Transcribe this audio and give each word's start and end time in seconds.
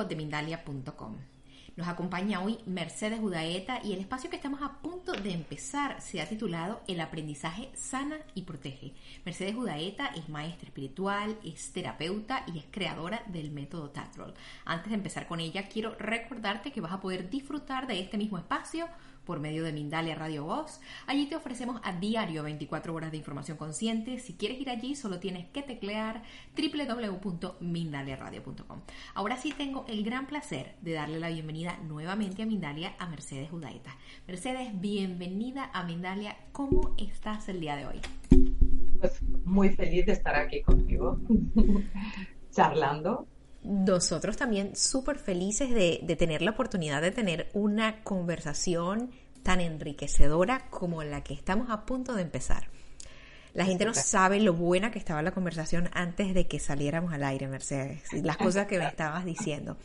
De 0.00 0.16
Mindalia.com. 0.16 1.16
Nos 1.76 1.86
acompaña 1.86 2.40
hoy 2.42 2.58
Mercedes 2.66 3.20
Judaeta 3.20 3.80
y 3.84 3.92
el 3.92 4.00
espacio 4.00 4.30
que 4.30 4.36
estamos 4.36 4.62
a 4.62 4.80
punto 4.80 5.12
de 5.12 5.32
empezar 5.32 6.00
se 6.00 6.20
ha 6.20 6.28
titulado 6.28 6.80
El 6.88 7.00
aprendizaje 7.00 7.70
sana 7.74 8.16
y 8.34 8.42
protege. 8.42 8.94
Mercedes 9.24 9.54
Judaeta 9.54 10.06
es 10.06 10.28
maestra 10.30 10.68
espiritual, 10.68 11.38
es 11.44 11.72
terapeuta 11.72 12.44
y 12.52 12.58
es 12.58 12.64
creadora 12.70 13.22
del 13.26 13.50
método 13.50 13.90
Tatrol. 13.90 14.34
Antes 14.64 14.90
de 14.90 14.96
empezar 14.96 15.26
con 15.26 15.40
ella, 15.40 15.68
quiero 15.68 15.94
recordarte 15.98 16.72
que 16.72 16.80
vas 16.80 16.92
a 16.92 17.00
poder 17.00 17.28
disfrutar 17.28 17.86
de 17.86 18.00
este 18.00 18.18
mismo 18.18 18.38
espacio 18.38 18.88
por 19.24 19.40
medio 19.40 19.64
de 19.64 19.72
Mindalia 19.72 20.14
Radio 20.14 20.44
Voz. 20.44 20.80
Allí 21.06 21.26
te 21.26 21.36
ofrecemos 21.36 21.80
a 21.84 21.92
diario 21.92 22.42
24 22.42 22.94
horas 22.94 23.10
de 23.10 23.16
información 23.16 23.56
consciente. 23.56 24.18
Si 24.18 24.34
quieres 24.34 24.60
ir 24.60 24.68
allí, 24.70 24.94
solo 24.94 25.18
tienes 25.18 25.48
que 25.48 25.62
teclear 25.62 26.22
www.mindaliaradio.com. 26.56 28.80
Ahora 29.14 29.36
sí 29.36 29.52
tengo 29.56 29.84
el 29.88 30.04
gran 30.04 30.26
placer 30.26 30.74
de 30.80 30.92
darle 30.92 31.20
la 31.20 31.28
bienvenida 31.28 31.78
nuevamente 31.88 32.42
a 32.42 32.46
Mindalia 32.46 32.94
a 32.98 33.06
Mercedes 33.06 33.50
Judaeta. 33.50 33.96
Mercedes, 34.26 34.80
bienvenida 34.80 35.70
a 35.72 35.84
Mindalia. 35.84 36.36
¿Cómo 36.52 36.94
estás 36.98 37.48
el 37.48 37.60
día 37.60 37.76
de 37.76 37.86
hoy? 37.86 38.00
Pues 39.00 39.22
muy 39.44 39.70
feliz 39.70 40.06
de 40.06 40.12
estar 40.12 40.36
aquí 40.36 40.62
contigo, 40.62 41.18
charlando 42.50 43.26
nosotros 43.62 44.36
también 44.36 44.74
súper 44.74 45.18
felices 45.18 45.70
de, 45.70 46.16
tener 46.16 46.42
la 46.42 46.52
oportunidad 46.52 47.00
de 47.00 47.10
tener 47.10 47.48
una 47.52 48.02
conversación 48.02 49.10
tan 49.42 49.60
enriquecedora 49.60 50.68
como 50.70 51.02
la 51.02 51.22
que 51.22 51.34
estamos 51.34 51.70
a 51.70 51.84
punto 51.84 52.14
de 52.14 52.22
empezar. 52.22 52.68
La 53.54 53.66
gente 53.66 53.84
no 53.84 53.92
sabe 53.92 54.40
lo 54.40 54.54
buena 54.54 54.90
que 54.90 54.98
estaba 54.98 55.20
la 55.20 55.32
conversación 55.32 55.90
antes 55.92 56.32
de 56.32 56.48
que 56.48 56.58
saliéramos 56.58 57.12
al 57.12 57.22
aire, 57.22 57.48
Mercedes, 57.48 58.02
las 58.12 58.38
cosas 58.38 58.66
que 58.66 58.78
me 58.78 58.86
estabas 58.86 59.24
diciendo. 59.24 59.76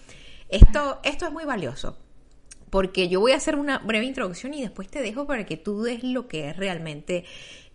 Esto, 0.47 1.01
esto 1.03 1.25
es 1.25 1.33
muy 1.33 1.43
valioso, 1.43 1.97
porque 2.69 3.09
yo 3.09 3.19
voy 3.19 3.33
a 3.33 3.37
hacer 3.37 3.57
una 3.57 3.79
breve 3.79 4.05
introducción 4.05 4.53
y 4.53 4.61
después 4.61 4.87
te 4.87 5.01
dejo 5.01 5.27
para 5.27 5.45
que 5.45 5.57
tú 5.57 5.81
des 5.83 6.03
lo 6.03 6.29
que 6.29 6.49
es 6.49 6.55
realmente 6.55 7.25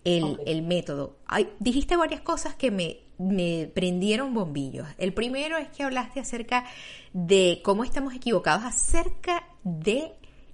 el, 0.05 0.63
método. 0.63 1.19
dijiste 1.59 1.97
varias 1.97 2.23
cosas 2.23 2.55
que 2.55 2.71
me 2.71 3.02
me 3.19 3.71
prendieron 3.75 4.35
bombillos. 4.35 4.89
El 4.99 5.15
primero 5.15 5.59
es 5.59 5.69
que 5.69 5.83
hablaste 5.83 6.21
acerca 6.21 6.65
de 7.13 7.61
cómo 7.65 7.85
estamos 7.85 8.15
equivocados 8.15 8.65
acerca 8.65 9.45
de 9.65 10.13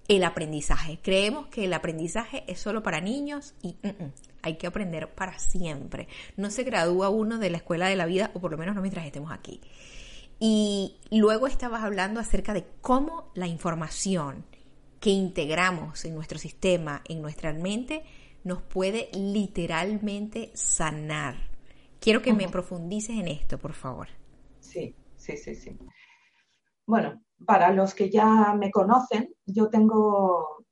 el 0.09 0.25
aprendizaje. 0.25 0.99
Creemos 1.03 1.47
que 1.49 1.67
el 1.67 1.75
aprendizaje 1.75 2.45
es 2.47 2.59
solo 2.59 2.83
para 2.83 3.01
niños 3.01 3.55
y 3.63 3.77
mm, 3.83 3.89
mm, 3.89 4.13
hay 4.43 4.57
que 4.57 4.67
aprender 4.67 5.15
para 5.15 5.39
siempre. 5.39 6.09
No 6.37 6.51
se 6.51 6.65
gradúa 6.65 7.11
uno 7.11 7.39
de 7.39 7.51
la 7.51 7.59
escuela 7.59 7.89
de 7.89 7.97
la 7.97 8.07
vida, 8.07 8.31
o 8.35 8.41
por 8.41 8.51
lo 8.51 8.59
menos 8.59 8.75
no 8.75 8.81
mientras 8.81 9.05
estemos 9.05 9.31
aquí. 9.31 9.61
Y 10.41 10.97
luego 11.11 11.47
estabas 11.47 11.83
hablando 11.83 12.21
acerca 12.21 12.55
de 12.55 12.65
cómo 12.81 13.31
la 13.35 13.47
información 13.47 14.45
que 15.01 15.11
integramos 15.11 16.05
en 16.05 16.15
nuestro 16.15 16.39
sistema, 16.39 17.03
en 17.07 17.21
nuestra 17.21 17.53
mente, 17.53 18.03
nos 18.45 18.63
puede 18.63 19.11
literalmente 19.13 20.51
sanar 20.55 21.58
Quiero 22.01 22.23
que 22.23 22.33
me 22.33 22.49
profundices 22.49 23.17
en 23.17 23.29
esto, 23.29 23.59
por 23.59 23.73
favor. 23.73 24.09
Sí, 24.61 24.95
sí, 25.17 25.37
sí, 25.37 25.55
sí. 25.55 25.77
Bueno, 26.87 27.23
para 27.45 27.73
los 27.73 27.95
que 27.95 28.11
ya 28.11 28.55
me 28.55 28.71
conocen, 28.71 29.35
yo 29.47 29.69
tengo, 29.69 30.65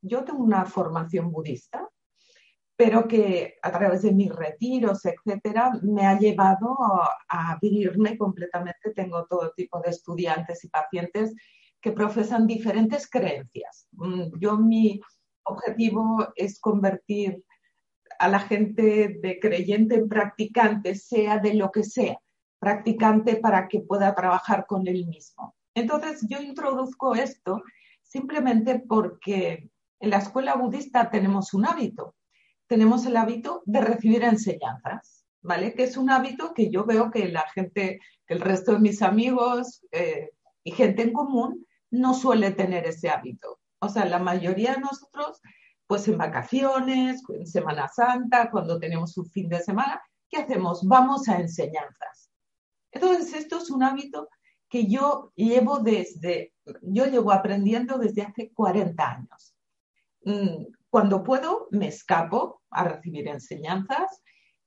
yo 0.00 0.24
tengo 0.24 0.42
una 0.42 0.64
formación 0.64 1.30
budista, 1.30 1.88
pero 2.76 3.06
que 3.06 3.58
a 3.62 3.70
través 3.70 4.02
de 4.02 4.12
mis 4.12 4.34
retiros, 4.34 5.04
etcétera, 5.04 5.72
me 5.82 6.06
ha 6.06 6.18
llevado 6.18 6.78
a 7.28 7.52
abrirme 7.52 8.16
completamente. 8.16 8.92
Tengo 8.94 9.26
todo 9.26 9.52
tipo 9.54 9.80
de 9.80 9.90
estudiantes 9.90 10.64
y 10.64 10.68
pacientes 10.68 11.34
que 11.80 11.92
profesan 11.92 12.46
diferentes 12.46 13.08
creencias. 13.08 13.86
Mm, 13.92 14.38
yo 14.38 14.56
mi 14.56 15.00
objetivo 15.44 16.28
es 16.36 16.60
convertir 16.60 17.44
a 18.20 18.28
la 18.28 18.40
gente 18.40 19.18
de 19.22 19.40
creyente 19.40 19.94
en 19.94 20.06
practicante, 20.06 20.94
sea 20.94 21.38
de 21.38 21.54
lo 21.54 21.72
que 21.72 21.82
sea, 21.82 22.18
practicante 22.58 23.36
para 23.36 23.66
que 23.66 23.80
pueda 23.80 24.14
trabajar 24.14 24.66
con 24.66 24.86
él 24.86 25.06
mismo. 25.06 25.54
Entonces 25.74 26.26
yo 26.28 26.38
introduzco 26.38 27.14
esto 27.14 27.62
simplemente 28.02 28.78
porque 28.78 29.70
en 30.00 30.10
la 30.10 30.18
escuela 30.18 30.54
budista 30.54 31.10
tenemos 31.10 31.54
un 31.54 31.66
hábito, 31.66 32.14
tenemos 32.66 33.06
el 33.06 33.16
hábito 33.16 33.62
de 33.64 33.80
recibir 33.80 34.22
enseñanzas, 34.22 35.24
¿vale? 35.40 35.72
Que 35.72 35.84
es 35.84 35.96
un 35.96 36.10
hábito 36.10 36.52
que 36.52 36.70
yo 36.70 36.84
veo 36.84 37.10
que 37.10 37.26
la 37.28 37.46
gente, 37.54 38.00
que 38.26 38.34
el 38.34 38.42
resto 38.42 38.72
de 38.72 38.80
mis 38.80 39.00
amigos 39.00 39.86
eh, 39.92 40.28
y 40.62 40.72
gente 40.72 41.04
en 41.04 41.14
común 41.14 41.66
no 41.90 42.12
suele 42.12 42.50
tener 42.50 42.84
ese 42.84 43.08
hábito. 43.08 43.60
O 43.78 43.88
sea, 43.88 44.04
la 44.04 44.18
mayoría 44.18 44.74
de 44.74 44.80
nosotros 44.80 45.40
pues 45.90 46.06
en 46.06 46.18
vacaciones, 46.18 47.20
en 47.30 47.44
Semana 47.48 47.88
Santa, 47.88 48.48
cuando 48.48 48.78
tenemos 48.78 49.18
un 49.18 49.28
fin 49.28 49.48
de 49.48 49.58
semana, 49.58 50.00
¿qué 50.28 50.36
hacemos? 50.36 50.86
Vamos 50.86 51.28
a 51.28 51.40
enseñanzas. 51.40 52.30
Entonces, 52.92 53.34
esto 53.34 53.58
es 53.58 53.70
un 53.72 53.82
hábito 53.82 54.28
que 54.68 54.86
yo 54.86 55.32
llevo 55.34 55.80
desde, 55.80 56.54
yo 56.82 57.06
llevo 57.06 57.32
aprendiendo 57.32 57.98
desde 57.98 58.22
hace 58.22 58.52
40 58.52 59.04
años. 59.04 59.56
Mm, 60.22 60.66
cuando 60.88 61.24
puedo, 61.24 61.66
me 61.72 61.88
escapo 61.88 62.62
a 62.70 62.84
recibir 62.84 63.26
enseñanzas 63.26 64.22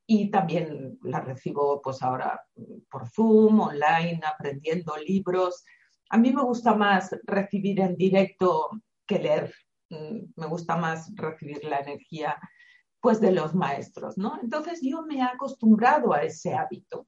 y 0.05 0.29
también 0.29 0.99
las 1.03 1.23
recibo 1.23 1.81
pues 1.81 2.03
ahora 2.03 2.41
por 2.91 3.07
Zoom, 3.07 3.61
online, 3.61 4.19
aprendiendo 4.25 4.97
libros. 4.97 5.63
A 6.09 6.17
mí 6.17 6.33
me 6.33 6.43
gusta 6.43 6.75
más 6.75 7.15
recibir 7.23 7.79
en 7.79 7.95
directo 7.95 8.71
que 9.07 9.19
leer 9.19 9.53
me 10.35 10.47
gusta 10.47 10.77
más 10.77 11.11
recibir 11.15 11.63
la 11.63 11.79
energía 11.79 12.37
pues 13.03 13.19
de 13.19 13.33
los 13.33 13.53
maestros, 13.53 14.17
¿no? 14.17 14.39
Entonces 14.41 14.79
yo 14.81 15.01
me 15.01 15.17
he 15.17 15.21
acostumbrado 15.21 16.13
a 16.13 16.23
ese 16.23 16.53
hábito 16.53 17.05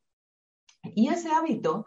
y 0.83 1.07
ese 1.07 1.29
hábito 1.31 1.85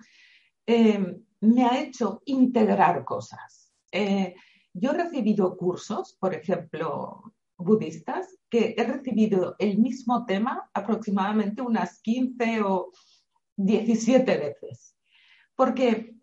em, 0.64 1.22
me 1.41 1.66
ha 1.66 1.78
hecho 1.78 2.23
integrar 2.25 3.05
cosas. 3.05 3.70
Eh, 3.93 4.34
yo 4.73 4.93
he 4.93 4.94
recibido 4.94 5.55
cursos, 5.58 6.17
por 6.19 6.32
ejemplo, 6.34 7.34
budistas, 7.58 8.34
que 8.49 8.75
he 8.78 8.82
recibido 8.82 9.56
el 9.58 9.76
mismo 9.76 10.25
tema 10.25 10.70
aproximadamente 10.73 11.61
unas 11.61 12.00
15 12.00 12.62
o 12.62 12.90
17 13.56 14.38
veces. 14.38 14.96
Porque 15.55 16.14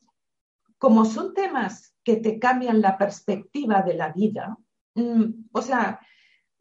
como 0.80 1.06
son 1.06 1.36
temas 1.36 1.96
que 2.04 2.16
te 2.16 2.40
cambian 2.40 2.82
la 2.82 2.98
perspectiva 2.98 3.84
de 3.84 3.94
la 3.94 4.12
vida, 4.12 4.58
Mm, 4.58 4.65
o 5.52 5.62
sea, 5.62 6.00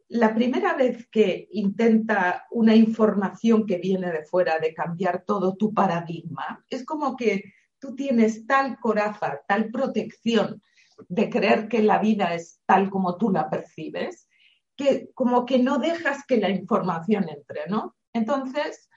la 0.09 0.35
primera 0.35 0.75
vez 0.75 1.07
que 1.09 1.47
intenta 1.51 2.45
una 2.51 2.75
información 2.75 3.65
que 3.65 3.77
viene 3.77 4.11
de 4.11 4.23
fuera 4.23 4.59
de 4.59 4.73
cambiar 4.73 5.23
todo 5.25 5.55
tu 5.55 5.73
paradigma, 5.73 6.63
es 6.69 6.85
como 6.85 7.15
que 7.15 7.53
tú 7.79 7.95
tienes 7.95 8.45
tal 8.45 8.79
coraza, 8.79 9.41
tal 9.47 9.71
protección 9.71 10.61
de 11.09 11.29
creer 11.29 11.67
que 11.67 11.81
la 11.81 11.99
vida 11.99 12.33
es 12.33 12.61
tal 12.65 12.89
como 12.89 13.17
tú 13.17 13.31
la 13.31 13.49
percibes, 13.49 14.27
que 14.75 15.09
como 15.13 15.45
que 15.45 15.59
no 15.59 15.77
dejas 15.79 16.25
que 16.27 16.37
la 16.37 16.49
información 16.49 17.27
entre, 17.29 17.67
¿no? 17.67 17.95
Entonces, 18.13 18.89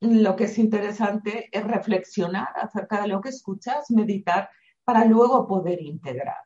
lo 0.00 0.36
que 0.36 0.44
es 0.44 0.58
interesante 0.58 1.48
es 1.50 1.64
reflexionar 1.64 2.48
acerca 2.56 3.00
de 3.00 3.08
lo 3.08 3.20
que 3.20 3.30
escuchas, 3.30 3.90
meditar 3.90 4.50
para 4.84 5.04
luego 5.04 5.46
poder 5.46 5.80
integrar. 5.80 6.36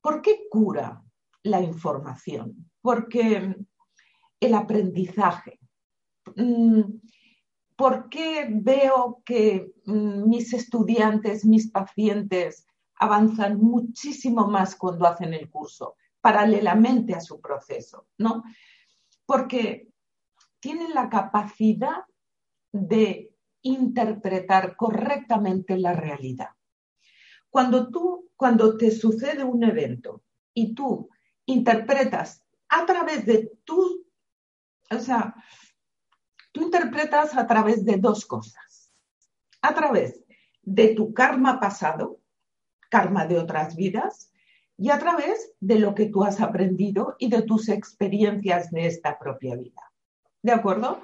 ¿Por 0.00 0.22
qué 0.22 0.46
cura 0.50 1.02
la 1.42 1.60
información? 1.60 2.70
Porque 2.80 3.54
el 4.40 4.54
aprendizaje. 4.54 5.58
Mm, 6.36 6.82
¿Por 7.76 8.08
qué 8.08 8.48
veo 8.50 9.22
que 9.24 9.72
mm, 9.86 10.28
mis 10.28 10.52
estudiantes, 10.52 11.44
mis 11.44 11.70
pacientes 11.70 12.66
avanzan 12.96 13.58
muchísimo 13.58 14.46
más 14.46 14.76
cuando 14.76 15.06
hacen 15.06 15.32
el 15.32 15.48
curso, 15.48 15.96
paralelamente 16.20 17.14
a 17.14 17.20
su 17.20 17.40
proceso? 17.40 18.06
¿no? 18.18 18.42
Porque 19.24 19.88
tienen 20.60 20.92
la 20.94 21.08
capacidad 21.08 22.04
de 22.72 23.34
interpretar 23.62 24.76
correctamente 24.76 25.78
la 25.78 25.92
realidad. 25.92 26.50
Cuando 27.50 27.90
tú, 27.90 28.30
cuando 28.36 28.76
te 28.76 28.90
sucede 28.90 29.42
un 29.42 29.64
evento 29.64 30.22
y 30.54 30.74
tú 30.74 31.08
interpretas 31.50 32.44
a 32.68 32.86
través 32.86 33.26
de 33.26 33.52
tu, 33.64 34.06
o 34.90 34.98
sea, 34.98 35.34
tú 36.52 36.62
interpretas 36.62 37.36
a 37.36 37.46
través 37.46 37.84
de 37.84 37.96
dos 37.96 38.26
cosas. 38.26 38.92
A 39.62 39.74
través 39.74 40.24
de 40.62 40.94
tu 40.94 41.12
karma 41.12 41.60
pasado, 41.60 42.20
karma 42.88 43.26
de 43.26 43.38
otras 43.38 43.76
vidas, 43.76 44.32
y 44.76 44.88
a 44.88 44.98
través 44.98 45.52
de 45.60 45.78
lo 45.78 45.94
que 45.94 46.06
tú 46.06 46.24
has 46.24 46.40
aprendido 46.40 47.14
y 47.18 47.28
de 47.28 47.42
tus 47.42 47.68
experiencias 47.68 48.70
de 48.70 48.86
esta 48.86 49.18
propia 49.18 49.54
vida. 49.54 49.92
¿De 50.42 50.52
acuerdo? 50.52 51.02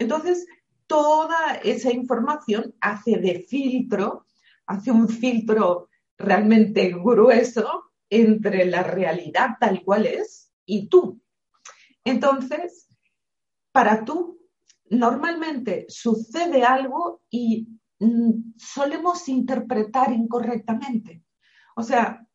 Entonces, 0.00 0.46
toda 0.88 1.54
esa 1.62 1.92
información 1.92 2.74
hace 2.80 3.18
de 3.18 3.46
filtro, 3.48 4.26
hace 4.66 4.90
un 4.90 5.08
filtro 5.08 5.88
realmente 6.18 6.90
grueso 6.90 7.84
entre 8.10 8.64
la 8.66 8.82
realidad 8.82 9.56
tal 9.60 9.82
cual 9.82 10.06
es 10.06 10.52
y 10.64 10.88
tú. 10.88 11.20
Entonces, 12.04 12.88
para 13.72 14.04
tú, 14.04 14.38
normalmente 14.90 15.86
sucede 15.88 16.62
algo 16.62 17.22
y 17.30 17.68
mm, 17.98 18.54
solemos 18.56 19.28
interpretar 19.28 20.12
incorrectamente. 20.12 21.22
O 21.76 21.82
sea, 21.82 22.26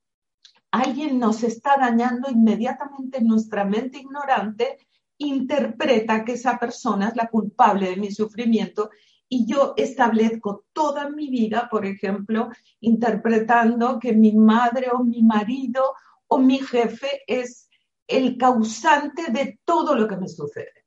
alguien 0.71 1.19
nos 1.19 1.43
está 1.43 1.77
dañando 1.77 2.29
inmediatamente 2.29 3.21
nuestra 3.21 3.63
mente 3.63 3.99
ignorante 3.99 4.77
interpreta 5.17 6.23
que 6.23 6.33
esa 6.33 6.57
persona 6.57 7.09
es 7.09 7.15
la 7.15 7.29
culpable 7.29 7.89
de 7.89 7.97
mi 7.97 8.11
sufrimiento 8.11 8.89
y 9.29 9.45
yo 9.45 9.75
establezco 9.77 10.65
toda 10.73 11.07
mi 11.09 11.29
vida, 11.29 11.69
por 11.69 11.85
ejemplo, 11.85 12.49
interpretando 12.79 13.99
que 13.99 14.11
mi 14.13 14.33
madre 14.33 14.89
o 14.91 15.03
mi 15.03 15.21
marido 15.21 15.93
o 16.27 16.39
mi 16.39 16.57
jefe 16.57 17.21
es 17.27 17.69
el 18.07 18.37
causante 18.37 19.31
de 19.31 19.59
todo 19.63 19.95
lo 19.95 20.07
que 20.07 20.17
me 20.17 20.27
sucede. 20.27 20.85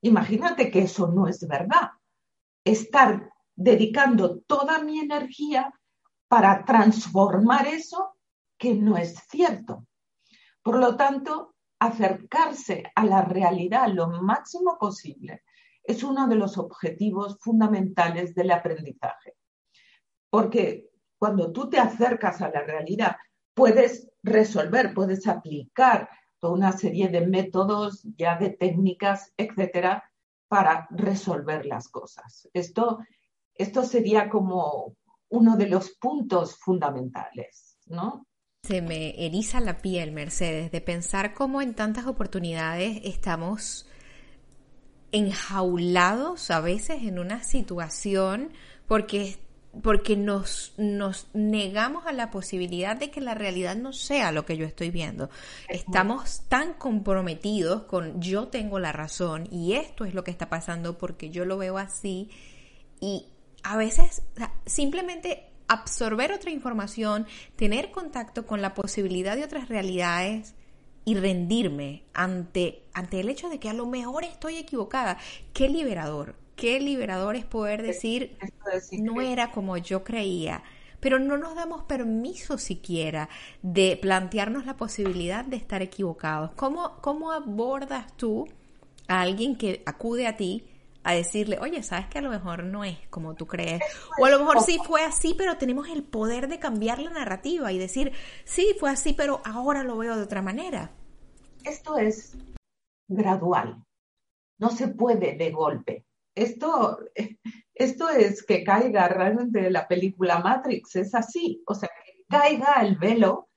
Imagínate 0.00 0.70
que 0.70 0.80
eso 0.80 1.08
no 1.08 1.28
es 1.28 1.46
verdad. 1.46 1.90
Estar 2.64 3.30
dedicando 3.54 4.38
toda 4.40 4.82
mi 4.82 5.00
energía 5.00 5.72
para 6.28 6.64
transformar 6.64 7.66
eso 7.66 8.16
que 8.58 8.74
no 8.74 8.96
es 8.96 9.14
cierto. 9.28 9.86
Por 10.62 10.78
lo 10.78 10.96
tanto, 10.96 11.54
acercarse 11.78 12.84
a 12.94 13.04
la 13.04 13.20
realidad 13.22 13.88
lo 13.88 14.08
máximo 14.08 14.78
posible 14.78 15.42
es 15.86 16.02
uno 16.02 16.26
de 16.28 16.36
los 16.36 16.58
objetivos 16.58 17.38
fundamentales 17.40 18.34
del 18.34 18.50
aprendizaje. 18.50 19.34
Porque 20.30 20.90
cuando 21.18 21.52
tú 21.52 21.70
te 21.70 21.78
acercas 21.78 22.42
a 22.42 22.50
la 22.50 22.62
realidad, 22.62 23.16
puedes 23.54 24.10
resolver, 24.22 24.92
puedes 24.92 25.26
aplicar 25.26 26.08
toda 26.38 26.52
una 26.52 26.72
serie 26.72 27.08
de 27.08 27.26
métodos, 27.26 28.02
ya 28.16 28.36
de 28.36 28.50
técnicas, 28.50 29.32
etcétera, 29.36 30.04
para 30.48 30.86
resolver 30.90 31.64
las 31.66 31.88
cosas. 31.88 32.48
Esto, 32.52 32.98
esto 33.54 33.82
sería 33.82 34.28
como 34.28 34.94
uno 35.28 35.56
de 35.56 35.68
los 35.68 35.90
puntos 35.92 36.56
fundamentales, 36.58 37.78
¿no? 37.86 38.26
Se 38.62 38.82
me 38.82 39.24
eriza 39.24 39.60
la 39.60 39.78
piel, 39.78 40.12
Mercedes, 40.12 40.70
de 40.72 40.80
pensar 40.80 41.34
cómo 41.34 41.62
en 41.62 41.74
tantas 41.74 42.06
oportunidades 42.06 43.00
estamos 43.04 43.88
enjaulados 45.16 46.50
a 46.50 46.60
veces 46.60 47.02
en 47.02 47.18
una 47.18 47.42
situación 47.42 48.52
porque, 48.86 49.38
porque 49.82 50.14
nos, 50.16 50.74
nos 50.76 51.28
negamos 51.32 52.06
a 52.06 52.12
la 52.12 52.30
posibilidad 52.30 52.96
de 52.96 53.10
que 53.10 53.22
la 53.22 53.34
realidad 53.34 53.76
no 53.76 53.92
sea 53.92 54.30
lo 54.30 54.44
que 54.44 54.58
yo 54.58 54.66
estoy 54.66 54.90
viendo. 54.90 55.30
Estamos 55.68 56.42
tan 56.48 56.74
comprometidos 56.74 57.84
con 57.84 58.20
yo 58.20 58.48
tengo 58.48 58.78
la 58.78 58.92
razón 58.92 59.48
y 59.50 59.72
esto 59.72 60.04
es 60.04 60.12
lo 60.12 60.22
que 60.22 60.30
está 60.30 60.50
pasando 60.50 60.98
porque 60.98 61.30
yo 61.30 61.46
lo 61.46 61.56
veo 61.56 61.78
así 61.78 62.28
y 63.00 63.26
a 63.62 63.76
veces 63.76 64.22
simplemente 64.66 65.46
absorber 65.66 66.32
otra 66.32 66.50
información, 66.50 67.26
tener 67.56 67.90
contacto 67.90 68.46
con 68.46 68.60
la 68.60 68.74
posibilidad 68.74 69.34
de 69.34 69.44
otras 69.44 69.68
realidades 69.68 70.54
y 71.06 71.14
rendirme 71.14 72.02
ante, 72.12 72.82
ante 72.92 73.20
el 73.20 73.30
hecho 73.30 73.48
de 73.48 73.60
que 73.60 73.70
a 73.70 73.74
lo 73.74 73.86
mejor 73.86 74.24
estoy 74.24 74.56
equivocada. 74.56 75.18
Qué 75.54 75.68
liberador, 75.68 76.34
qué 76.56 76.80
liberador 76.80 77.36
es 77.36 77.44
poder 77.46 77.82
decir, 77.82 78.36
no 78.90 79.20
era 79.20 79.52
como 79.52 79.76
yo 79.78 80.02
creía, 80.04 80.64
pero 81.00 81.20
no 81.20 81.38
nos 81.38 81.54
damos 81.54 81.84
permiso 81.84 82.58
siquiera 82.58 83.28
de 83.62 83.96
plantearnos 84.02 84.66
la 84.66 84.76
posibilidad 84.76 85.44
de 85.44 85.56
estar 85.56 85.80
equivocados. 85.80 86.50
¿Cómo, 86.56 86.96
cómo 87.02 87.30
abordas 87.32 88.16
tú 88.16 88.48
a 89.08 89.20
alguien 89.22 89.56
que 89.56 89.82
acude 89.86 90.26
a 90.26 90.36
ti? 90.36 90.64
A 91.06 91.14
decirle, 91.14 91.58
oye, 91.60 91.84
sabes 91.84 92.08
que 92.08 92.18
a 92.18 92.20
lo 92.20 92.30
mejor 92.30 92.64
no 92.64 92.82
es 92.82 92.98
como 93.10 93.36
tú 93.36 93.46
crees. 93.46 93.80
O 94.18 94.24
a 94.26 94.30
lo 94.30 94.40
mejor 94.40 94.60
sí 94.60 94.80
fue 94.84 95.04
así, 95.04 95.34
pero 95.38 95.56
tenemos 95.56 95.88
el 95.88 96.02
poder 96.02 96.48
de 96.48 96.58
cambiar 96.58 96.98
la 96.98 97.10
narrativa 97.10 97.70
y 97.70 97.78
decir, 97.78 98.12
sí, 98.44 98.74
fue 98.80 98.90
así, 98.90 99.12
pero 99.12 99.40
ahora 99.44 99.84
lo 99.84 99.96
veo 99.96 100.16
de 100.16 100.24
otra 100.24 100.42
manera. 100.42 100.90
Esto 101.62 101.96
es 101.96 102.36
gradual, 103.06 103.84
no 104.58 104.70
se 104.70 104.88
puede 104.88 105.36
de 105.36 105.50
golpe. 105.52 106.04
Esto, 106.34 106.98
esto 107.74 108.08
es 108.08 108.44
que 108.44 108.64
caiga 108.64 109.06
realmente 109.06 109.70
la 109.70 109.86
película 109.86 110.40
Matrix, 110.40 110.96
es 110.96 111.14
así, 111.14 111.62
o 111.68 111.74
sea, 111.74 111.88
que 112.04 112.24
caiga 112.28 112.82
el 112.82 112.96
velo 112.96 113.48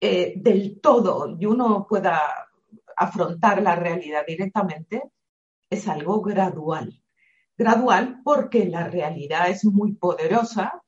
eh, 0.00 0.34
del 0.36 0.80
todo 0.80 1.36
y 1.36 1.46
uno 1.46 1.84
pueda 1.88 2.48
afrontar 2.96 3.60
la 3.60 3.74
realidad 3.74 4.24
directamente 4.24 5.02
es 5.72 5.88
algo 5.88 6.20
gradual. 6.20 7.02
Gradual 7.56 8.20
porque 8.22 8.66
la 8.66 8.88
realidad 8.88 9.48
es 9.48 9.64
muy 9.64 9.94
poderosa, 9.94 10.82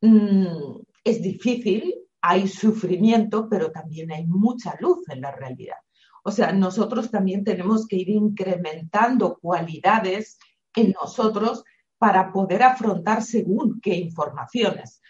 mm, 0.00 0.80
es 1.04 1.20
difícil, 1.20 1.94
hay 2.22 2.48
sufrimiento, 2.48 3.46
pero 3.48 3.70
también 3.70 4.10
hay 4.10 4.26
mucha 4.26 4.74
luz 4.80 5.06
en 5.10 5.20
la 5.20 5.32
realidad. 5.32 5.76
O 6.24 6.30
sea, 6.30 6.50
nosotros 6.52 7.10
también 7.10 7.44
tenemos 7.44 7.86
que 7.86 7.96
ir 7.96 8.08
incrementando 8.08 9.38
cualidades 9.38 10.38
en 10.74 10.92
nosotros 10.92 11.62
para 11.98 12.32
poder 12.32 12.62
afrontar 12.62 13.22
según 13.22 13.80
qué 13.80 13.94
informaciones. 13.96 15.00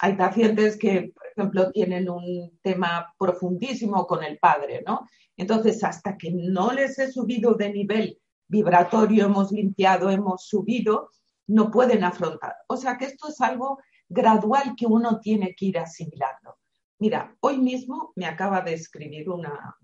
Hay 0.00 0.16
pacientes 0.16 0.76
que, 0.76 1.12
por 1.14 1.26
ejemplo, 1.28 1.70
tienen 1.70 2.10
un 2.10 2.58
tema 2.62 3.14
profundísimo 3.16 4.06
con 4.06 4.24
el 4.24 4.38
padre, 4.38 4.82
¿no? 4.86 5.06
Entonces, 5.36 5.82
hasta 5.84 6.16
que 6.16 6.30
no 6.32 6.72
les 6.72 6.98
he 6.98 7.10
subido 7.10 7.54
de 7.54 7.72
nivel 7.72 8.18
vibratorio 8.48 9.26
hemos 9.26 9.52
limpiado, 9.52 10.10
hemos 10.10 10.46
subido, 10.46 11.10
no 11.48 11.70
pueden 11.70 12.04
afrontar. 12.04 12.56
O 12.68 12.76
sea 12.76 12.96
que 12.96 13.06
esto 13.06 13.28
es 13.28 13.40
algo 13.40 13.78
gradual 14.08 14.74
que 14.76 14.86
uno 14.86 15.20
tiene 15.20 15.54
que 15.54 15.66
ir 15.66 15.78
asimilando. 15.78 16.58
Mira, 16.98 17.36
hoy 17.40 17.58
mismo 17.58 18.12
me 18.16 18.26
acaba 18.26 18.60
de 18.60 18.74
escribir 18.74 19.28
una, 19.28 19.76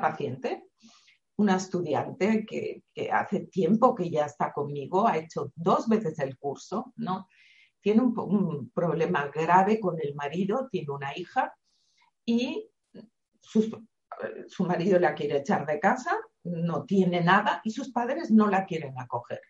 paciente, 0.00 0.64
una 1.36 1.56
estudiante 1.56 2.46
que, 2.46 2.82
hace 3.12 3.40
tiempo 3.46 3.94
que 3.94 4.10
ya 4.10 4.26
está 4.26 4.52
conmigo, 4.52 5.06
ha 5.06 5.18
hecho 5.18 5.52
dos 5.54 5.88
veces 5.88 6.18
el 6.20 6.38
curso, 6.38 6.92
¿no? 6.96 7.28
Tiene 7.80 8.00
un, 8.00 8.18
un 8.18 8.70
problema 8.70 9.28
grave 9.28 9.78
con 9.78 10.00
el 10.00 10.14
marido, 10.14 10.68
tiene 10.70 10.90
una 10.90 11.16
hija 11.16 11.54
y 12.24 12.70
sus 13.40 13.70
su 14.46 14.64
marido 14.64 14.98
la 14.98 15.14
quiere 15.14 15.38
echar 15.38 15.66
de 15.66 15.80
casa, 15.80 16.18
no 16.44 16.84
tiene 16.84 17.22
nada 17.22 17.60
y 17.64 17.70
sus 17.70 17.90
padres 17.90 18.30
no 18.30 18.48
la 18.48 18.64
quieren 18.66 18.98
acoger. 18.98 19.40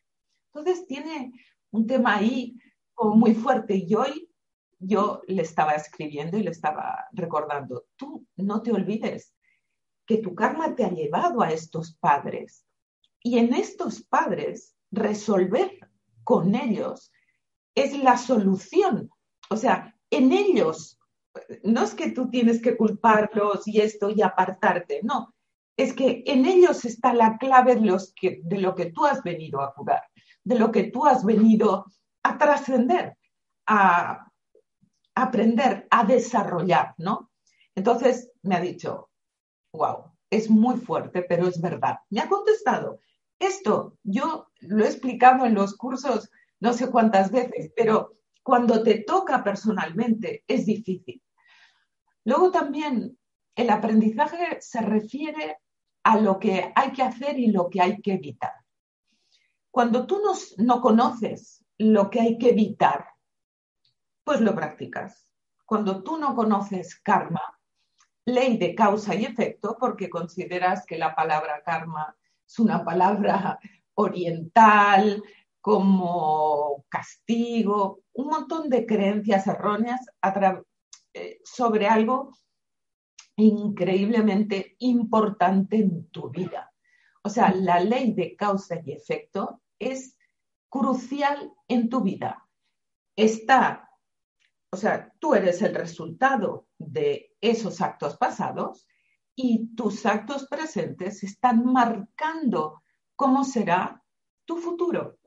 Entonces 0.53 0.87
tiene 0.87 1.33
un 1.71 1.87
tema 1.87 2.17
ahí 2.17 2.57
muy 2.97 3.35
fuerte 3.35 3.75
y 3.77 3.95
hoy 3.95 4.31
yo 4.79 5.23
le 5.27 5.43
estaba 5.43 5.73
escribiendo 5.73 6.37
y 6.37 6.43
le 6.43 6.51
estaba 6.51 7.07
recordando, 7.13 7.87
tú 7.97 8.27
no 8.37 8.63
te 8.63 8.73
olvides 8.73 9.35
que 10.07 10.19
tu 10.19 10.35
karma 10.35 10.75
te 10.75 10.85
ha 10.85 10.91
llevado 10.91 11.43
a 11.43 11.51
estos 11.51 11.97
padres 11.97 12.67
y 13.23 13.39
en 13.39 13.55
estos 13.55 14.03
padres 14.03 14.77
resolver 14.91 15.91
con 16.23 16.55
ellos 16.55 17.11
es 17.75 17.99
la 17.99 18.17
solución. 18.17 19.11
O 19.51 19.57
sea, 19.57 19.97
en 20.11 20.33
ellos, 20.33 20.99
no 21.63 21.83
es 21.83 21.95
que 21.95 22.11
tú 22.11 22.31
tienes 22.31 22.63
que 22.63 22.77
culparlos 22.77 23.67
y 23.67 23.81
esto 23.81 24.11
y 24.11 24.23
apartarte, 24.23 25.01
no, 25.03 25.34
es 25.77 25.93
que 25.93 26.23
en 26.27 26.47
ellos 26.47 26.85
está 26.85 27.13
la 27.13 27.37
clave 27.39 27.77
de, 27.77 28.61
lo 28.61 28.75
que 28.75 28.87
tú 28.93 29.07
has 29.07 29.23
venido 29.23 29.61
a 29.61 29.75
curar, 29.75 30.03
de 30.45 30.59
lo 30.59 30.71
que 30.71 30.85
tú 30.85 31.07
has 31.07 31.25
venido 31.25 31.87
a 32.23 32.39
trascender, 32.39 33.17
a 33.67 34.31
aprender, 35.15 35.87
a 35.91 36.05
desarrollar, 36.05 36.95
¿no? 36.99 37.31
Entonces 37.75 38.31
me 38.43 38.55
ha 38.57 38.61
dicho, 38.61 39.11
wow, 39.73 40.13
es 40.31 40.49
muy 40.49 40.77
fuerte, 40.77 41.23
pero 41.23 41.49
es 41.49 41.61
verdad. 41.61 41.99
Me 42.11 42.21
ha 42.21 42.29
contestado, 42.29 43.01
esto 43.39 43.99
yo 44.03 44.49
lo 44.61 44.85
he 44.85 44.89
explicado 44.89 45.45
en 45.45 45.55
los 45.55 45.77
cursos 45.77 46.31
no 46.61 46.73
sé 46.73 46.91
cuántas 46.91 47.31
veces, 47.31 47.73
pero 47.77 48.17
cuando 48.43 48.83
te 48.83 49.01
toca 49.01 49.43
personalmente 49.45 50.45
es 50.47 50.67
difícil. 50.67 51.23
Luego 52.25 52.51
también 52.51 53.19
el 53.55 53.71
aprendizaje 53.71 54.61
se 54.61 54.81
refiere 54.81 55.59
a 56.05 56.19
lo 56.19 56.39
que 56.39 56.71
hay 56.75 56.93
que 56.93 57.03
hacer 57.03 57.39
y 57.39 57.49
lo 57.49 57.69
que 57.69 57.81
hay 57.81 58.01
que 58.01 58.13
evitar. 58.13 58.53
Cuando 59.71 60.07
tú 60.07 60.21
no, 60.59 60.81
conoces 60.81 61.65
lo 61.79 62.11
que 62.11 62.21
hay 62.21 62.39
que 62.39 62.51
evitar, 62.51 63.09
pues 64.23 64.41
lo 64.41 64.55
practicas. 64.55 65.27
Cuando 65.65 66.05
tú 66.05 66.19
no 66.19 66.37
conoces 66.37 67.01
karma, 67.01 67.59
ley 68.27 68.57
de 68.59 68.75
causa 68.75 69.15
y 69.15 69.25
efecto, 69.25 69.77
porque 69.81 70.09
consideras 70.09 70.87
que 70.87 70.99
la 70.99 71.15
palabra 71.15 71.63
karma 71.65 72.15
es 72.47 72.59
una 72.59 72.85
palabra 72.85 73.59
oriental, 73.95 75.23
como 75.61 76.85
castigo, 76.91 78.03
un 78.13 78.27
montón 78.27 78.69
de 78.69 78.85
creencias 78.85 79.47
erróneas 79.47 80.07
eh, 81.15 81.41
sobre 81.43 81.89
algo 81.89 82.31
increíblemente 83.37 84.77
importante 84.81 85.77
en 85.77 86.09
tu 86.09 86.31
vida. 86.31 86.73
O 87.23 87.29
sea, 87.29 87.53
la 87.55 87.81
ley 87.81 88.13
de 88.13 88.37
causa 88.37 88.81
y 88.85 88.93
efecto 88.93 89.63
es 89.79 90.17
crucial 90.69 91.53
en 91.69 91.89
tu 91.89 92.03
vida. 92.03 92.49
Está, 93.17 93.91
o 94.71 94.77
sea, 94.77 95.13
tú 95.19 95.35
eres 95.35 95.63
el 95.63 95.75
resultado 95.75 96.69
de 96.79 97.35
esos 97.41 97.81
actos 97.81 98.17
pasados 98.17 98.87
y 99.35 99.75
tus 99.75 100.05
actos 100.07 100.47
presentes 100.47 101.23
están 101.23 101.65
marcando 101.65 102.83
cómo 103.17 103.45
será 103.45 104.03
tu 104.45 104.57
futuro. 104.57 105.19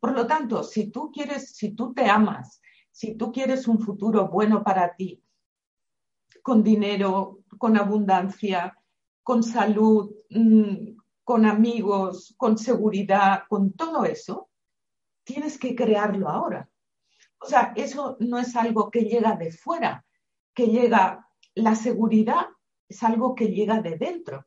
Por 0.00 0.12
lo 0.12 0.26
tanto, 0.26 0.64
si 0.64 0.90
tú 0.90 1.12
quieres, 1.12 1.54
si 1.54 1.74
tú 1.74 1.92
te 1.92 2.08
amas, 2.08 2.60
si 2.90 3.14
tú 3.16 3.30
quieres 3.32 3.68
un 3.68 3.78
futuro 3.78 4.28
bueno 4.28 4.62
para 4.62 4.94
ti, 4.96 5.22
con 6.42 6.62
dinero, 6.62 7.40
con 7.58 7.76
abundancia, 7.76 8.76
con 9.22 9.42
salud, 9.42 10.12
mm, 10.30 10.96
con 11.24 11.46
amigos, 11.46 12.34
con 12.36 12.58
seguridad, 12.58 13.44
con 13.48 13.72
todo 13.72 14.04
eso, 14.04 14.50
tienes 15.24 15.58
que 15.58 15.74
crearlo 15.74 16.28
ahora. 16.28 16.68
O 17.40 17.46
sea, 17.46 17.72
eso 17.76 18.16
no 18.20 18.38
es 18.38 18.54
algo 18.56 18.90
que 18.90 19.02
llega 19.02 19.36
de 19.36 19.52
fuera, 19.52 20.04
que 20.54 20.66
llega, 20.66 21.28
la 21.54 21.74
seguridad 21.74 22.46
es 22.88 23.02
algo 23.02 23.34
que 23.34 23.48
llega 23.48 23.80
de 23.80 23.96
dentro, 23.96 24.46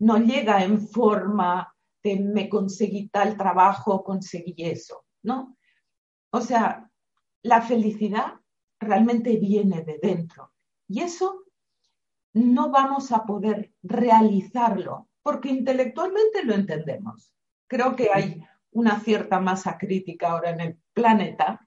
no 0.00 0.18
llega 0.18 0.64
en 0.64 0.86
forma 0.86 1.74
de 2.02 2.20
me 2.20 2.48
conseguí 2.48 3.08
tal 3.08 3.36
trabajo, 3.36 4.04
conseguí 4.04 4.54
eso, 4.58 5.04
¿no? 5.22 5.56
O 6.30 6.40
sea, 6.40 6.90
la 7.42 7.62
felicidad 7.62 8.34
realmente 8.78 9.36
viene 9.36 9.82
de 9.82 9.98
dentro. 10.00 10.52
Y 10.88 11.02
eso 11.02 11.44
no 12.32 12.70
vamos 12.70 13.12
a 13.12 13.24
poder 13.24 13.72
realizarlo 13.82 15.08
porque 15.22 15.50
intelectualmente 15.50 16.44
lo 16.44 16.54
entendemos. 16.54 17.32
Creo 17.66 17.94
que 17.94 18.08
hay 18.12 18.42
una 18.70 18.98
cierta 19.00 19.40
masa 19.40 19.76
crítica 19.76 20.30
ahora 20.30 20.50
en 20.50 20.60
el 20.60 20.78
planeta, 20.92 21.60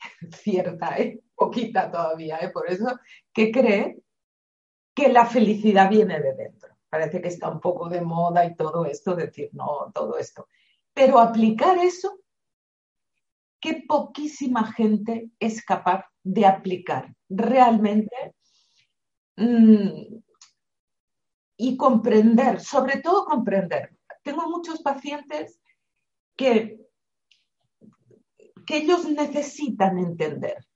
cierta, 0.32 0.96
¿eh? 0.98 1.20
poquita 1.34 1.90
todavía, 1.90 2.38
¿eh? 2.38 2.50
por 2.50 2.70
eso, 2.70 2.98
que 3.32 3.50
cree 3.50 3.98
que 4.94 5.08
la 5.08 5.26
felicidad 5.26 5.90
viene 5.90 6.20
de 6.20 6.34
dentro. 6.34 6.76
Parece 6.88 7.20
que 7.20 7.28
está 7.28 7.48
un 7.48 7.60
poco 7.60 7.88
de 7.88 8.00
moda 8.00 8.44
y 8.44 8.54
todo 8.56 8.84
esto, 8.84 9.14
decir, 9.14 9.50
no, 9.52 9.90
todo 9.94 10.18
esto. 10.18 10.48
Pero 10.92 11.18
aplicar 11.18 11.78
eso, 11.78 12.18
que 13.60 13.84
poquísima 13.86 14.72
gente 14.72 15.30
es 15.38 15.64
capaz 15.64 16.04
de 16.22 16.46
aplicar 16.46 17.14
realmente 17.28 18.34
y 21.56 21.76
comprender, 21.76 22.60
sobre 22.60 23.00
todo 23.00 23.24
comprender. 23.24 23.96
Tengo 24.22 24.48
muchos 24.48 24.82
pacientes 24.82 25.60
que, 26.36 26.80
que 28.66 28.76
ellos 28.78 29.08
necesitan 29.08 29.98
entender, 29.98 30.66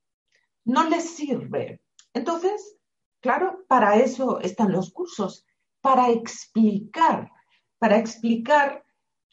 no 0.65 0.89
les 0.89 1.11
sirve. 1.11 1.81
Entonces, 2.15 2.77
claro, 3.21 3.65
para 3.69 3.97
eso 3.97 4.41
están 4.41 4.73
los 4.73 4.93
cursos, 4.93 5.47
para 5.81 6.11
explicar, 6.11 7.31
para 7.79 7.99
explicar 7.99 8.85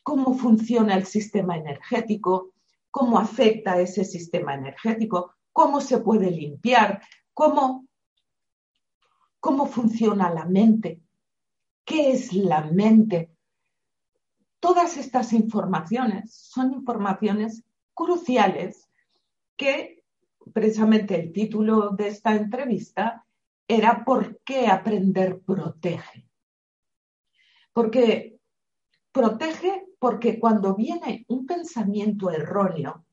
cómo 0.04 0.34
funciona 0.34 0.96
el 0.96 1.06
sistema 1.06 1.56
energético, 1.56 2.54
cómo 2.90 3.18
afecta 3.18 3.80
ese 3.80 4.04
sistema 4.04 4.56
energético, 4.56 5.36
cómo 5.54 5.80
se 5.80 6.00
puede 6.00 6.32
limpiar, 6.32 7.02
cómo 7.34 7.88
cómo 9.42 9.66
funciona 9.66 10.34
la 10.34 10.46
mente, 10.46 11.02
qué 11.84 12.12
es 12.12 12.32
la 12.32 12.62
mente. 12.62 13.36
Todas 14.62 14.96
estas 14.96 15.34
informaciones 15.34 16.32
son 16.34 16.72
informaciones 16.74 17.66
cruciales 17.94 18.88
que 19.58 20.04
precisamente 20.54 21.20
el 21.20 21.34
título 21.34 21.90
de 21.90 22.08
esta 22.08 22.36
entrevista 22.36 23.26
era 23.68 24.06
¿Por 24.06 24.42
qué 24.44 24.68
aprender 24.68 25.42
protege? 25.42 26.30
Porque 27.74 28.40
protege 29.12 29.88
porque 29.98 30.40
cuando 30.40 30.76
viene 30.76 31.26
un 31.30 31.46
pensamiento 31.46 32.30
erróneo 32.30 33.06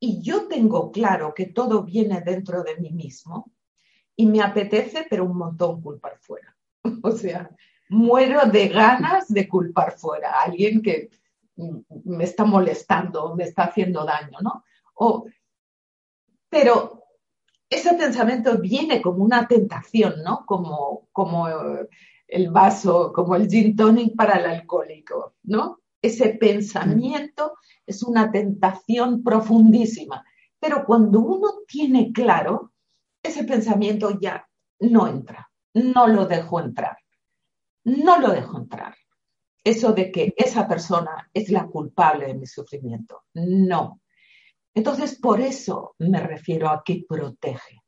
y 0.00 0.22
yo 0.22 0.46
tengo 0.46 0.90
claro 0.90 1.34
que 1.34 1.46
todo 1.46 1.82
viene 1.82 2.20
dentro 2.20 2.62
de 2.62 2.76
mí 2.76 2.90
mismo, 2.90 3.52
y 4.18 4.26
me 4.26 4.42
apetece, 4.42 5.06
pero 5.08 5.24
un 5.24 5.38
montón 5.38 5.80
culpar 5.80 6.18
fuera. 6.18 6.54
o 7.02 7.12
sea, 7.12 7.48
muero 7.88 8.46
de 8.46 8.68
ganas 8.68 9.28
de 9.28 9.48
culpar 9.48 9.96
fuera 9.96 10.32
a 10.32 10.42
alguien 10.42 10.82
que 10.82 11.08
me 12.04 12.24
está 12.24 12.44
molestando, 12.44 13.34
me 13.36 13.44
está 13.44 13.64
haciendo 13.64 14.04
daño, 14.04 14.38
¿no? 14.40 14.64
pero 16.48 17.04
ese 17.70 17.94
pensamiento 17.94 18.58
viene 18.58 19.00
como 19.00 19.22
una 19.22 19.46
tentación, 19.46 20.24
¿no? 20.24 20.44
Como, 20.44 21.08
como 21.12 21.46
el 22.26 22.50
vaso, 22.50 23.12
como 23.12 23.36
el 23.36 23.48
gin 23.48 23.76
tonic 23.76 24.16
para 24.16 24.40
el 24.40 24.46
alcohólico, 24.46 25.34
¿no? 25.44 25.78
Ese 26.02 26.30
pensamiento 26.30 27.54
es 27.86 28.02
una 28.02 28.32
tentación 28.32 29.22
profundísima. 29.22 30.24
Pero 30.58 30.84
cuando 30.84 31.20
uno 31.20 31.48
tiene 31.68 32.10
claro 32.12 32.72
ese 33.28 33.44
pensamiento 33.44 34.18
ya 34.20 34.46
no 34.80 35.06
entra, 35.06 35.50
no 35.74 36.06
lo 36.06 36.26
dejo 36.26 36.60
entrar, 36.60 36.98
no 37.84 38.20
lo 38.20 38.30
dejo 38.30 38.58
entrar. 38.58 38.96
Eso 39.62 39.92
de 39.92 40.10
que 40.10 40.34
esa 40.36 40.66
persona 40.66 41.28
es 41.32 41.50
la 41.50 41.66
culpable 41.66 42.26
de 42.26 42.34
mi 42.34 42.46
sufrimiento, 42.46 43.24
no. 43.34 44.00
Entonces, 44.74 45.18
por 45.18 45.40
eso 45.40 45.94
me 45.98 46.20
refiero 46.20 46.68
a 46.68 46.82
que 46.84 47.04
protege. 47.08 47.82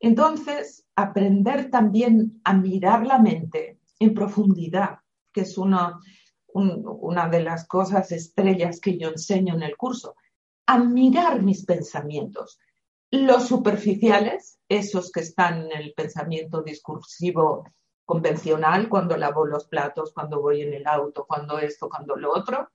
Entonces, 0.00 0.84
aprender 0.94 1.70
también 1.70 2.40
a 2.44 2.52
mirar 2.54 3.06
la 3.06 3.18
mente 3.18 3.80
en 3.98 4.12
profundidad, 4.12 4.98
que 5.32 5.42
es 5.42 5.56
una, 5.56 5.98
una 6.52 7.28
de 7.28 7.42
las 7.42 7.66
cosas 7.66 8.12
estrellas 8.12 8.80
que 8.80 8.98
yo 8.98 9.08
enseño 9.08 9.54
en 9.54 9.62
el 9.62 9.76
curso, 9.76 10.16
a 10.66 10.78
mirar 10.78 11.42
mis 11.42 11.64
pensamientos, 11.64 12.58
los 13.16 13.46
superficiales, 13.46 14.58
esos 14.68 15.10
que 15.10 15.20
están 15.20 15.70
en 15.70 15.80
el 15.80 15.94
pensamiento 15.94 16.62
discursivo 16.62 17.64
convencional, 18.04 18.88
cuando 18.88 19.16
lavo 19.16 19.44
los 19.46 19.66
platos, 19.66 20.12
cuando 20.12 20.40
voy 20.40 20.62
en 20.62 20.74
el 20.74 20.86
auto, 20.86 21.24
cuando 21.26 21.58
esto, 21.58 21.88
cuando 21.88 22.16
lo 22.16 22.32
otro, 22.32 22.70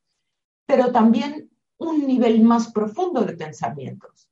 pero 0.66 0.92
también 0.92 1.52
un 1.78 2.06
nivel 2.06 2.42
más 2.42 2.72
profundo 2.72 3.24
de 3.24 3.36
pensamientos. 3.36 4.30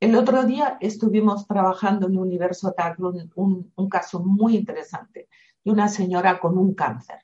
El 0.00 0.16
otro 0.16 0.44
día 0.44 0.76
estuvimos 0.80 1.46
trabajando 1.46 2.06
en 2.06 2.18
Universo 2.18 2.72
TAC 2.72 2.98
un, 2.98 3.72
un 3.74 3.88
caso 3.88 4.20
muy 4.20 4.56
interesante 4.56 5.28
de 5.64 5.70
una 5.70 5.88
señora 5.88 6.38
con 6.38 6.58
un 6.58 6.74
cáncer. 6.74 7.20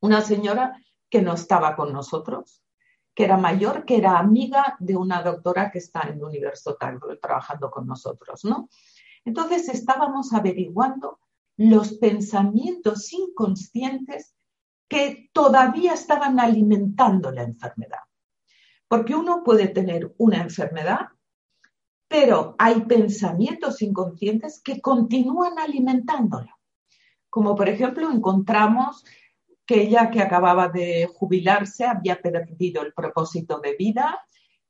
Una 0.00 0.20
señora 0.20 0.76
que 1.08 1.22
no 1.22 1.34
estaba 1.34 1.76
con 1.76 1.92
nosotros, 1.92 2.61
que 3.14 3.24
era 3.24 3.36
mayor, 3.36 3.84
que 3.84 3.96
era 3.96 4.18
amiga 4.18 4.76
de 4.78 4.96
una 4.96 5.22
doctora 5.22 5.70
que 5.70 5.78
está 5.78 6.02
en 6.02 6.18
el 6.18 6.24
Universo 6.24 6.76
trabajando 7.20 7.70
con 7.70 7.86
nosotros, 7.86 8.44
¿no? 8.44 8.68
Entonces 9.24 9.68
estábamos 9.68 10.32
averiguando 10.32 11.20
los 11.56 11.94
pensamientos 11.94 13.12
inconscientes 13.12 14.34
que 14.88 15.30
todavía 15.32 15.94
estaban 15.94 16.40
alimentando 16.40 17.30
la 17.30 17.42
enfermedad. 17.42 18.00
Porque 18.88 19.14
uno 19.14 19.42
puede 19.42 19.68
tener 19.68 20.14
una 20.18 20.42
enfermedad, 20.42 21.08
pero 22.08 22.54
hay 22.58 22.82
pensamientos 22.82 23.80
inconscientes 23.80 24.60
que 24.62 24.80
continúan 24.80 25.58
alimentándola. 25.58 26.58
Como 27.30 27.54
por 27.56 27.68
ejemplo 27.68 28.10
encontramos 28.10 29.04
que 29.66 29.82
ella 29.82 30.10
que 30.10 30.20
acababa 30.20 30.68
de 30.68 31.08
jubilarse 31.12 31.84
había 31.84 32.20
perdido 32.20 32.82
el 32.82 32.92
propósito 32.92 33.60
de 33.60 33.76
vida, 33.76 34.20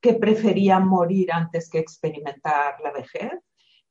que 0.00 0.14
prefería 0.14 0.80
morir 0.80 1.32
antes 1.32 1.70
que 1.70 1.78
experimentar 1.78 2.80
la 2.80 2.92
vejez, 2.92 3.32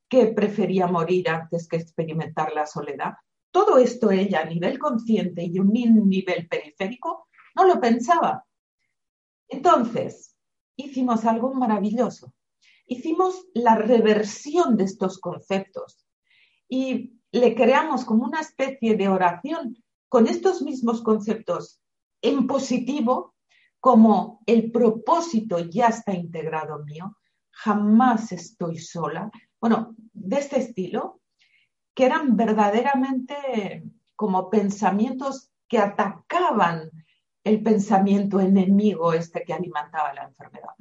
que 0.10 0.28
prefería 0.28 0.88
morir 0.88 1.30
antes 1.30 1.68
que 1.68 1.78
experimentar 1.78 2.54
la 2.54 2.68
soledad. 2.68 3.14
Todo 3.50 3.78
esto 3.78 4.12
ella 4.12 4.42
a 4.42 4.46
nivel 4.46 4.78
consciente 4.78 5.44
y 5.44 5.60
un 5.60 5.72
nivel 5.72 6.48
periférico 6.48 7.28
no 7.56 7.66
lo 7.66 7.80
pensaba. 7.80 8.46
Entonces, 9.48 10.36
hicimos 10.76 11.26
algo 11.26 11.54
maravilloso. 11.54 12.34
Hicimos 12.86 13.48
la 13.54 13.76
reversión 13.76 14.76
de 14.76 14.84
estos 14.84 15.20
conceptos 15.20 16.06
y 16.68 17.14
le 17.32 17.56
creamos 17.56 18.04
como 18.04 18.26
una 18.26 18.42
especie 18.42 18.96
de 18.96 19.08
oración 19.08 19.81
con 20.12 20.28
estos 20.28 20.62
mismos 20.62 21.02
conceptos 21.02 21.80
en 22.22 22.46
positivo, 22.46 23.34
como 23.80 24.42
el 24.46 24.70
propósito 24.70 25.60
ya 25.60 25.88
está 25.88 26.14
integrado 26.14 26.84
mío, 26.84 27.16
jamás 27.50 28.34
estoy 28.34 28.78
sola. 28.78 29.32
Bueno, 29.62 29.96
de 30.12 30.36
este 30.36 30.60
estilo, 30.60 31.22
que 31.94 32.08
eran 32.08 32.36
verdaderamente 32.36 33.86
como 34.18 34.50
pensamientos 34.50 35.50
que 35.66 35.78
atacaban 35.78 36.92
el 37.46 37.64
pensamiento 37.64 38.42
enemigo 38.42 39.14
este 39.14 39.46
que 39.46 39.54
alimentaba 39.54 40.14
la 40.14 40.24
enfermedad. 40.24 40.76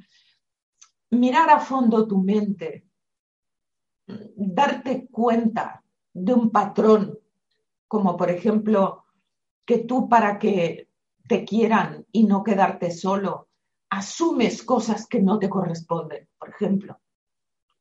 Mirar 1.11 1.49
a 1.51 1.61
fondo 1.61 2.05
tu 2.05 2.21
mente, 2.21 2.85
darte 4.05 5.07
cuenta 5.07 5.81
de 6.11 6.33
un 6.33 6.51
patrón, 6.51 7.17
como 7.87 8.17
por 8.17 8.29
ejemplo 8.29 9.05
que 9.65 9.79
tú 9.79 10.09
para 10.09 10.39
que 10.39 10.89
te 11.27 11.45
quieran 11.45 12.05
y 12.11 12.23
no 12.23 12.43
quedarte 12.43 12.91
solo, 12.91 13.49
asumes 13.89 14.63
cosas 14.63 15.07
que 15.07 15.21
no 15.21 15.39
te 15.39 15.49
corresponden, 15.49 16.27
por 16.37 16.49
ejemplo, 16.49 16.99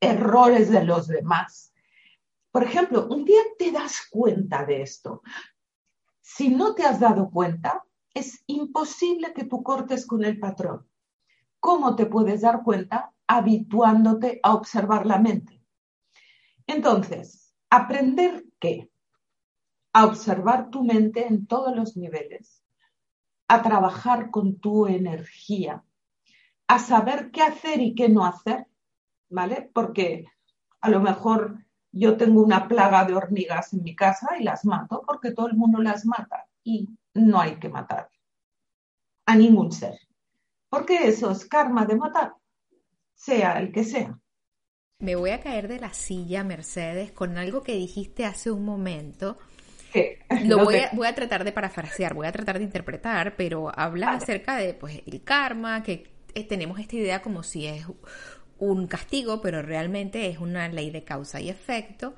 errores 0.01 0.71
de 0.71 0.85
los 0.85 1.09
demás. 1.09 1.73
Por 2.51 2.65
ejemplo, 2.65 3.07
un 3.09 3.25
día 3.25 3.43
te 3.59 3.71
das 3.71 4.09
cuenta 4.11 4.65
de 4.65 4.83
esto. 4.83 5.23
Si 6.21 6.49
no 6.49 6.75
te 6.75 6.85
has 6.85 6.99
dado 6.99 7.31
cuenta, 7.31 7.85
es 8.13 8.43
imposible 8.47 9.33
que 9.33 9.45
tú 9.45 9.63
cortes 9.63 10.07
con 10.07 10.25
el 10.25 10.39
patrón. 10.39 10.89
¿Cómo 11.61 11.95
te 11.95 12.07
puedes 12.07 12.41
dar 12.41 12.63
cuenta? 12.65 13.13
Habituándote 13.27 14.41
a 14.43 14.55
observar 14.55 15.07
la 15.07 15.19
mente. 15.19 15.63
Entonces, 16.67 17.55
aprender 17.69 18.45
qué? 18.59 18.90
A 19.93 20.07
observar 20.07 20.71
tu 20.71 20.85
mente 20.85 21.27
en 21.27 21.47
todos 21.47 21.75
los 21.75 21.97
niveles, 21.97 22.63
a 23.49 23.63
trabajar 23.63 24.31
con 24.31 24.61
tu 24.61 24.87
energía, 24.87 25.83
a 26.69 26.79
saber 26.79 27.31
qué 27.31 27.43
hacer 27.43 27.81
y 27.81 27.95
qué 27.95 28.09
no 28.09 28.25
hacer, 28.25 28.67
¿vale? 29.29 29.71
Porque 29.73 30.27
a 30.81 30.89
lo 30.89 31.01
mejor 31.01 31.65
yo 31.93 32.17
tengo 32.17 32.43
una 32.43 32.69
plaga 32.69 33.05
de 33.05 33.15
hormigas 33.15 33.73
en 33.73 33.83
mi 33.83 33.97
casa 33.97 34.37
y 34.39 34.45
las 34.45 34.65
mato 34.65 35.03
porque 35.07 35.33
todo 35.33 35.49
el 35.49 35.57
mundo 35.57 35.83
las 35.83 36.07
mata 36.07 36.47
y 36.63 36.89
no 37.15 37.41
hay 37.41 37.57
que 37.57 37.69
matar 37.69 38.09
a 39.27 39.35
ningún 39.35 39.73
ser. 39.73 39.99
Porque 40.69 41.09
eso 41.09 41.31
es 41.31 41.45
karma 41.47 41.85
de 41.85 41.97
matar, 41.97 42.35
sea 43.15 43.59
el 43.59 43.73
que 43.73 43.85
sea. 43.85 44.19
Me 44.99 45.17
voy 45.17 45.31
a 45.31 45.41
caer 45.41 45.67
de 45.67 45.81
la 45.81 45.95
silla, 45.95 46.45
Mercedes, 46.45 47.11
con 47.11 47.39
algo 47.39 47.63
que 47.63 47.75
dijiste 47.75 48.27
hace 48.27 48.51
un 48.51 48.65
momento 48.65 49.39
lo 50.45 50.65
voy, 50.65 50.77
a, 50.77 51.15
tratar 51.15 51.45
de 51.45 51.53
parafrasear, 51.53 52.15
voy 52.15 52.27
a 52.27 52.33
tratar 52.33 52.59
de 52.59 52.65
interpretar, 52.65 53.37
pero 53.37 53.73
habla 53.79 54.13
acerca 54.13 54.57
de 54.57 54.75
pues 54.75 55.03
el 55.07 55.23
karma, 55.23 55.83
que 55.83 56.11
eh, 56.35 56.45
tenemos 56.45 56.79
esta 56.79 56.97
idea 56.97 57.23
como 57.23 57.43
si 57.43 57.67
es 57.67 57.87
un 58.59 58.87
castigo, 58.87 59.41
pero 59.41 59.63
realmente 59.63 60.29
es 60.29 60.39
una 60.39 60.69
ley 60.69 60.91
de 60.91 61.05
causa 61.05 61.41
y 61.41 61.49
efecto, 61.49 62.15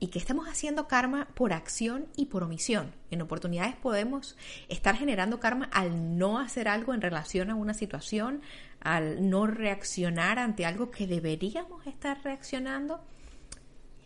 y 0.00 0.08
que 0.08 0.18
estamos 0.18 0.48
haciendo 0.48 0.88
karma 0.88 1.28
por 1.34 1.52
acción 1.52 2.06
y 2.16 2.26
por 2.26 2.42
omisión. 2.42 2.92
En 3.10 3.22
oportunidades 3.22 3.76
podemos 3.76 4.36
estar 4.68 4.96
generando 4.96 5.40
karma 5.40 5.70
al 5.72 6.18
no 6.18 6.38
hacer 6.38 6.68
algo 6.68 6.92
en 6.92 7.00
relación 7.00 7.50
a 7.50 7.54
una 7.54 7.74
situación, 7.74 8.42
al 8.80 9.30
no 9.30 9.46
reaccionar 9.46 10.38
ante 10.38 10.66
algo 10.66 10.90
que 10.90 11.06
deberíamos 11.06 11.86
estar 11.86 12.22
reaccionando. 12.22 13.00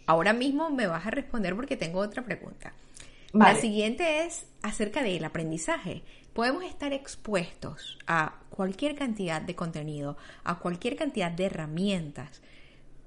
Ahora 0.07 0.33
mismo 0.33 0.71
me 0.71 0.87
vas 0.87 1.07
a 1.07 1.11
responder 1.11 1.57
porque 1.57 1.77
tengo 1.77 2.01
otra 2.01 2.23
pregunta. 2.23 2.73
La 3.33 3.55
siguiente 3.57 4.25
es 4.25 4.47
acerca 4.63 5.03
del 5.03 5.25
aprendizaje. 5.25 6.03
Podemos 6.33 6.65
estar 6.65 6.93
expuestos 6.93 7.99
a 8.07 8.41
cualquier 8.51 8.95
cantidad 8.95 9.43
de 9.43 9.55
contenido, 9.55 10.17
a 10.45 10.59
cualquier 10.59 10.97
cantidad 10.97 11.31
de 11.31 11.47
herramientas, 11.47 12.43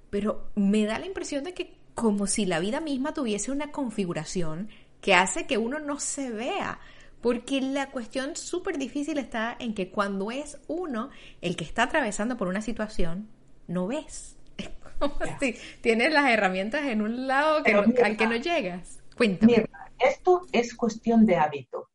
pero 0.10 0.52
me 0.56 0.86
da 0.86 1.00
la 1.00 1.06
impresión 1.06 1.44
de 1.44 1.54
que 1.54 1.74
como 1.96 2.28
si 2.28 2.46
la 2.46 2.60
vida 2.60 2.82
misma 2.82 3.14
tuviese 3.14 3.52
una 3.52 3.72
configuración 3.72 4.70
que 5.02 5.16
hace 5.16 5.48
que 5.48 5.58
uno 5.58 5.80
no 5.80 6.00
se 6.00 6.30
vea. 6.30 6.80
Porque 7.22 7.62
la 7.62 7.92
cuestión 7.92 8.36
súper 8.36 8.78
difícil 8.78 9.18
está 9.20 9.56
en 9.60 9.74
que 9.76 9.90
cuando 9.90 10.32
es 10.32 10.60
uno 10.68 11.10
el 11.42 11.56
que 11.56 11.64
está 11.64 11.84
atravesando 11.84 12.36
por 12.36 12.48
una 12.48 12.62
situación, 12.62 13.30
no 13.68 13.88
ves. 13.88 14.36
Es 14.58 14.70
como 15.10 15.18
si 15.40 15.56
tienes 15.82 16.14
las 16.14 16.30
herramientas 16.30 16.86
en 16.86 17.02
un 17.02 17.26
lado 17.26 17.64
al 18.04 18.18
que 18.18 18.28
no 18.28 18.36
llegas. 18.36 19.00
Cuéntame 19.18 19.66
esto 20.04 20.42
es 20.52 20.76
cuestión 20.76 21.26
de 21.26 21.38
hábito. 21.38 21.90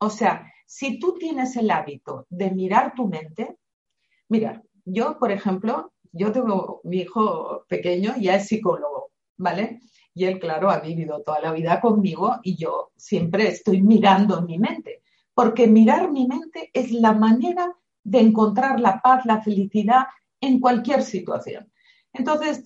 O 0.00 0.10
sea, 0.10 0.50
si 0.66 0.98
tú 0.98 1.16
tienes 1.18 1.56
el 1.56 1.70
hábito 1.70 2.26
de 2.28 2.50
mirar 2.50 2.94
tu 2.94 3.08
mente, 3.08 3.56
mira, 4.28 4.62
yo, 4.84 5.18
por 5.18 5.32
ejemplo, 5.32 5.92
yo 6.12 6.32
tengo 6.32 6.80
mi 6.84 6.98
hijo 6.98 7.64
pequeño, 7.68 8.14
ya 8.18 8.36
es 8.36 8.46
psicólogo, 8.46 9.10
¿vale? 9.36 9.80
Y 10.14 10.24
él, 10.24 10.38
claro, 10.38 10.70
ha 10.70 10.80
vivido 10.80 11.22
toda 11.22 11.40
la 11.40 11.52
vida 11.52 11.80
conmigo 11.80 12.36
y 12.42 12.56
yo 12.56 12.90
siempre 12.96 13.48
estoy 13.48 13.82
mirando 13.82 14.42
mi 14.42 14.58
mente, 14.58 15.02
porque 15.34 15.66
mirar 15.66 16.10
mi 16.10 16.26
mente 16.26 16.70
es 16.72 16.90
la 16.92 17.12
manera 17.12 17.74
de 18.02 18.20
encontrar 18.20 18.80
la 18.80 19.00
paz, 19.00 19.24
la 19.26 19.42
felicidad 19.42 20.06
en 20.40 20.60
cualquier 20.60 21.02
situación. 21.02 21.70
Entonces, 22.12 22.62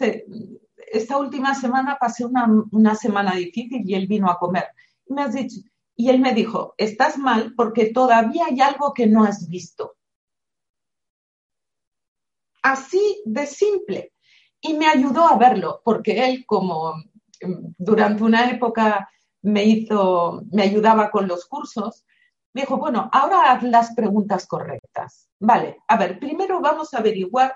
esta 0.91 1.19
última 1.19 1.55
semana 1.55 1.97
pasé 2.01 2.25
una, 2.25 2.47
una 2.71 2.95
semana 2.95 3.35
difícil 3.35 3.83
y 3.85 3.95
él 3.95 4.07
vino 4.07 4.31
a 4.31 4.39
comer 4.39 4.65
me 5.13 5.23
has 5.23 5.35
dicho, 5.35 5.61
y 5.95 6.09
él 6.09 6.21
me 6.21 6.35
dijo, 6.35 6.75
estás 6.79 7.19
mal 7.19 7.55
porque 7.57 7.93
todavía 7.93 8.47
hay 8.47 8.61
algo 8.61 8.93
que 8.95 9.07
no 9.07 9.25
has 9.25 9.49
visto. 9.49 9.97
Así 12.63 13.23
de 13.25 13.47
simple. 13.47 14.13
Y 14.61 14.75
me 14.75 14.87
ayudó 14.87 15.27
a 15.27 15.37
verlo, 15.37 15.81
porque 15.85 16.25
él 16.25 16.45
como 16.47 16.95
mm, 16.95 17.75
durante 17.79 18.23
una 18.23 18.49
época 18.51 19.09
me 19.43 19.65
hizo, 19.65 20.43
me 20.53 20.63
ayudaba 20.63 21.11
con 21.11 21.27
los 21.27 21.47
cursos, 21.47 22.05
me 22.55 22.63
dijo, 22.63 22.77
bueno, 22.77 23.09
ahora 23.13 23.51
haz 23.51 23.63
las 23.65 23.95
preguntas 23.95 24.47
correctas. 24.47 25.29
Vale, 25.41 25.79
a 25.89 25.97
ver, 25.97 26.21
primero 26.21 26.61
vamos 26.61 26.95
a 26.95 26.99
averiguar 26.99 27.55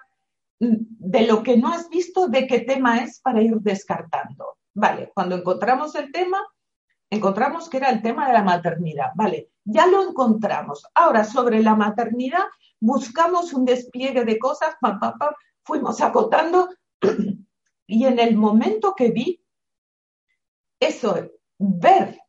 de 0.58 1.26
lo 1.26 1.42
que 1.42 1.56
no 1.56 1.68
has 1.68 1.88
visto, 1.88 2.28
de 2.28 2.46
qué 2.46 2.60
tema 2.60 2.98
es 2.98 3.20
para 3.20 3.42
ir 3.42 3.56
descartando. 3.60 4.58
Vale, 4.74 5.10
cuando 5.14 5.36
encontramos 5.36 5.94
el 5.94 6.10
tema, 6.12 6.38
encontramos 7.10 7.68
que 7.68 7.78
era 7.78 7.90
el 7.90 8.02
tema 8.02 8.26
de 8.26 8.32
la 8.32 8.42
maternidad. 8.42 9.10
Vale, 9.14 9.50
ya 9.64 9.86
lo 9.86 10.08
encontramos. 10.08 10.86
Ahora, 10.94 11.24
sobre 11.24 11.62
la 11.62 11.74
maternidad, 11.74 12.44
buscamos 12.80 13.52
un 13.52 13.64
despliegue 13.64 14.24
de 14.24 14.38
cosas, 14.38 14.76
fuimos 15.62 16.00
acotando 16.00 16.68
y 17.86 18.04
en 18.04 18.18
el 18.18 18.36
momento 18.36 18.94
que 18.94 19.10
vi 19.10 19.42
eso, 20.80 21.30
ver, 21.58 22.20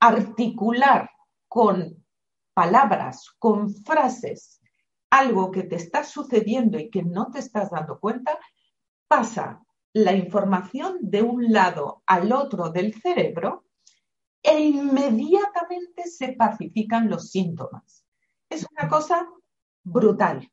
articular 0.00 1.10
con 1.48 2.04
palabras, 2.54 3.30
con 3.38 3.74
frases, 3.74 4.60
algo 5.14 5.52
que 5.52 5.62
te 5.62 5.76
está 5.76 6.02
sucediendo 6.02 6.76
y 6.76 6.90
que 6.90 7.04
no 7.04 7.30
te 7.30 7.38
estás 7.38 7.70
dando 7.70 8.00
cuenta, 8.00 8.36
pasa 9.06 9.62
la 9.92 10.12
información 10.12 10.98
de 11.02 11.22
un 11.22 11.52
lado 11.52 12.02
al 12.06 12.32
otro 12.32 12.70
del 12.70 12.94
cerebro 12.94 13.64
e 14.42 14.58
inmediatamente 14.58 16.08
se 16.08 16.32
pacifican 16.32 17.08
los 17.08 17.30
síntomas. 17.30 18.04
Es 18.50 18.66
una 18.72 18.88
cosa 18.88 19.28
brutal. 19.84 20.50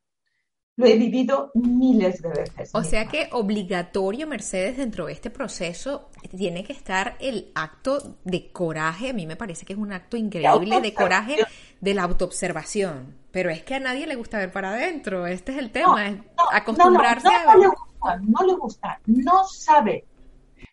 Lo 0.77 0.86
he 0.86 0.95
vivido 0.95 1.51
miles 1.53 2.21
de 2.21 2.29
veces. 2.29 2.71
O 2.73 2.84
sea 2.84 3.07
que 3.07 3.27
obligatorio, 3.34 4.25
Mercedes, 4.25 4.77
dentro 4.77 5.05
de 5.05 5.13
este 5.13 5.29
proceso 5.29 6.10
tiene 6.36 6.63
que 6.63 6.73
estar 6.73 7.17
el 7.19 7.51
acto 7.55 8.17
de 8.23 8.51
coraje. 8.51 9.10
A 9.10 9.13
mí 9.13 9.27
me 9.27 9.36
parece 9.36 9.65
que 9.65 9.73
es 9.73 9.79
un 9.79 9.91
acto 9.91 10.15
increíble 10.15 10.79
de 10.79 10.93
coraje 10.93 11.36
de 11.79 11.93
la 11.93 12.03
autoobservación. 12.03 13.15
Pero 13.31 13.49
es 13.49 13.63
que 13.63 13.75
a 13.75 13.79
nadie 13.79 14.07
le 14.07 14.15
gusta 14.15 14.38
ver 14.38 14.51
para 14.51 14.71
adentro. 14.71 15.27
Este 15.27 15.51
es 15.51 15.57
el 15.57 15.71
tema, 15.71 16.23
acostumbrarse 16.51 17.27
a 17.27 17.53
No 17.53 17.60
le 17.60 17.67
gusta, 17.67 18.19
no 18.21 18.47
le 18.47 18.53
gusta, 18.53 18.99
no 19.05 19.43
sabe. 19.45 20.05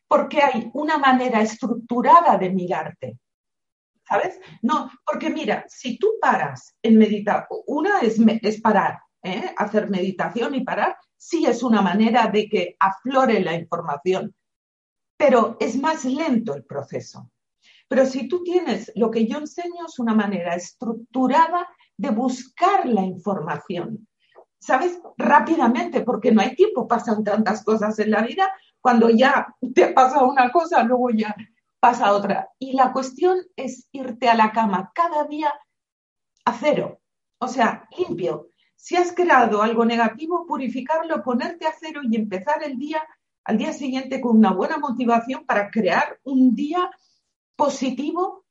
Porque 0.06 0.42
hay 0.42 0.70
una 0.74 0.98
manera 0.98 1.40
estructurada 1.40 2.38
de 2.38 2.50
mirarte. 2.50 3.18
¿Sabes? 4.08 4.40
No, 4.62 4.90
porque 5.04 5.28
mira, 5.28 5.66
si 5.68 5.98
tú 5.98 6.14
paras 6.20 6.74
en 6.82 6.96
meditar, 6.96 7.46
una 7.66 8.00
es, 8.00 8.18
es 8.42 8.60
parar, 8.60 9.00
¿eh? 9.32 9.54
hacer 9.56 9.90
meditación 9.90 10.54
y 10.54 10.64
parar, 10.64 10.96
sí 11.16 11.46
es 11.46 11.62
una 11.62 11.82
manera 11.82 12.26
de 12.28 12.48
que 12.48 12.76
aflore 12.78 13.40
la 13.40 13.54
información, 13.54 14.34
pero 15.16 15.56
es 15.60 15.76
más 15.78 16.04
lento 16.04 16.54
el 16.54 16.64
proceso. 16.64 17.30
Pero 17.88 18.04
si 18.06 18.28
tú 18.28 18.42
tienes, 18.42 18.92
lo 18.94 19.10
que 19.10 19.26
yo 19.26 19.38
enseño 19.38 19.86
es 19.86 19.98
una 19.98 20.14
manera 20.14 20.54
estructurada 20.54 21.68
de 21.96 22.10
buscar 22.10 22.86
la 22.86 23.02
información, 23.02 24.06
¿sabes? 24.60 25.00
Rápidamente, 25.16 26.02
porque 26.02 26.30
no 26.30 26.42
hay 26.42 26.54
tiempo, 26.54 26.86
pasan 26.86 27.24
tantas 27.24 27.64
cosas 27.64 27.98
en 27.98 28.10
la 28.10 28.22
vida, 28.22 28.52
cuando 28.80 29.10
ya 29.10 29.46
te 29.74 29.88
pasa 29.88 30.22
una 30.22 30.50
cosa, 30.50 30.82
luego 30.82 31.10
ya 31.10 31.34
pasa 31.80 32.12
otra. 32.12 32.50
Y 32.58 32.74
la 32.74 32.92
cuestión 32.92 33.38
es 33.56 33.88
irte 33.92 34.28
a 34.28 34.34
la 34.34 34.52
cama 34.52 34.92
cada 34.94 35.24
día 35.24 35.52
a 36.44 36.52
cero, 36.52 37.00
o 37.38 37.48
sea, 37.48 37.88
limpio, 37.96 38.48
si 38.78 38.96
has 38.96 39.12
creado 39.12 39.60
algo 39.60 39.84
negativo, 39.84 40.46
purificarlo, 40.46 41.22
ponerte 41.22 41.66
a 41.66 41.74
cero 41.78 42.00
y 42.08 42.16
empezar 42.16 42.62
el 42.62 42.78
día 42.78 43.02
al 43.44 43.58
día 43.58 43.72
siguiente 43.72 44.20
con 44.20 44.36
una 44.36 44.52
buena 44.52 44.78
motivación 44.78 45.44
para 45.46 45.70
crear 45.70 46.20
un 46.22 46.54
día 46.54 46.90
positivo 47.56 48.44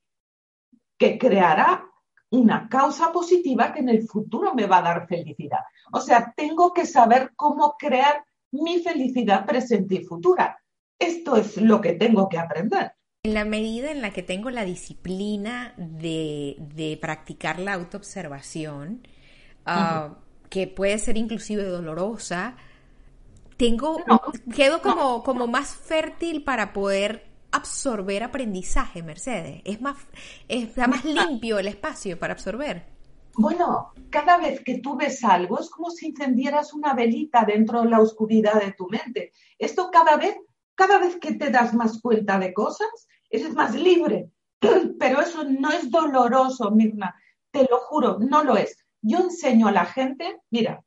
que 0.98 1.18
creará 1.18 1.86
una 2.32 2.68
causa 2.68 3.12
positiva 3.12 3.72
que 3.72 3.80
en 3.80 3.90
el 3.90 4.08
futuro 4.08 4.54
me 4.54 4.66
va 4.66 4.80
a 4.80 4.82
dar 4.82 5.08
felicidad. 5.08 5.60
O 5.94 6.02
sea, 6.02 6.34
tengo 6.36 6.74
que 6.74 6.86
saber 6.86 7.32
cómo 7.36 7.76
crear 7.78 8.26
mi 8.52 8.80
felicidad 8.80 9.46
presente 9.46 9.96
y 9.96 10.04
futura. 10.04 10.60
Esto 11.00 11.38
es 11.38 11.58
lo 11.58 11.80
que 11.80 11.94
tengo 11.94 12.28
que 12.28 12.40
aprender. 12.40 12.92
En 13.24 13.34
la 13.34 13.46
medida 13.46 13.92
en 13.92 14.02
la 14.02 14.12
que 14.12 14.24
tengo 14.24 14.50
la 14.50 14.66
disciplina 14.66 15.74
de, 15.78 16.56
de 16.60 16.98
practicar 17.00 17.60
la 17.60 17.74
autoobservación, 17.74 19.08
Ah, 19.68 20.16
que 20.50 20.68
puede 20.68 20.98
ser 20.98 21.18
inclusive 21.18 21.64
dolorosa, 21.64 22.56
tengo, 23.58 23.98
quedo 24.56 24.82
como, 24.82 25.24
como 25.24 25.48
más 25.48 25.76
fértil 25.76 26.44
para 26.44 26.74
poder 26.74 27.28
absorber 27.52 28.24
aprendizaje, 28.24 29.04
Mercedes. 29.04 29.62
Es 29.66 29.82
más, 29.82 29.98
está 30.48 30.88
más 30.88 31.04
limpio 31.04 31.60
el 31.60 31.68
espacio 31.68 32.18
para 32.20 32.34
absorber. 32.34 32.86
Bueno, 33.36 33.92
cada 34.10 34.38
vez 34.38 34.64
que 34.64 34.80
tú 34.80 34.96
ves 34.96 35.24
algo 35.24 35.60
es 35.60 35.70
como 35.70 35.92
si 35.92 36.08
encendieras 36.08 36.74
una 36.74 36.94
velita 36.94 37.46
dentro 37.46 37.82
de 37.82 37.90
la 37.90 38.00
oscuridad 38.00 38.60
de 38.60 38.74
tu 38.74 38.88
mente. 38.88 39.32
Esto 39.60 39.90
cada 39.92 40.18
vez, 40.18 40.36
cada 40.76 40.98
vez 40.98 41.18
que 41.18 41.34
te 41.34 41.50
das 41.50 41.74
más 41.74 42.02
cuenta 42.02 42.40
de 42.40 42.54
cosas, 42.54 42.88
es 43.30 43.54
más 43.54 43.76
libre. 43.76 44.32
Pero 45.00 45.22
eso 45.22 45.44
no 45.44 45.72
es 45.72 45.92
doloroso, 45.92 46.72
Mirna. 46.72 47.16
Te 47.52 47.68
lo 47.70 47.80
juro, 47.80 48.18
no 48.20 48.44
lo 48.44 48.58
es. 48.58 48.87
Yo 49.02 49.20
enseño 49.20 49.68
a 49.68 49.72
la 49.72 49.86
gente, 49.86 50.42
mira, 50.50 50.84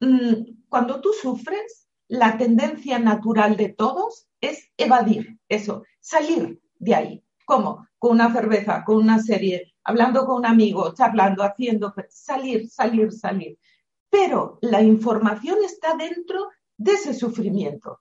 mm, 0.00 0.66
cuando 0.68 1.00
tú 1.00 1.12
sufres, 1.12 1.88
la 2.08 2.36
tendencia 2.36 2.98
natural 2.98 3.56
de 3.56 3.68
todos 3.68 4.26
es 4.40 4.68
evadir 4.76 5.38
eso, 5.48 5.84
salir 6.00 6.60
de 6.78 6.94
ahí. 6.94 7.24
¿Cómo? 7.44 7.86
Con 7.98 8.12
una 8.12 8.32
cerveza, 8.32 8.84
con 8.84 8.96
una 8.96 9.20
serie, 9.20 9.74
hablando 9.84 10.24
con 10.26 10.36
un 10.36 10.46
amigo, 10.46 10.92
charlando, 10.94 11.42
haciendo, 11.42 11.94
salir, 12.08 12.68
salir, 12.68 13.12
salir. 13.12 13.58
Pero 14.08 14.58
la 14.62 14.82
información 14.82 15.58
está 15.64 15.94
dentro 15.94 16.48
de 16.76 16.92
ese 16.92 17.14
sufrimiento. 17.14 18.00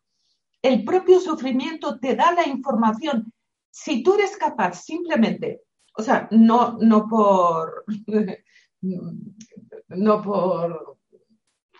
El 0.62 0.84
propio 0.84 1.19
sufrimiento 1.19 1.99
te 1.99 2.15
da 2.15 2.32
la 2.32 2.47
información. 2.47 3.32
Si 3.69 4.04
tú 4.04 4.15
eres 4.15 4.36
capaz 4.38 4.84
simplemente, 4.84 5.62
o 5.95 6.02
sea, 6.02 6.28
no, 6.32 6.78
no 6.80 7.08
por 7.08 7.86
no 8.82 10.22
por 10.22 10.98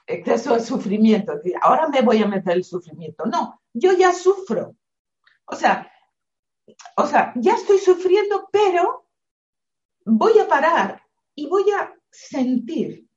exceso 0.06 0.56
de 0.56 0.62
sufrimiento, 0.62 1.34
ahora 1.62 1.88
me 1.88 2.02
voy 2.02 2.22
a 2.22 2.28
meter 2.28 2.54
el 2.54 2.64
sufrimiento. 2.64 3.26
No, 3.26 3.62
yo 3.74 3.94
ya 3.94 4.12
sufro. 4.12 4.76
O 5.46 5.56
sea, 5.56 5.92
o 6.98 7.06
sea, 7.06 7.34
ya 7.36 7.56
estoy 7.56 7.78
sufriendo, 7.78 8.50
pero 8.52 9.08
voy 10.06 10.40
a 10.40 10.48
parar 10.48 11.02
y 11.36 11.48
voy 11.48 11.66
a 11.72 11.94
sentir. 12.12 13.08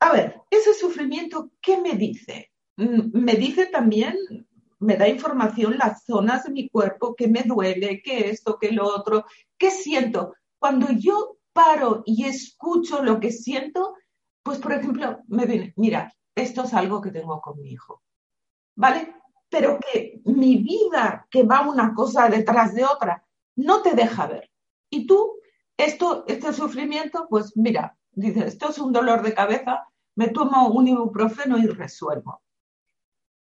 A 0.00 0.12
ver, 0.12 0.40
ese 0.50 0.74
sufrimiento, 0.74 1.50
¿qué 1.60 1.80
me 1.80 1.94
dice? 1.94 2.50
Mm, 2.76 3.18
me 3.18 3.34
dice 3.34 3.66
también, 3.66 4.16
me 4.78 4.96
da 4.96 5.08
información 5.08 5.78
las 5.78 6.04
zonas 6.04 6.44
de 6.44 6.52
mi 6.52 6.68
cuerpo 6.68 7.14
que 7.14 7.28
me 7.28 7.42
duele, 7.42 8.02
que 8.02 8.28
esto, 8.28 8.58
que 8.58 8.72
lo 8.72 8.86
otro, 8.86 9.24
qué 9.58 9.70
siento. 9.70 10.34
Cuando 10.58 10.88
yo 10.92 11.38
paro 11.54 12.02
y 12.04 12.26
escucho 12.26 13.02
lo 13.02 13.18
que 13.18 13.32
siento, 13.32 13.94
pues 14.42 14.58
por 14.58 14.72
ejemplo, 14.72 15.20
me 15.28 15.46
viene, 15.46 15.72
mira, 15.76 16.12
esto 16.34 16.64
es 16.64 16.74
algo 16.74 17.00
que 17.00 17.10
tengo 17.10 17.40
con 17.40 17.58
mi 17.60 17.70
hijo, 17.70 18.02
¿vale? 18.76 19.14
Pero 19.48 19.78
que 19.78 20.20
mi 20.24 20.56
vida, 20.56 21.26
que 21.30 21.44
va 21.44 21.66
una 21.66 21.94
cosa 21.94 22.28
detrás 22.28 22.74
de 22.74 22.84
otra, 22.84 23.24
no 23.56 23.80
te 23.82 23.94
deja 23.94 24.26
ver. 24.26 24.50
Y 24.90 25.06
tú, 25.06 25.38
esto, 25.76 26.24
este 26.26 26.52
sufrimiento, 26.52 27.26
pues 27.30 27.56
mira, 27.56 27.96
dices, 28.12 28.46
esto 28.46 28.70
es 28.70 28.78
un 28.78 28.92
dolor 28.92 29.22
de 29.22 29.34
cabeza, 29.34 29.88
me 30.16 30.28
tomo 30.28 30.68
un 30.68 30.88
ibuprofeno 30.88 31.56
y 31.58 31.66
resuelvo. 31.66 32.42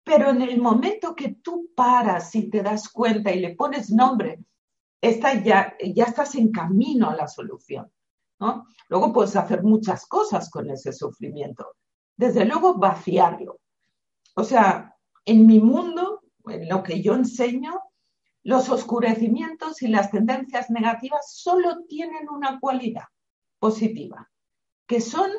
Pero 0.04 0.30
en 0.30 0.42
el 0.42 0.60
momento 0.60 1.14
que 1.14 1.36
tú 1.36 1.70
paras 1.76 2.34
y 2.34 2.50
te 2.50 2.62
das 2.62 2.88
cuenta 2.88 3.32
y 3.32 3.40
le 3.40 3.54
pones 3.54 3.90
nombre 3.90 4.40
ya, 5.44 5.74
ya 5.94 6.04
estás 6.04 6.34
en 6.36 6.52
camino 6.52 7.10
a 7.10 7.16
la 7.16 7.26
solución. 7.26 7.90
¿no? 8.38 8.66
Luego 8.88 9.12
puedes 9.12 9.36
hacer 9.36 9.62
muchas 9.62 10.06
cosas 10.06 10.50
con 10.50 10.70
ese 10.70 10.92
sufrimiento. 10.92 11.76
Desde 12.16 12.44
luego, 12.44 12.74
vaciarlo. 12.74 13.60
O 14.34 14.44
sea, 14.44 14.96
en 15.24 15.46
mi 15.46 15.60
mundo, 15.60 16.22
en 16.46 16.68
lo 16.68 16.82
que 16.82 17.02
yo 17.02 17.14
enseño, 17.14 17.80
los 18.44 18.68
oscurecimientos 18.68 19.82
y 19.82 19.88
las 19.88 20.10
tendencias 20.10 20.70
negativas 20.70 21.32
solo 21.34 21.84
tienen 21.88 22.28
una 22.28 22.58
cualidad 22.58 23.04
positiva, 23.58 24.28
que 24.86 25.00
son 25.00 25.30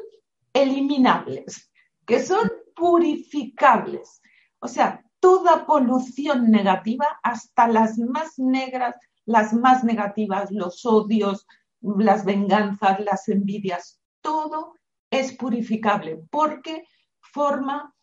eliminables, 0.54 1.72
que 2.06 2.22
son 2.22 2.50
purificables. 2.76 4.22
O 4.60 4.68
sea, 4.68 5.04
toda 5.20 5.66
polución 5.66 6.50
negativa, 6.50 7.20
hasta 7.24 7.68
las 7.68 7.98
más 7.98 8.40
negras, 8.40 8.96
las 9.26 9.54
más 9.54 9.84
negativas, 9.84 10.52
los 10.52 10.86
odios, 10.86 11.48
las 11.82 12.26
venganzas, 12.26 13.00
las 13.00 13.28
envidias, 13.30 14.00
todo 14.22 14.76
es 15.10 15.34
purificable 15.34 16.24
porque 16.30 16.86
forma 17.20 17.94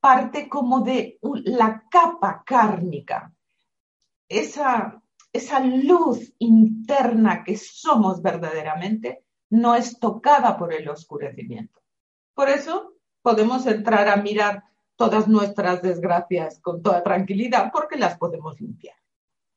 parte 0.00 0.48
como 0.48 0.80
de 0.80 1.18
la 1.44 1.84
capa 1.90 2.42
kármica, 2.46 3.32
esa, 4.28 5.02
esa 5.32 5.60
luz 5.60 6.32
interna 6.38 7.42
que 7.44 7.56
somos 7.56 8.22
verdaderamente 8.22 9.24
no 9.50 9.74
es 9.74 9.98
tocada 9.98 10.56
por 10.56 10.72
el 10.72 10.88
oscurecimiento. 10.88 11.80
Por 12.34 12.48
eso 12.48 12.94
podemos 13.22 13.66
entrar 13.66 14.08
a 14.08 14.16
mirar 14.16 14.64
todas 14.96 15.28
nuestras 15.28 15.82
desgracias 15.82 16.60
con 16.60 16.82
toda 16.82 17.02
tranquilidad 17.02 17.70
porque 17.72 17.96
las 17.96 18.16
podemos 18.18 18.60
limpiar. 18.60 18.96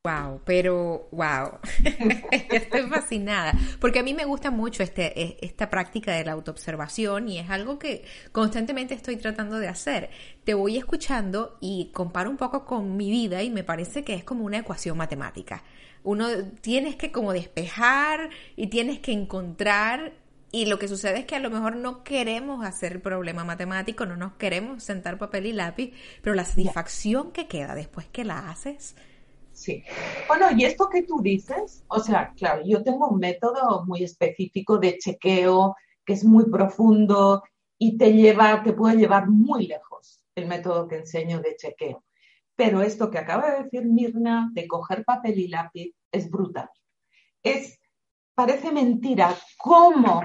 Wow, 0.06 0.40
pero 0.46 1.10
wow, 1.12 1.60
estoy 2.32 2.84
fascinada, 2.84 3.52
porque 3.82 4.00
a 4.00 4.04
mí 4.04 4.14
me 4.14 4.24
gusta 4.24 4.50
mucho 4.50 4.82
este, 4.82 5.22
e, 5.22 5.38
esta 5.42 5.70
práctica 5.70 6.14
de 6.14 6.24
la 6.24 6.32
autoobservación 6.32 7.28
y 7.28 7.38
es 7.38 7.50
algo 7.50 7.78
que 7.78 8.06
constantemente 8.32 8.94
estoy 8.94 9.18
tratando 9.18 9.60
de 9.60 9.68
hacer. 9.68 10.10
Te 10.46 10.54
voy 10.54 10.78
escuchando 10.78 11.58
y 11.60 11.92
comparo 11.94 12.30
un 12.30 12.38
poco 12.38 12.64
con 12.64 12.96
mi 12.96 13.12
vida 13.12 13.44
y 13.44 13.50
me 13.50 13.66
parece 13.66 14.06
que 14.06 14.14
es 14.14 14.24
como 14.24 14.46
una 14.46 14.60
ecuación 14.60 14.96
matemática. 14.96 15.64
Uno 16.06 16.30
tienes 16.62 16.96
que 16.96 17.12
como 17.12 17.34
despejar 17.34 18.30
y 18.56 18.68
tienes 18.68 19.00
que 19.00 19.12
encontrar 19.12 20.14
y 20.50 20.68
lo 20.68 20.80
que 20.80 20.88
sucede 20.88 21.20
es 21.20 21.26
que 21.26 21.36
a 21.36 21.40
lo 21.40 21.50
mejor 21.50 21.76
no 21.76 22.06
queremos 22.06 22.66
hacer 22.66 22.94
el 22.94 23.02
problema 23.02 23.44
matemático, 23.44 24.06
no 24.06 24.16
nos 24.16 24.32
queremos 24.36 24.82
sentar 24.82 25.18
papel 25.18 25.46
y 25.48 25.52
lápiz, 25.52 25.92
pero 26.22 26.38
la 26.38 26.46
satisfacción 26.46 27.34
que 27.34 27.50
queda 27.50 27.76
después 27.76 28.08
que 28.08 28.24
la 28.24 28.50
haces 28.50 28.96
Sí. 29.60 29.84
Bueno, 30.30 30.46
y 30.56 30.64
esto 30.64 30.88
que 30.90 31.04
tú 31.04 31.22
dices, 31.22 31.84
o 31.90 32.00
sea, 32.00 32.32
claro, 32.34 32.62
yo 32.66 32.82
tengo 32.82 33.10
un 33.10 33.20
método 33.20 33.84
muy 33.86 34.06
específico 34.06 34.78
de 34.78 34.98
chequeo 34.98 35.76
que 36.06 36.14
es 36.14 36.24
muy 36.24 36.46
profundo 36.46 37.44
y 37.78 37.98
te 37.98 38.14
lleva, 38.14 38.64
te 38.64 38.72
puede 38.72 38.96
llevar 38.96 39.28
muy 39.28 39.68
lejos 39.68 40.24
el 40.36 40.48
método 40.48 40.88
que 40.88 41.00
enseño 41.00 41.42
de 41.42 41.58
chequeo. 41.58 42.06
Pero 42.56 42.82
esto 42.82 43.12
que 43.12 43.18
acaba 43.18 43.52
de 43.52 43.64
decir 43.64 43.84
Mirna, 43.84 44.50
de 44.54 44.66
coger 44.66 45.04
papel 45.04 45.38
y 45.38 45.50
lápiz, 45.50 45.94
es 46.10 46.32
brutal. 46.32 46.70
Es, 47.44 47.82
parece 48.34 48.72
mentira 48.72 49.36
cómo 49.58 50.22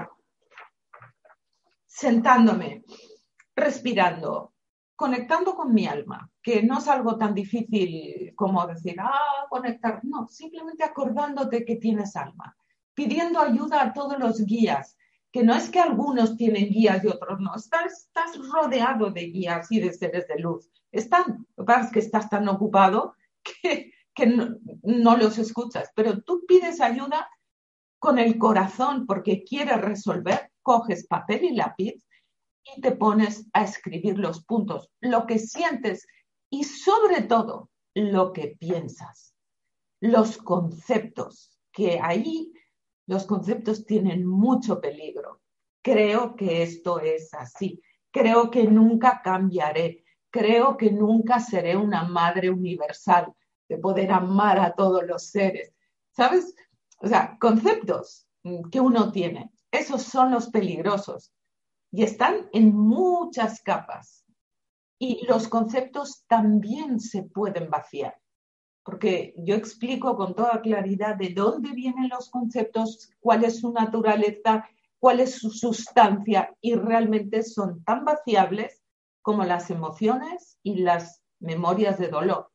sentándome, 1.85 2.85
respirando, 3.53 4.53
conectando 4.95 5.55
con 5.55 5.73
mi 5.73 5.87
alma, 5.87 6.31
que 6.45 6.61
no 6.61 6.77
es 6.77 6.87
algo 6.87 7.17
tan 7.17 7.33
difícil 7.33 8.31
como 8.35 8.67
decir, 8.67 8.97
ah, 8.99 9.47
conectar, 9.49 10.01
no, 10.03 10.27
simplemente 10.27 10.83
acordándote 10.83 11.65
que 11.65 11.77
tienes 11.77 12.15
alma, 12.15 12.55
pidiendo 12.93 13.41
ayuda 13.41 13.81
a 13.81 13.93
todos 13.93 14.19
los 14.19 14.45
guías, 14.45 14.95
que 15.31 15.41
no 15.43 15.55
es 15.55 15.71
que 15.71 15.79
algunos 15.79 16.37
tienen 16.37 16.69
guías 16.69 17.03
y 17.03 17.07
otros 17.07 17.39
no, 17.39 17.55
estás, 17.55 18.05
estás 18.05 18.37
rodeado 18.37 19.09
de 19.09 19.21
guías 19.21 19.71
y 19.71 19.79
de 19.79 19.91
seres 19.91 20.27
de 20.27 20.37
luz, 20.37 20.69
están, 20.91 21.47
lo 21.57 21.65
que 21.65 21.73
que 21.91 21.99
estás 21.99 22.29
tan 22.29 22.47
ocupado 22.47 23.15
que, 24.13 24.27
no, 24.27 25.17
los 25.17 25.39
escuchas, 25.39 25.89
pero 25.95 26.21
tú 26.21 26.45
pides 26.47 26.79
ayuda 26.79 27.27
con 27.97 28.19
el 28.19 28.37
corazón 28.37 29.07
porque 29.07 29.43
quieres 29.43 29.81
resolver, 29.81 30.51
coges 30.61 31.07
papel 31.07 31.43
y 31.43 31.55
lápiz 31.55 31.95
y 32.75 32.81
te 32.81 32.91
pones 32.91 33.47
a 33.53 33.63
escribir 33.63 34.19
los 34.19 34.45
puntos, 34.45 34.91
lo 35.01 35.25
que 35.25 35.39
sientes 35.39 36.05
y 36.49 36.63
sobre 36.63 37.21
todo 37.23 37.69
lo 37.93 38.33
que 38.33 38.55
piensas, 38.59 39.35
los 40.01 40.37
conceptos, 40.37 41.57
que 41.71 41.99
ahí 42.01 42.53
los 43.07 43.25
conceptos 43.25 43.85
tienen 43.85 44.25
mucho 44.25 44.81
peligro. 44.81 45.41
Creo 45.81 46.35
que 46.35 46.63
esto 46.63 46.99
es 46.99 47.33
así. 47.33 47.81
Creo 48.11 48.49
que 48.49 48.63
nunca 48.63 49.21
cambiaré. 49.23 50.03
Creo 50.31 50.77
que 50.77 50.91
nunca 50.91 51.39
seré 51.39 51.77
una 51.77 52.03
madre 52.03 52.49
universal 52.49 53.33
de 53.69 53.77
poder 53.77 54.11
amar 54.11 54.59
a 54.59 54.73
todos 54.73 55.05
los 55.05 55.27
seres. 55.27 55.73
¿Sabes? 56.11 56.55
O 56.99 57.07
sea, 57.07 57.37
conceptos 57.39 58.27
que 58.71 58.79
uno 58.79 59.11
tiene. 59.11 59.51
Esos 59.71 60.03
son 60.03 60.31
los 60.31 60.49
peligrosos 60.49 61.33
y 61.91 62.03
están 62.03 62.49
en 62.53 62.75
muchas 62.75 63.61
capas. 63.61 64.24
Y 64.97 65.25
los 65.27 65.47
conceptos 65.47 66.23
también 66.27 66.99
se 66.99 67.23
pueden 67.23 67.69
vaciar, 67.69 68.15
porque 68.83 69.33
yo 69.37 69.55
explico 69.55 70.15
con 70.15 70.35
toda 70.35 70.61
claridad 70.61 71.15
de 71.15 71.29
dónde 71.29 71.71
vienen 71.73 72.09
los 72.09 72.29
conceptos, 72.29 73.09
cuál 73.19 73.43
es 73.43 73.59
su 73.59 73.73
naturaleza, 73.73 74.69
cuál 74.99 75.19
es 75.19 75.35
su 75.35 75.49
sustancia, 75.49 76.55
y 76.61 76.75
realmente 76.75 77.43
son 77.43 77.83
tan 77.83 78.05
vaciables 78.05 78.81
como 79.21 79.43
las 79.43 79.69
emociones 79.69 80.57
y 80.63 80.75
las 80.75 81.21
memorias 81.39 81.97
de 81.97 82.07
dolor. 82.07 82.51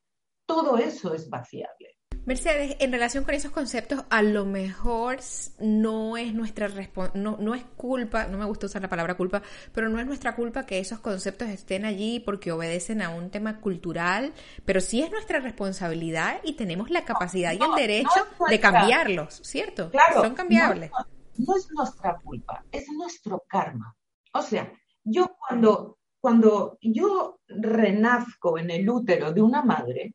Todo 0.47 0.79
eso 0.79 1.13
es 1.15 1.29
vaciable. 1.29 2.00
Mercedes, 2.27 2.77
en 2.81 2.93
relación 2.93 3.25
con 3.25 3.35
esos 3.35 3.51
conceptos, 3.51 4.05
a 4.11 4.23
lo 4.23 4.45
mejor 4.45 5.19
no 5.59 6.17
es 6.17 6.35
nuestra 6.35 6.69
no, 7.15 7.39
no 7.41 7.55
es 7.55 7.65
culpa, 7.77 8.27
no 8.27 8.37
me 8.37 8.45
gusta 8.45 8.67
usar 8.67 8.83
la 8.83 8.89
palabra 8.89 9.17
culpa, 9.17 9.43
pero 9.73 9.89
no 9.89 9.99
es 9.99 10.07
nuestra 10.07 10.37
culpa 10.37 10.67
que 10.67 10.79
esos 10.79 11.01
conceptos 11.01 11.49
estén 11.49 11.85
allí 11.85 12.21
porque 12.21 12.53
obedecen 12.53 13.01
a 13.01 13.09
un 13.09 13.31
tema 13.31 13.61
cultural, 13.61 14.35
pero 14.65 14.81
sí 14.81 15.03
es 15.03 15.11
nuestra 15.11 15.41
responsabilidad 15.41 16.41
y 16.45 16.55
tenemos 16.55 16.91
la 16.91 17.05
capacidad 17.05 17.53
y 17.53 17.63
el 17.63 17.75
derecho 17.75 18.27
de 18.49 18.61
cambiarlos, 18.61 19.41
¿cierto? 19.43 19.91
Claro, 19.91 20.21
Son 20.23 20.35
cambiables. 20.35 20.91
No, 21.39 21.57
es 21.57 21.71
nuestra 21.71 22.19
culpa, 22.23 22.65
es 22.71 22.87
nuestro 22.93 23.43
karma. 23.49 23.97
O 24.35 24.43
sea, 24.43 24.71
yo 25.05 25.37
cuando, 25.39 25.99
cuando 26.21 26.77
yo 26.83 27.41
renazco 27.49 28.59
en 28.59 28.71
el 28.71 28.89
útero 28.89 29.33
de 29.33 29.41
una 29.41 29.63
madre, 29.63 30.15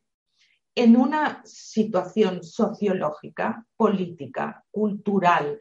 en 0.76 0.96
una 0.96 1.42
situación 1.44 2.44
sociológica, 2.44 3.66
política, 3.76 4.62
cultural, 4.70 5.58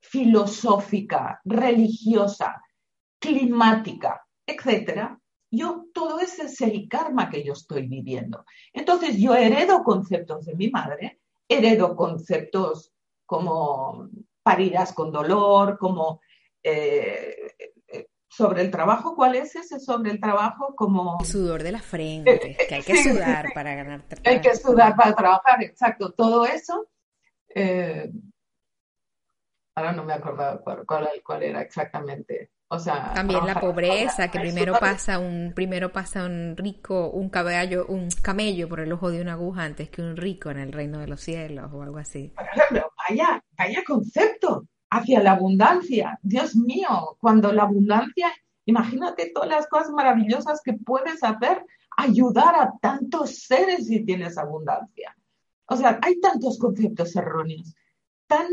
filosófica, 0.00 1.40
religiosa, 1.44 2.62
climática, 3.18 4.24
etcétera, 4.46 5.18
yo 5.50 5.86
todo 5.92 6.20
ese 6.20 6.44
es 6.44 6.88
karma 6.88 7.28
que 7.28 7.44
yo 7.44 7.52
estoy 7.52 7.86
viviendo. 7.86 8.44
Entonces 8.72 9.18
yo 9.18 9.34
heredo 9.34 9.82
conceptos 9.82 10.46
de 10.46 10.54
mi 10.54 10.70
madre, 10.70 11.20
heredo 11.48 11.94
conceptos 11.94 12.94
como 13.26 14.08
parirás 14.42 14.92
con 14.92 15.12
dolor, 15.12 15.76
como 15.76 16.20
eh, 16.62 17.52
sobre 18.32 18.62
el 18.62 18.70
trabajo, 18.70 19.14
¿cuál 19.14 19.34
es 19.34 19.54
ese 19.56 19.78
sobre 19.78 20.10
el 20.10 20.18
trabajo? 20.18 20.74
Como... 20.74 21.18
El 21.20 21.26
sudor 21.26 21.62
de 21.62 21.72
la 21.72 21.80
frente, 21.80 22.56
que 22.66 22.74
hay 22.76 22.82
que 22.82 22.96
sudar 23.02 23.52
para 23.54 23.74
ganar 23.74 24.02
trabajo. 24.02 24.30
Hay 24.30 24.40
que 24.40 24.56
sudar 24.56 24.96
para 24.96 25.14
trabajar, 25.14 25.62
exacto. 25.62 26.12
Todo 26.12 26.46
eso. 26.46 26.88
Eh, 27.54 28.10
ahora 29.74 29.92
no 29.92 30.04
me 30.04 30.14
acuerdo 30.14 30.62
cuál, 30.86 31.42
era 31.42 31.60
exactamente. 31.60 32.50
O 32.68 32.78
sea, 32.78 33.12
también 33.12 33.46
la 33.46 33.60
pobreza, 33.60 34.30
que 34.30 34.40
primero 34.40 34.78
pasa 34.80 35.18
un 35.18 35.52
primero 35.54 35.92
pasa 35.92 36.24
un 36.24 36.56
rico, 36.56 37.10
un 37.10 37.28
caballo, 37.28 37.84
un 37.86 38.08
camello 38.22 38.66
por 38.66 38.80
el 38.80 38.90
ojo 38.92 39.10
de 39.10 39.20
una 39.20 39.34
aguja 39.34 39.64
antes 39.64 39.90
que 39.90 40.00
un 40.00 40.16
rico 40.16 40.50
en 40.50 40.58
el 40.58 40.72
reino 40.72 41.00
de 41.00 41.06
los 41.06 41.20
cielos 41.20 41.70
o 41.70 41.82
algo 41.82 41.98
así. 41.98 42.32
Por 42.34 42.46
ejemplo, 42.46 42.90
vaya, 43.10 43.44
vaya 43.58 43.84
concepto 43.86 44.68
hacia 44.92 45.22
la 45.22 45.32
abundancia. 45.32 46.18
Dios 46.22 46.54
mío, 46.54 47.16
cuando 47.18 47.50
la 47.50 47.62
abundancia, 47.62 48.30
imagínate 48.66 49.32
todas 49.34 49.48
las 49.48 49.66
cosas 49.66 49.90
maravillosas 49.90 50.60
que 50.62 50.74
puedes 50.74 51.24
hacer, 51.24 51.64
ayudar 51.96 52.54
a 52.54 52.72
tantos 52.80 53.38
seres 53.38 53.86
si 53.86 54.04
tienes 54.04 54.36
abundancia. 54.36 55.16
O 55.64 55.76
sea, 55.76 55.98
hay 56.02 56.20
tantos 56.20 56.58
conceptos 56.58 57.16
erróneos, 57.16 57.74
tan, 58.26 58.46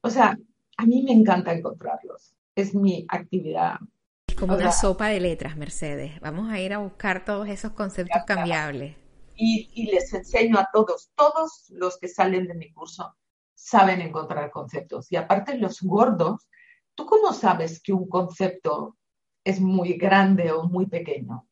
o 0.00 0.10
sea, 0.10 0.36
a 0.76 0.84
mí 0.84 1.02
me 1.04 1.12
encanta 1.12 1.52
encontrarlos. 1.52 2.34
Es 2.56 2.74
mi 2.74 3.06
actividad. 3.08 3.78
Es 4.26 4.34
como 4.34 4.56
una 4.56 4.72
sopa 4.72 5.06
de 5.06 5.20
letras, 5.20 5.56
Mercedes. 5.56 6.20
Vamos 6.20 6.50
a 6.50 6.58
ir 6.58 6.72
a 6.72 6.78
buscar 6.78 7.24
todos 7.24 7.48
esos 7.48 7.70
conceptos 7.72 8.22
cambiables. 8.26 8.96
Y, 9.36 9.70
y 9.74 9.92
les 9.92 10.12
enseño 10.12 10.58
a 10.58 10.68
todos, 10.72 11.10
todos 11.14 11.66
los 11.68 11.98
que 11.98 12.08
salen 12.08 12.48
de 12.48 12.54
mi 12.54 12.72
curso, 12.72 13.14
saben 13.58 14.00
encontrar 14.00 14.50
conceptos. 14.52 15.10
Y 15.10 15.16
aparte 15.16 15.58
los 15.58 15.82
gordos, 15.82 16.48
¿tú 16.94 17.04
cómo 17.06 17.32
sabes 17.32 17.82
que 17.82 17.92
un 17.92 18.08
concepto 18.08 18.96
es 19.44 19.60
muy 19.60 19.94
grande 19.94 20.52
o 20.52 20.64
muy 20.64 20.86
pequeño? 20.86 21.48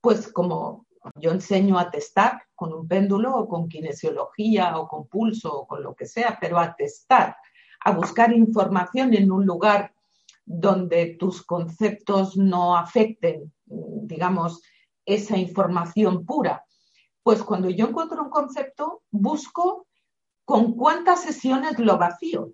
Pues 0.00 0.32
como 0.32 0.86
yo 1.16 1.32
enseño 1.32 1.76
a 1.76 1.90
testar 1.90 2.42
con 2.54 2.72
un 2.72 2.86
péndulo 2.86 3.36
o 3.36 3.48
con 3.48 3.68
kinesiología 3.68 4.78
o 4.78 4.86
con 4.86 5.08
pulso 5.08 5.52
o 5.52 5.66
con 5.66 5.82
lo 5.82 5.94
que 5.94 6.06
sea, 6.06 6.38
pero 6.40 6.58
a 6.58 6.74
testar, 6.76 7.36
a 7.84 7.90
buscar 7.92 8.32
información 8.32 9.12
en 9.14 9.32
un 9.32 9.44
lugar 9.44 9.92
donde 10.44 11.16
tus 11.18 11.44
conceptos 11.44 12.36
no 12.36 12.76
afecten, 12.76 13.52
digamos, 13.66 14.62
esa 15.04 15.36
información 15.36 16.24
pura. 16.24 16.64
Pues 17.24 17.42
cuando 17.42 17.68
yo 17.70 17.88
encuentro 17.88 18.22
un 18.22 18.30
concepto, 18.30 19.02
busco 19.10 19.88
con 20.50 20.74
cuántas 20.74 21.22
sesiones 21.22 21.78
lo 21.78 21.96
vacío. 21.96 22.52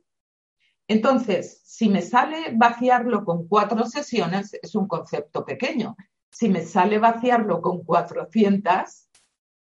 Entonces, 0.86 1.62
si 1.64 1.88
me 1.88 2.02
sale 2.02 2.52
vaciarlo 2.54 3.24
con 3.24 3.48
cuatro 3.48 3.86
sesiones, 3.86 4.52
es 4.60 4.74
un 4.74 4.86
concepto 4.86 5.46
pequeño. 5.46 5.96
Si 6.30 6.50
me 6.50 6.60
sale 6.60 6.98
vaciarlo 6.98 7.62
con 7.62 7.84
400, 7.84 9.08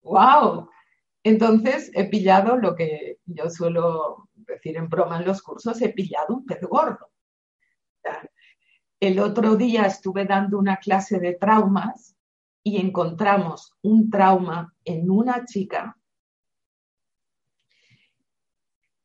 ¡wow! 0.03 0.69
Entonces, 1.23 1.89
he 1.95 2.07
pillado 2.07 2.55
lo 2.55 2.75
que 2.75 3.17
yo 3.25 3.49
suelo 3.49 4.29
decir 4.35 4.77
en 4.77 4.89
broma 4.89 5.17
en 5.17 5.25
los 5.25 5.41
cursos, 5.41 5.81
he 5.81 5.89
pillado 5.89 6.35
un 6.35 6.45
pez 6.45 6.61
gordo. 6.61 7.09
El 8.99 9.19
otro 9.21 9.55
día 9.55 9.87
estuve 9.87 10.25
dando 10.25 10.59
una 10.59 10.77
clase 10.77 11.19
de 11.19 11.33
traumas 11.33 12.15
y 12.61 12.77
encontramos 12.77 13.73
un 13.81 14.11
trauma 14.11 14.71
en 14.85 15.09
una 15.09 15.45
chica 15.45 15.98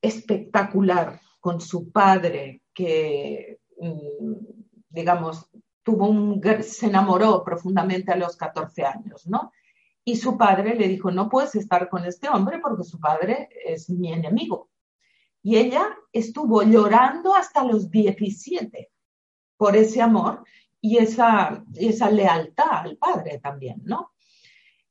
espectacular 0.05 1.21
con 1.41 1.61
su 1.61 1.91
padre 1.91 2.63
que, 2.73 3.61
mm, 3.81 4.35
digamos, 4.89 5.51
tuvo 5.83 6.09
un, 6.09 6.43
se 6.63 6.87
enamoró 6.87 7.45
profundamente 7.45 8.13
a 8.13 8.17
los 8.17 8.37
14 8.37 8.85
años, 8.85 9.27
¿no? 9.27 9.53
Y 10.05 10.17
su 10.17 10.37
padre 10.37 10.75
le 10.75 10.89
dijo, 10.89 11.11
no 11.11 11.29
puedes 11.29 11.55
estar 11.55 11.89
con 11.89 12.05
este 12.05 12.29
hombre 12.29 12.59
porque 12.59 12.85
su 12.85 13.01
padre 13.01 13.49
es 13.65 13.89
mi 13.89 14.13
enemigo. 14.13 14.69
Y 15.43 15.57
ella 15.57 15.87
estuvo 16.13 16.63
llorando 16.63 17.35
hasta 17.35 17.65
los 17.65 17.91
17 17.91 18.91
por 19.57 19.77
ese 19.77 20.03
amor 20.03 20.45
y 20.81 20.99
esa, 20.99 21.65
esa 21.75 22.11
lealtad 22.11 22.71
al 22.71 22.97
padre 22.97 23.39
también, 23.39 23.83
¿no? 23.85 24.13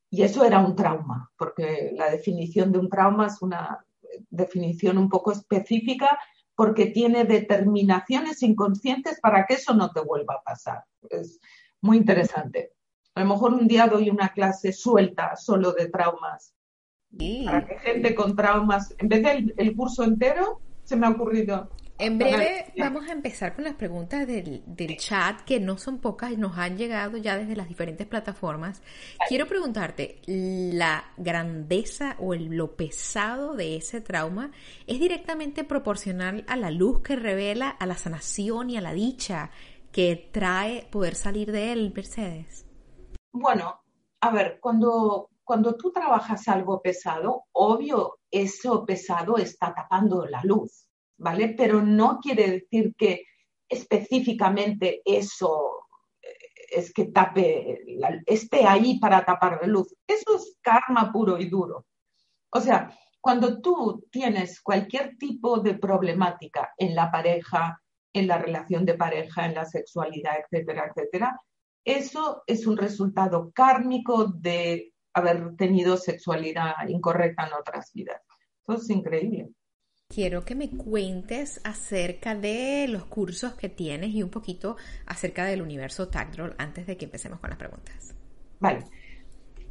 Y 0.09 0.21
eso 0.21 0.43
era 0.43 0.59
un 0.59 0.75
trauma, 0.75 1.31
porque 1.37 1.91
la 1.95 2.09
definición 2.11 2.71
de 2.71 2.79
un 2.79 2.89
trauma 2.89 3.27
es 3.27 3.41
una 3.41 3.83
definición 4.29 4.97
un 4.97 5.09
poco 5.09 5.31
específica, 5.31 6.19
porque 6.55 6.87
tiene 6.87 7.25
determinaciones 7.25 8.43
inconscientes 8.43 9.19
para 9.19 9.45
que 9.45 9.55
eso 9.55 9.73
no 9.73 9.91
te 9.91 10.01
vuelva 10.01 10.35
a 10.35 10.43
pasar. 10.43 10.83
Es 11.09 11.39
muy 11.81 11.97
interesante. 11.97 12.73
A 13.15 13.21
lo 13.21 13.27
mejor 13.27 13.53
un 13.53 13.67
día 13.67 13.87
doy 13.87 14.09
una 14.09 14.29
clase 14.29 14.71
suelta 14.71 15.35
solo 15.35 15.71
de 15.73 15.89
traumas. 15.89 16.55
Para 17.45 17.67
que 17.67 17.77
gente 17.79 18.15
con 18.15 18.35
traumas, 18.35 18.95
en 18.97 19.07
vez 19.07 19.23
del 19.23 19.53
el 19.57 19.75
curso 19.75 20.03
entero, 20.03 20.61
se 20.83 20.95
me 20.95 21.05
ha 21.05 21.11
ocurrido 21.11 21.69
en 21.99 22.17
breve 22.17 22.73
vamos 22.77 23.07
a 23.07 23.11
empezar 23.11 23.55
con 23.55 23.63
las 23.63 23.75
preguntas 23.75 24.25
del, 24.27 24.63
chat, 24.97 25.41
que 25.41 25.59
no 25.59 25.77
son 25.77 25.99
pocas, 25.99 26.31
y 26.31 26.37
nos 26.37 26.57
han 26.57 26.77
llegado 26.77 27.17
ya 27.17 27.37
desde 27.37 27.55
las 27.55 27.67
diferentes 27.67 28.07
plataformas. 28.07 28.81
Quiero 29.27 29.47
preguntarte, 29.47 30.21
¿la 30.25 31.11
grandeza 31.17 32.15
o 32.19 32.33
lo 32.33 32.75
pesado 32.75 33.55
de 33.55 33.75
ese 33.77 34.01
trauma 34.01 34.51
es 34.87 34.99
directamente 34.99 35.63
proporcional 35.63 36.43
a 36.47 36.55
la 36.55 36.71
luz 36.71 37.01
que 37.01 37.15
revela, 37.15 37.69
a 37.69 37.85
la 37.85 37.95
sanación 37.95 38.69
y 38.69 38.77
a 38.77 38.81
la 38.81 38.93
dicha 38.93 39.51
que 39.91 40.29
trae 40.31 40.87
poder 40.91 41.15
salir 41.15 41.51
de 41.51 41.71
él, 41.71 41.93
Mercedes? 41.95 42.65
Bueno, 43.31 43.81
a 44.19 44.31
ver, 44.31 44.59
cuando, 44.59 45.29
cuando 45.43 45.75
tú 45.75 45.91
trabajas 45.91 46.47
algo 46.47 46.81
pesado, 46.81 47.45
obvio, 47.51 48.19
eso 48.31 48.85
pesado 48.85 49.37
está 49.37 49.73
tapando 49.73 50.25
la 50.25 50.41
luz 50.43 50.87
¿vale? 51.23 51.55
Pero 51.57 51.81
no 51.81 52.19
quiere 52.19 52.51
decir 52.51 52.93
que 52.95 53.25
específicamente 53.67 55.01
eso 55.05 55.87
eh, 56.21 56.27
es 56.69 56.93
que 56.93 57.05
tape, 57.05 57.79
esté 58.25 58.67
ahí 58.67 58.99
para 58.99 59.25
tapar 59.25 59.59
la 59.61 59.67
luz. 59.67 59.95
Eso 60.05 60.35
es 60.35 60.57
karma 60.61 61.11
puro 61.11 61.39
y 61.39 61.49
duro. 61.49 61.85
O 62.51 62.59
sea, 62.59 62.95
cuando 63.21 63.61
tú 63.61 64.05
tienes 64.11 64.61
cualquier 64.61 65.17
tipo 65.17 65.59
de 65.59 65.75
problemática 65.75 66.73
en 66.77 66.93
la 66.93 67.09
pareja, 67.09 67.81
en 68.13 68.27
la 68.27 68.37
relación 68.37 68.85
de 68.85 68.95
pareja, 68.95 69.45
en 69.45 69.55
la 69.55 69.65
sexualidad, 69.65 70.35
etcétera, 70.39 70.91
etcétera, 70.93 71.39
eso 71.85 72.43
es 72.45 72.67
un 72.67 72.77
resultado 72.77 73.51
kármico 73.53 74.25
de 74.25 74.93
haber 75.13 75.55
tenido 75.55 75.97
sexualidad 75.97 76.87
incorrecta 76.87 77.47
en 77.47 77.53
otras 77.53 77.91
vidas. 77.93 78.21
Eso 78.63 78.73
es 78.77 78.89
increíble 78.89 79.49
quiero 80.13 80.45
que 80.45 80.53
me 80.53 80.69
cuentes 80.69 81.59
acerca 81.63 82.35
de 82.35 82.87
los 82.87 83.05
cursos 83.05 83.53
que 83.53 83.69
tienes 83.69 84.11
y 84.11 84.21
un 84.21 84.29
poquito 84.29 84.77
acerca 85.07 85.45
del 85.45 85.61
universo 85.61 86.09
Tagdrol 86.09 86.55
antes 86.59 86.85
de 86.85 86.97
que 86.97 87.05
empecemos 87.05 87.39
con 87.39 87.49
las 87.49 87.57
preguntas. 87.57 88.13
Vale. 88.59 88.85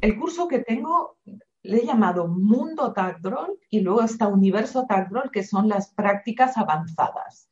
El 0.01 0.19
curso 0.19 0.47
que 0.49 0.59
tengo 0.59 1.17
le 1.63 1.77
he 1.77 1.85
llamado 1.85 2.27
Mundo 2.27 2.91
Tagdrol 2.91 3.57
y 3.69 3.79
luego 3.79 4.01
está 4.01 4.27
Universo 4.27 4.85
Tagdrol, 4.85 5.31
que 5.31 5.43
son 5.43 5.69
las 5.69 5.93
prácticas 5.93 6.57
avanzadas. 6.57 7.49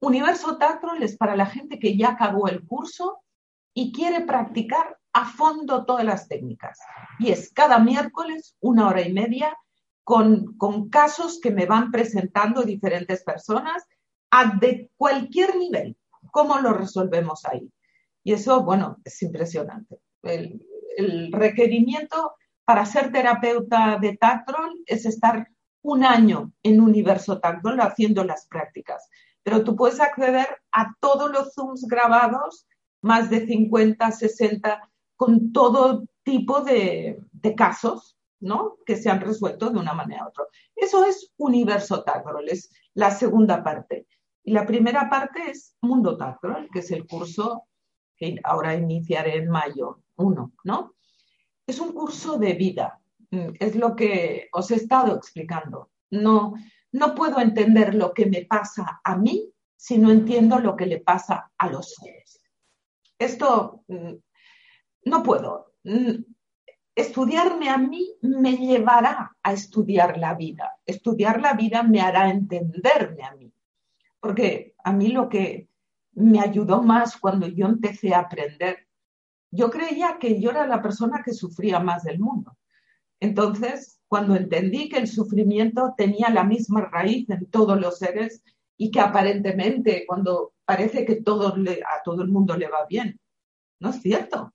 Universo 0.00 0.58
Tagdrol 0.58 1.02
es 1.02 1.16
para 1.16 1.34
la 1.34 1.46
gente 1.46 1.78
que 1.78 1.96
ya 1.96 2.10
acabó 2.10 2.46
el 2.48 2.66
curso 2.66 3.22
y 3.72 3.90
quiere 3.90 4.20
practicar 4.20 4.98
a 5.14 5.24
fondo 5.24 5.86
todas 5.86 6.04
las 6.04 6.28
técnicas. 6.28 6.78
Y 7.18 7.30
es 7.30 7.50
cada 7.54 7.78
miércoles 7.78 8.54
una 8.60 8.88
hora 8.88 9.00
y 9.00 9.12
media 9.14 9.56
con, 10.08 10.88
casos 10.88 11.38
que 11.38 11.50
me 11.50 11.66
van 11.66 11.90
presentando 11.90 12.62
diferentes 12.62 13.22
personas 13.22 13.86
a 14.30 14.56
de 14.58 14.90
cualquier 14.96 15.54
nivel. 15.56 15.98
¿Cómo 16.30 16.58
lo 16.60 16.72
resolvemos 16.72 17.44
ahí? 17.44 17.70
Y 18.24 18.32
eso, 18.32 18.62
bueno, 18.62 18.96
es 19.04 19.20
impresionante. 19.20 20.00
El, 20.22 20.64
requerimiento 21.30 22.32
para 22.64 22.86
ser 22.86 23.12
terapeuta 23.12 23.98
de 24.00 24.16
Tactrol 24.16 24.82
es 24.86 25.04
estar 25.04 25.46
un 25.82 26.02
año 26.02 26.52
en 26.62 26.80
Universo 26.80 27.38
Tactrol 27.38 27.78
haciendo 27.80 28.24
las 28.24 28.46
prácticas. 28.46 29.10
Pero 29.42 29.62
tú 29.62 29.76
puedes 29.76 30.00
acceder 30.00 30.48
a 30.72 30.94
todos 31.00 31.30
los 31.30 31.52
Zooms 31.52 31.86
grabados, 31.86 32.66
más 33.02 33.28
de 33.28 33.46
50, 33.46 34.10
60, 34.10 34.90
con 35.16 35.52
todo 35.52 36.06
tipo 36.24 36.62
de 36.62 37.20
casos 37.56 38.17
¿no? 38.40 38.78
Que 38.86 38.96
se 38.96 39.10
han 39.10 39.20
resuelto 39.20 39.70
de 39.70 39.78
una 39.78 39.94
manera 39.94 40.24
u 40.24 40.28
otra. 40.28 40.44
Eso 40.74 41.04
es 41.04 41.32
universo 41.36 42.04
Tacrol, 42.04 42.48
es 42.48 42.70
la 42.94 43.10
segunda 43.10 43.62
parte. 43.62 44.06
Y 44.44 44.52
la 44.52 44.66
primera 44.66 45.08
parte 45.10 45.50
es 45.50 45.76
Mundo 45.80 46.16
Tacrol, 46.16 46.68
que 46.72 46.80
es 46.80 46.90
el 46.90 47.06
curso 47.06 47.64
que 48.16 48.40
ahora 48.44 48.74
iniciaré 48.74 49.36
en 49.36 49.48
mayo 49.50 50.02
1, 50.16 50.52
¿no? 50.64 50.94
Es 51.66 51.80
un 51.80 51.92
curso 51.92 52.38
de 52.38 52.54
vida, 52.54 53.00
mm, 53.30 53.50
es 53.60 53.76
lo 53.76 53.94
que 53.94 54.48
os 54.52 54.70
he 54.70 54.76
estado 54.76 55.14
explicando. 55.14 55.90
No, 56.10 56.54
no 56.92 57.14
puedo 57.14 57.40
entender 57.40 57.94
lo 57.94 58.12
que 58.12 58.26
me 58.26 58.44
pasa 58.46 59.00
a 59.04 59.16
mí 59.16 59.52
si 59.76 59.98
no 59.98 60.10
entiendo 60.10 60.58
lo 60.58 60.76
que 60.76 60.86
le 60.86 61.00
pasa 61.00 61.52
a 61.56 61.68
los 61.68 61.94
seres. 61.94 62.40
Esto 63.18 63.84
mm, 63.88 64.14
no 65.04 65.22
puedo. 65.22 65.74
Estudiarme 66.98 67.68
a 67.68 67.78
mí 67.78 68.16
me 68.22 68.56
llevará 68.56 69.36
a 69.40 69.52
estudiar 69.52 70.18
la 70.18 70.34
vida. 70.34 70.80
Estudiar 70.84 71.40
la 71.40 71.52
vida 71.52 71.84
me 71.84 72.00
hará 72.00 72.28
entenderme 72.28 73.22
a 73.22 73.36
mí. 73.36 73.52
Porque 74.18 74.74
a 74.82 74.92
mí 74.92 75.06
lo 75.06 75.28
que 75.28 75.68
me 76.14 76.40
ayudó 76.40 76.82
más 76.82 77.16
cuando 77.16 77.46
yo 77.46 77.66
empecé 77.66 78.14
a 78.14 78.18
aprender, 78.18 78.88
yo 79.52 79.70
creía 79.70 80.18
que 80.18 80.40
yo 80.40 80.50
era 80.50 80.66
la 80.66 80.82
persona 80.82 81.22
que 81.24 81.34
sufría 81.34 81.78
más 81.78 82.02
del 82.02 82.18
mundo. 82.18 82.58
Entonces, 83.20 84.00
cuando 84.08 84.34
entendí 84.34 84.88
que 84.88 84.98
el 84.98 85.06
sufrimiento 85.06 85.94
tenía 85.96 86.30
la 86.30 86.42
misma 86.42 86.80
raíz 86.80 87.30
en 87.30 87.46
todos 87.46 87.80
los 87.80 87.98
seres 87.98 88.42
y 88.76 88.90
que 88.90 88.98
aparentemente 88.98 90.04
cuando 90.04 90.54
parece 90.64 91.04
que 91.04 91.22
todo 91.22 91.54
a 91.54 92.02
todo 92.02 92.22
el 92.22 92.28
mundo 92.28 92.56
le 92.56 92.66
va 92.66 92.86
bien, 92.88 93.20
no 93.78 93.90
es 93.90 94.02
cierto 94.02 94.52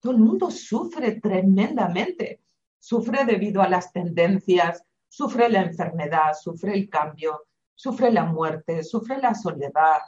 todo 0.00 0.12
el 0.12 0.18
mundo 0.18 0.50
sufre 0.50 1.20
tremendamente. 1.20 2.42
Sufre 2.78 3.24
debido 3.24 3.62
a 3.62 3.68
las 3.68 3.92
tendencias, 3.92 4.82
sufre 5.08 5.48
la 5.48 5.62
enfermedad, 5.62 6.34
sufre 6.40 6.74
el 6.74 6.88
cambio, 6.88 7.46
sufre 7.74 8.12
la 8.12 8.24
muerte, 8.24 8.84
sufre 8.84 9.18
la 9.18 9.34
soledad, 9.34 10.00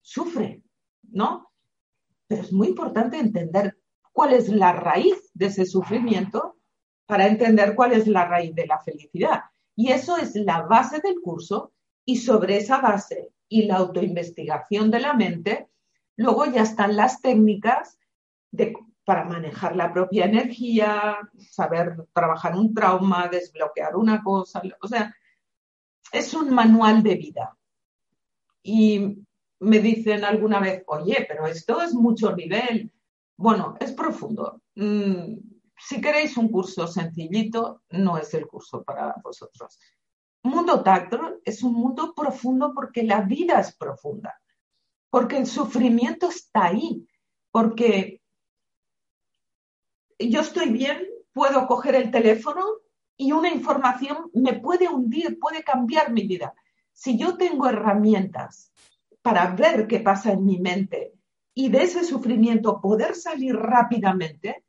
sufre, 0.00 0.62
¿no? 1.10 1.50
Pero 2.26 2.42
es 2.42 2.52
muy 2.52 2.68
importante 2.68 3.18
entender 3.18 3.78
cuál 4.12 4.34
es 4.34 4.48
la 4.48 4.72
raíz 4.72 5.30
de 5.34 5.46
ese 5.46 5.64
sufrimiento 5.66 6.56
para 7.06 7.26
entender 7.26 7.74
cuál 7.74 7.92
es 7.92 8.06
la 8.06 8.26
raíz 8.26 8.54
de 8.54 8.66
la 8.66 8.78
felicidad. 8.78 9.40
Y 9.74 9.92
eso 9.92 10.16
es 10.16 10.34
la 10.36 10.62
base 10.62 11.00
del 11.00 11.20
curso 11.20 11.72
y 12.04 12.16
sobre 12.16 12.58
esa 12.58 12.80
base 12.80 13.32
y 13.48 13.62
la 13.62 13.76
autoinvestigación 13.76 14.90
de 14.90 15.00
la 15.00 15.14
mente, 15.14 15.68
luego 16.16 16.46
ya 16.46 16.62
están 16.62 16.96
las 16.96 17.20
técnicas 17.20 17.98
de 18.52 18.74
para 19.04 19.24
manejar 19.24 19.74
la 19.76 19.92
propia 19.92 20.26
energía, 20.26 21.18
saber 21.38 21.96
trabajar 22.12 22.54
un 22.54 22.72
trauma, 22.74 23.28
desbloquear 23.28 23.96
una 23.96 24.22
cosa, 24.22 24.62
o 24.80 24.88
sea, 24.88 25.14
es 26.12 26.34
un 26.34 26.50
manual 26.50 27.02
de 27.02 27.14
vida. 27.14 27.56
Y 28.62 29.24
me 29.60 29.78
dicen 29.78 30.24
alguna 30.24 30.60
vez, 30.60 30.82
oye, 30.86 31.24
pero 31.28 31.46
esto 31.46 31.80
es 31.80 31.94
mucho 31.94 32.34
nivel. 32.34 32.92
Bueno, 33.36 33.76
es 33.80 33.92
profundo. 33.92 34.62
Mm, 34.74 35.36
si 35.78 36.00
queréis 36.00 36.36
un 36.36 36.48
curso 36.48 36.86
sencillito, 36.86 37.82
no 37.90 38.18
es 38.18 38.32
el 38.34 38.46
curso 38.46 38.82
para 38.82 39.14
vosotros. 39.22 39.78
Mundo 40.42 40.82
tacto 40.82 41.40
es 41.44 41.62
un 41.62 41.74
mundo 41.74 42.14
profundo 42.14 42.72
porque 42.74 43.02
la 43.02 43.22
vida 43.22 43.60
es 43.60 43.76
profunda, 43.76 44.40
porque 45.10 45.36
el 45.36 45.46
sufrimiento 45.46 46.28
está 46.28 46.66
ahí, 46.66 47.06
porque 47.50 48.19
yo 50.28 50.40
estoy 50.40 50.70
bien, 50.70 51.06
puedo 51.32 51.66
coger 51.66 51.94
el 51.94 52.10
teléfono 52.10 52.64
y 53.16 53.32
una 53.32 53.50
información 53.50 54.30
me 54.34 54.54
puede 54.54 54.88
hundir, 54.88 55.38
puede 55.38 55.62
cambiar 55.62 56.12
mi 56.12 56.26
vida. 56.26 56.54
Si 56.92 57.16
yo 57.18 57.36
tengo 57.36 57.68
herramientas 57.68 58.72
para 59.22 59.54
ver 59.54 59.86
qué 59.86 60.00
pasa 60.00 60.32
en 60.32 60.44
mi 60.44 60.58
mente 60.58 61.12
y 61.54 61.68
de 61.68 61.82
ese 61.82 62.04
sufrimiento 62.04 62.80
poder 62.80 63.14
salir 63.14 63.56
rápidamente, 63.56 64.64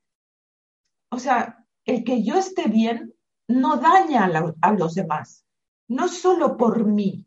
o 1.09 1.19
sea, 1.19 1.65
el 1.85 2.03
que 2.03 2.23
yo 2.23 2.35
esté 2.37 2.67
bien 2.67 3.13
no 3.47 3.77
daña 3.77 4.29
a, 4.61 4.71
los 4.71 4.95
demás, 4.95 5.45
no 5.87 6.07
solo 6.07 6.57
por 6.57 6.85
mí, 6.85 7.25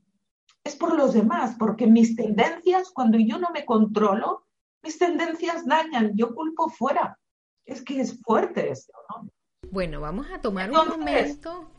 es 0.64 0.76
por 0.76 0.94
los 0.94 1.12
demás, 1.12 1.56
porque 1.58 1.86
mis 1.86 2.16
tendencias, 2.16 2.90
cuando 2.90 3.18
yo 3.18 3.38
no 3.38 3.50
me 3.50 3.66
controlo, 3.66 4.46
mis 4.82 4.98
tendencias 4.98 5.66
dañan, 5.66 6.12
yo 6.14 6.34
culpo 6.34 6.70
fuera. 6.70 7.18
Es 7.64 7.82
que 7.82 8.00
es 8.00 8.20
fuerte 8.22 8.70
esto, 8.70 8.92
¿no? 9.08 9.28
Bueno, 9.70 10.00
vamos 10.00 10.26
a 10.32 10.40
tomar 10.40 10.70
un 10.70 10.88
momento. 10.88 11.70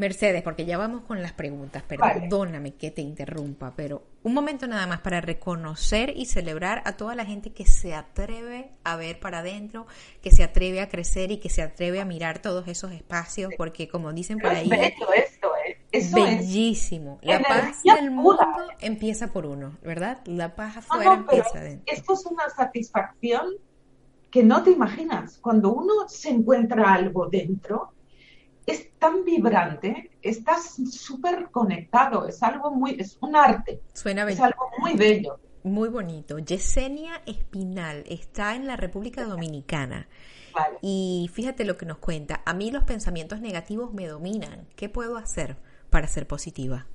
Mercedes, 0.00 0.42
porque 0.42 0.64
ya 0.64 0.78
vamos 0.78 1.02
con 1.02 1.20
las 1.20 1.34
preguntas, 1.34 1.82
perdóname 1.82 2.74
que 2.74 2.90
te 2.90 3.02
interrumpa, 3.02 3.74
pero 3.76 4.02
un 4.22 4.32
momento 4.32 4.66
nada 4.66 4.86
más 4.86 5.00
para 5.00 5.20
reconocer 5.20 6.14
y 6.16 6.24
celebrar 6.24 6.82
a 6.86 6.96
toda 6.96 7.14
la 7.14 7.26
gente 7.26 7.52
que 7.52 7.66
se 7.66 7.92
atreve 7.92 8.70
a 8.82 8.96
ver 8.96 9.20
para 9.20 9.40
adentro, 9.40 9.86
que 10.22 10.30
se 10.30 10.42
atreve 10.42 10.80
a 10.80 10.88
crecer 10.88 11.32
y 11.32 11.36
que 11.36 11.50
se 11.50 11.60
atreve 11.60 12.00
a 12.00 12.06
mirar 12.06 12.40
todos 12.40 12.66
esos 12.66 12.92
espacios, 12.92 13.52
porque 13.58 13.88
como 13.88 14.10
dicen 14.14 14.38
por 14.38 14.52
ahí... 14.52 14.70
esto, 14.72 15.50
¿eh? 15.66 16.10
Bellísimo. 16.14 17.18
La 17.20 17.40
paz 17.40 17.82
del 17.82 18.10
mundo 18.10 18.42
empieza 18.80 19.30
por 19.34 19.44
uno, 19.44 19.76
¿verdad? 19.82 20.22
La 20.24 20.54
paz 20.54 20.78
afuera 20.78 21.12
empieza 21.12 21.58
adentro. 21.58 21.92
Esto 21.92 22.14
es 22.14 22.24
una 22.24 22.48
satisfacción 22.48 23.50
que 24.30 24.42
no 24.42 24.62
te 24.62 24.70
imaginas. 24.70 25.38
Cuando 25.38 25.72
uno 25.72 26.08
se 26.08 26.30
encuentra 26.30 26.92
algo 26.92 27.26
dentro, 27.28 27.92
es 28.66 28.90
tan 28.98 29.24
vibrante, 29.24 30.10
estás 30.22 30.76
súper 30.90 31.50
conectado, 31.50 32.26
es 32.26 32.42
algo 32.42 32.70
muy, 32.70 32.96
es 32.98 33.18
un 33.20 33.34
arte. 33.36 33.80
Suena 33.92 34.28
Es 34.30 34.40
algo 34.40 34.66
muy 34.78 34.94
bello. 34.94 35.38
Muy 35.62 35.88
bonito. 35.88 36.38
Yesenia 36.38 37.22
Espinal 37.26 38.04
está 38.08 38.54
en 38.54 38.66
la 38.66 38.76
República 38.76 39.24
Dominicana. 39.24 40.08
Y 40.80 41.30
fíjate 41.32 41.64
lo 41.64 41.76
que 41.76 41.86
nos 41.86 41.98
cuenta. 41.98 42.42
A 42.44 42.54
mí 42.54 42.70
los 42.70 42.84
pensamientos 42.84 43.40
negativos 43.40 43.92
me 43.92 44.06
dominan. 44.06 44.66
¿Qué 44.74 44.88
puedo 44.88 45.16
hacer 45.16 45.56
para 45.90 46.08
ser 46.08 46.26
positiva? 46.26 46.86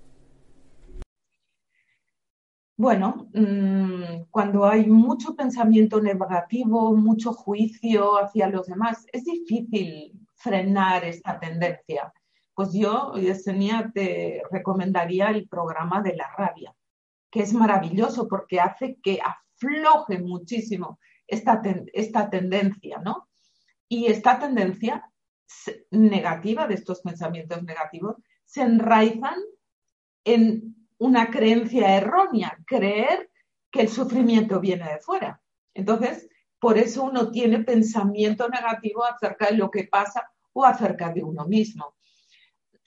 Bueno, 2.78 3.30
mm, 3.34 4.26
cuando 4.30 4.66
hay 4.66 4.86
mucho 4.86 5.34
pensamiento 5.36 6.02
negativo, 6.02 6.94
mucho 6.94 7.32
juicio 7.32 8.18
hacia 8.18 8.50
los 8.50 8.68
demás, 8.68 9.06
es 9.14 9.24
difícil 9.24 10.12
frenar 10.36 11.06
esta 11.06 11.40
tendencia. 11.40 12.12
Pues 12.54 12.74
yo, 12.74 13.14
Yesenia, 13.16 13.92
te 13.94 14.42
recomendaría 14.52 15.30
el 15.30 15.48
programa 15.48 16.02
de 16.02 16.16
la 16.18 16.30
rabia, 16.38 16.76
que 17.32 17.42
es 17.42 17.54
maravilloso 17.54 18.28
porque 18.28 18.60
hace 18.60 18.98
que 19.02 19.20
afloje 19.22 20.20
muchísimo 20.20 21.00
esta, 21.28 21.62
esta 21.94 22.30
tendencia, 22.30 23.00
¿no? 23.00 23.30
Y 23.88 24.08
esta 24.08 24.38
tendencia 24.38 25.10
negativa 25.92 26.68
de 26.68 26.74
estos 26.74 27.02
pensamientos 27.02 27.64
negativos 27.64 28.18
se 28.44 28.64
enraizan 28.64 29.36
en 30.26 30.75
una 30.98 31.30
creencia 31.30 31.96
errónea, 31.98 32.58
creer 32.66 33.30
que 33.72 33.82
el 33.82 33.90
sufrimiento 33.90 34.60
viene 34.60 34.90
de 34.90 35.00
fuera. 35.00 35.42
Entonces, 35.74 36.30
por 36.60 36.78
eso 36.78 37.04
uno 37.04 37.32
tiene 37.32 37.64
pensamiento 37.64 38.48
negativo 38.50 39.04
acerca 39.04 39.48
de 39.48 39.58
lo 39.58 39.70
que 39.70 39.86
pasa 39.86 40.32
o 40.54 40.64
acerca 40.66 41.12
de 41.12 41.24
uno 41.24 41.46
mismo. 41.46 41.96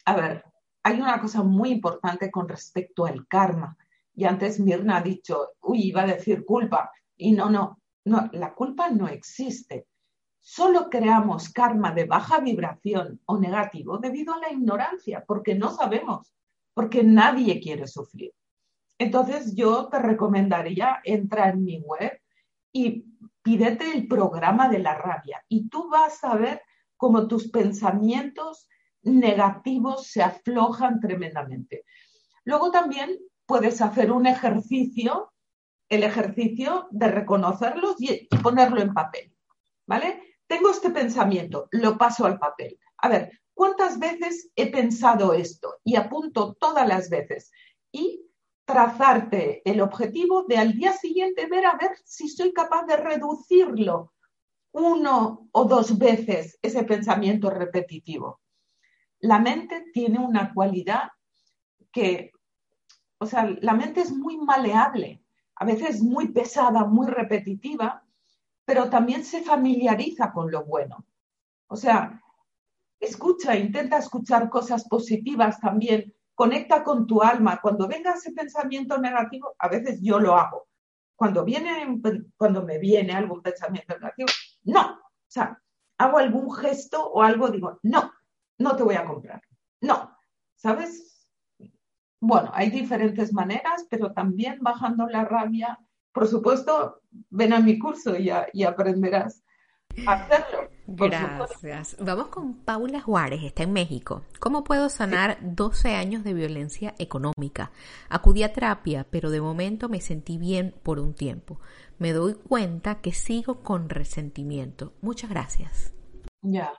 A 0.06 0.16
ver, 0.16 0.44
hay 0.82 1.00
una 1.00 1.20
cosa 1.20 1.42
muy 1.42 1.70
importante 1.70 2.30
con 2.30 2.48
respecto 2.48 3.04
al 3.04 3.26
karma. 3.26 3.76
Y 4.14 4.24
antes 4.24 4.58
Mirna 4.58 4.96
ha 4.96 5.02
dicho, 5.02 5.52
uy, 5.60 5.82
iba 5.82 6.02
a 6.02 6.06
decir 6.06 6.44
culpa. 6.44 6.90
Y 7.16 7.32
no, 7.32 7.50
no, 7.50 7.80
no, 8.04 8.30
la 8.32 8.54
culpa 8.54 8.88
no 8.88 9.06
existe. 9.06 9.86
Solo 10.40 10.88
creamos 10.88 11.50
karma 11.50 11.92
de 11.92 12.06
baja 12.06 12.40
vibración 12.40 13.20
o 13.26 13.38
negativo 13.38 13.98
debido 13.98 14.32
a 14.32 14.38
la 14.38 14.50
ignorancia, 14.50 15.24
porque 15.26 15.54
no 15.54 15.70
sabemos, 15.70 16.32
porque 16.78 17.02
nadie 17.02 17.58
quiere 17.58 17.88
sufrir. 17.88 18.32
Entonces 19.00 19.52
yo 19.56 19.88
te 19.88 19.98
recomendaría 19.98 21.00
entrar 21.02 21.54
en 21.54 21.64
mi 21.64 21.80
web 21.80 22.20
y 22.72 23.04
pídete 23.42 23.90
el 23.90 24.06
programa 24.06 24.68
de 24.68 24.78
la 24.78 24.94
rabia 24.94 25.42
y 25.48 25.68
tú 25.68 25.90
vas 25.90 26.22
a 26.22 26.36
ver 26.36 26.62
cómo 26.96 27.26
tus 27.26 27.50
pensamientos 27.50 28.68
negativos 29.02 30.06
se 30.06 30.22
aflojan 30.22 31.00
tremendamente. 31.00 31.84
Luego 32.44 32.70
también 32.70 33.18
puedes 33.44 33.82
hacer 33.82 34.12
un 34.12 34.28
ejercicio, 34.28 35.32
el 35.88 36.04
ejercicio 36.04 36.86
de 36.92 37.08
reconocerlos 37.08 37.96
y, 37.98 38.28
y 38.30 38.36
ponerlo 38.36 38.80
en 38.80 38.94
papel, 38.94 39.34
¿vale? 39.84 40.22
tengo 40.46 40.70
este 40.70 40.90
pensamiento, 40.90 41.66
lo 41.72 41.98
paso 41.98 42.24
al 42.24 42.38
papel. 42.38 42.78
A 42.98 43.08
ver, 43.08 43.40
¿cuántas 43.54 43.98
veces 43.98 44.50
he 44.56 44.70
pensado 44.70 45.34
esto? 45.34 45.76
Y 45.84 45.96
apunto 45.96 46.54
todas 46.54 46.86
las 46.86 47.10
veces. 47.10 47.50
Y 47.90 48.28
trazarte 48.64 49.62
el 49.64 49.80
objetivo 49.80 50.44
de 50.44 50.58
al 50.58 50.74
día 50.74 50.92
siguiente 50.92 51.46
ver 51.46 51.64
a 51.64 51.78
ver 51.80 51.92
si 52.04 52.28
soy 52.28 52.52
capaz 52.52 52.84
de 52.84 52.96
reducirlo 52.96 54.12
uno 54.72 55.48
o 55.52 55.64
dos 55.64 55.96
veces 55.96 56.58
ese 56.60 56.84
pensamiento 56.84 57.48
repetitivo. 57.48 58.40
La 59.20 59.38
mente 59.38 59.86
tiene 59.92 60.18
una 60.18 60.52
cualidad 60.52 61.10
que, 61.90 62.32
o 63.18 63.26
sea, 63.26 63.48
la 63.60 63.72
mente 63.72 64.02
es 64.02 64.12
muy 64.12 64.36
maleable, 64.36 65.24
a 65.56 65.64
veces 65.64 66.02
muy 66.02 66.28
pesada, 66.28 66.84
muy 66.84 67.06
repetitiva, 67.06 68.04
pero 68.64 68.90
también 68.90 69.24
se 69.24 69.42
familiariza 69.42 70.30
con 70.32 70.50
lo 70.50 70.64
bueno. 70.64 71.06
O 71.68 71.76
sea, 71.76 72.22
escucha, 73.00 73.56
intenta 73.56 73.98
escuchar 73.98 74.48
cosas 74.48 74.86
positivas 74.88 75.60
también, 75.60 76.12
conecta 76.34 76.84
con 76.84 77.06
tu 77.06 77.22
alma. 77.22 77.60
Cuando 77.60 77.88
venga 77.88 78.12
ese 78.12 78.32
pensamiento 78.32 78.98
negativo, 78.98 79.54
a 79.58 79.68
veces 79.68 80.00
yo 80.02 80.18
lo 80.18 80.36
hago. 80.36 80.68
Cuando, 81.16 81.44
viene, 81.44 82.00
cuando 82.36 82.62
me 82.62 82.78
viene 82.78 83.12
algún 83.12 83.42
pensamiento 83.42 83.94
negativo, 83.94 84.28
no. 84.64 84.92
O 85.00 85.30
sea, 85.30 85.60
hago 85.98 86.18
algún 86.18 86.52
gesto 86.52 87.04
o 87.10 87.22
algo, 87.22 87.48
digo, 87.48 87.78
no, 87.82 88.12
no 88.58 88.76
te 88.76 88.82
voy 88.82 88.94
a 88.94 89.04
comprar. 89.04 89.42
No, 89.80 90.16
¿sabes? 90.54 91.30
Bueno, 92.20 92.50
hay 92.54 92.70
diferentes 92.70 93.32
maneras, 93.32 93.86
pero 93.90 94.12
también 94.12 94.58
bajando 94.60 95.06
la 95.08 95.24
rabia 95.24 95.78
por 96.18 96.26
supuesto, 96.26 97.02
ven 97.30 97.52
a 97.52 97.60
mi 97.60 97.78
curso 97.78 98.16
y, 98.16 98.64
aprenderás 98.64 99.44
hacerlo. 100.06 100.70
Gracias. 100.86 101.96
Vamos 102.00 102.28
con 102.28 102.54
Paula 102.54 103.00
Juárez, 103.00 103.42
está 103.42 103.62
en 103.62 103.72
México. 103.72 104.22
¿Cómo 104.40 104.64
puedo 104.64 104.88
sanar 104.88 105.38
12 105.42 105.94
años 105.94 106.24
de 106.24 106.32
violencia 106.32 106.94
económica? 106.98 107.72
Acudí 108.08 108.42
a 108.42 108.52
terapia, 108.52 109.06
pero 109.10 109.30
de 109.30 109.40
momento 109.40 109.88
me 109.88 110.00
sentí 110.00 110.38
bien 110.38 110.74
por 110.82 110.98
un 110.98 111.14
tiempo. 111.14 111.60
Me 111.98 112.12
doy 112.12 112.34
cuenta 112.34 113.00
que 113.02 113.12
sigo 113.12 113.62
con 113.62 113.90
resentimiento. 113.90 114.94
Muchas 115.02 115.28
gracias. 115.28 115.92
Ya. 116.40 116.72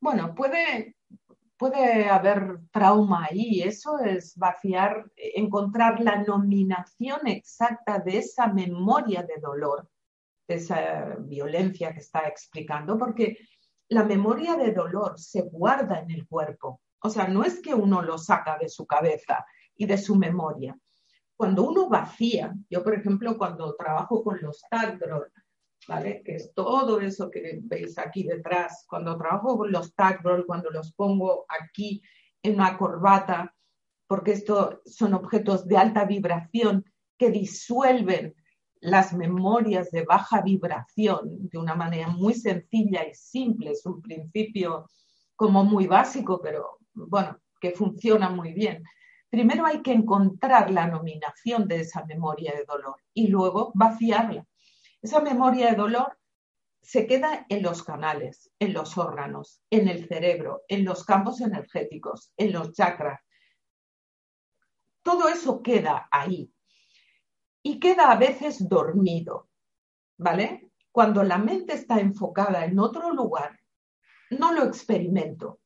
Bueno, 0.00 0.34
puede, 0.34 0.96
puede 1.58 2.08
haber 2.08 2.60
trauma 2.70 3.26
ahí, 3.30 3.60
eso 3.62 3.98
es 3.98 4.36
vaciar, 4.36 5.10
encontrar 5.16 6.00
la 6.00 6.22
nominación 6.22 7.26
exacta 7.26 7.98
de 7.98 8.18
esa 8.18 8.46
memoria 8.46 9.22
de 9.22 9.40
dolor, 9.40 9.90
esa 10.54 11.16
violencia 11.20 11.92
que 11.92 12.00
está 12.00 12.26
explicando, 12.26 12.98
porque 12.98 13.38
la 13.88 14.04
memoria 14.04 14.56
de 14.56 14.72
dolor 14.72 15.18
se 15.18 15.42
guarda 15.42 16.00
en 16.00 16.10
el 16.10 16.26
cuerpo. 16.26 16.80
O 17.00 17.10
sea, 17.10 17.28
no 17.28 17.44
es 17.44 17.60
que 17.60 17.74
uno 17.74 18.02
lo 18.02 18.18
saca 18.18 18.58
de 18.58 18.68
su 18.68 18.86
cabeza 18.86 19.46
y 19.76 19.86
de 19.86 19.98
su 19.98 20.16
memoria. 20.16 20.76
Cuando 21.36 21.62
uno 21.62 21.88
vacía, 21.88 22.54
yo 22.68 22.82
por 22.82 22.94
ejemplo 22.94 23.38
cuando 23.38 23.76
trabajo 23.76 24.24
con 24.24 24.40
los 24.42 24.60
tagdrol, 24.68 25.30
¿vale? 25.86 26.22
Que 26.24 26.36
es 26.36 26.52
todo 26.54 27.00
eso 27.00 27.30
que 27.30 27.60
veis 27.62 27.98
aquí 27.98 28.24
detrás. 28.24 28.84
Cuando 28.88 29.16
trabajo 29.16 29.56
con 29.56 29.70
los 29.70 29.94
tag 29.94 30.20
roll, 30.22 30.46
cuando 30.46 30.70
los 30.70 30.92
pongo 30.92 31.46
aquí 31.48 32.02
en 32.42 32.54
una 32.54 32.76
corbata, 32.76 33.54
porque 34.06 34.32
estos 34.32 34.80
son 34.84 35.14
objetos 35.14 35.66
de 35.66 35.76
alta 35.76 36.04
vibración 36.04 36.84
que 37.16 37.30
disuelven 37.30 38.34
las 38.80 39.12
memorias 39.12 39.90
de 39.90 40.04
baja 40.04 40.42
vibración 40.42 41.48
de 41.48 41.58
una 41.58 41.74
manera 41.74 42.08
muy 42.08 42.34
sencilla 42.34 43.06
y 43.06 43.14
simple. 43.14 43.72
Es 43.72 43.84
un 43.86 44.00
principio 44.00 44.88
como 45.36 45.64
muy 45.64 45.86
básico, 45.86 46.40
pero 46.42 46.78
bueno, 46.94 47.38
que 47.60 47.72
funciona 47.72 48.28
muy 48.28 48.52
bien. 48.52 48.82
Primero 49.30 49.66
hay 49.66 49.82
que 49.82 49.92
encontrar 49.92 50.70
la 50.70 50.86
nominación 50.86 51.68
de 51.68 51.80
esa 51.80 52.04
memoria 52.06 52.54
de 52.54 52.64
dolor 52.64 52.96
y 53.12 53.28
luego 53.28 53.72
vaciarla. 53.74 54.46
Esa 55.02 55.20
memoria 55.20 55.70
de 55.70 55.76
dolor 55.76 56.18
se 56.82 57.06
queda 57.06 57.44
en 57.48 57.62
los 57.62 57.82
canales, 57.82 58.50
en 58.58 58.72
los 58.72 58.96
órganos, 58.96 59.60
en 59.70 59.88
el 59.88 60.08
cerebro, 60.08 60.62
en 60.68 60.84
los 60.84 61.04
campos 61.04 61.40
energéticos, 61.40 62.32
en 62.36 62.52
los 62.52 62.72
chakras. 62.72 63.20
Todo 65.02 65.28
eso 65.28 65.62
queda 65.62 66.08
ahí 66.10 66.50
y 67.68 67.78
queda 67.78 68.10
a 68.10 68.16
veces 68.16 68.68
dormido, 68.68 69.48
¿vale? 70.16 70.70
Cuando 70.90 71.22
la 71.22 71.38
mente 71.38 71.74
está 71.74 72.00
enfocada 72.00 72.64
en 72.64 72.78
otro 72.78 73.12
lugar, 73.12 73.60
no 74.30 74.52
lo 74.52 74.64
experimento, 74.64 75.60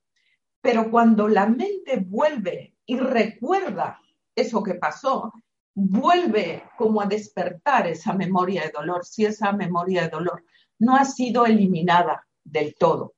pero 0.61 0.91
cuando 0.91 1.29
la 1.29 1.47
mente 1.47 2.05
vuelve 2.05 2.77
y 2.87 2.99
recuerda 2.99 4.01
eso 4.35 4.63
que 4.63 4.75
pasó, 4.75 5.33
vuelve 5.75 6.65
como 6.77 7.01
a 7.01 7.07
despertar 7.07 7.87
esa 7.87 8.13
memoria 8.15 8.63
de 8.63 8.71
dolor, 8.71 9.05
si 9.05 9.25
esa 9.25 9.53
memoria 9.53 10.03
de 10.03 10.09
dolor 10.09 10.45
no 10.79 10.97
ha 10.97 11.05
sido 11.05 11.47
eliminada 11.47 12.27
del 12.43 12.75
todo. 12.75 13.15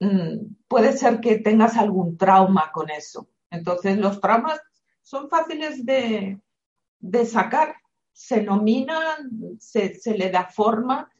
Mm, 0.00 0.56
puede 0.68 0.92
ser 0.92 1.20
que 1.20 1.38
tengas 1.38 1.76
algún 1.76 2.18
trauma 2.18 2.70
con 2.70 2.90
eso. 2.90 3.28
Entonces, 3.50 3.96
los 3.96 4.20
traumas 4.20 4.60
son 5.00 5.30
fáciles 5.30 5.84
de, 5.86 6.38
sacar, 7.24 7.76
se 8.14 8.42
nominan, 8.42 9.58
se, 9.58 9.96
se 9.96 10.16
le 10.16 10.30
da 10.30 10.44
forma, 10.44 11.10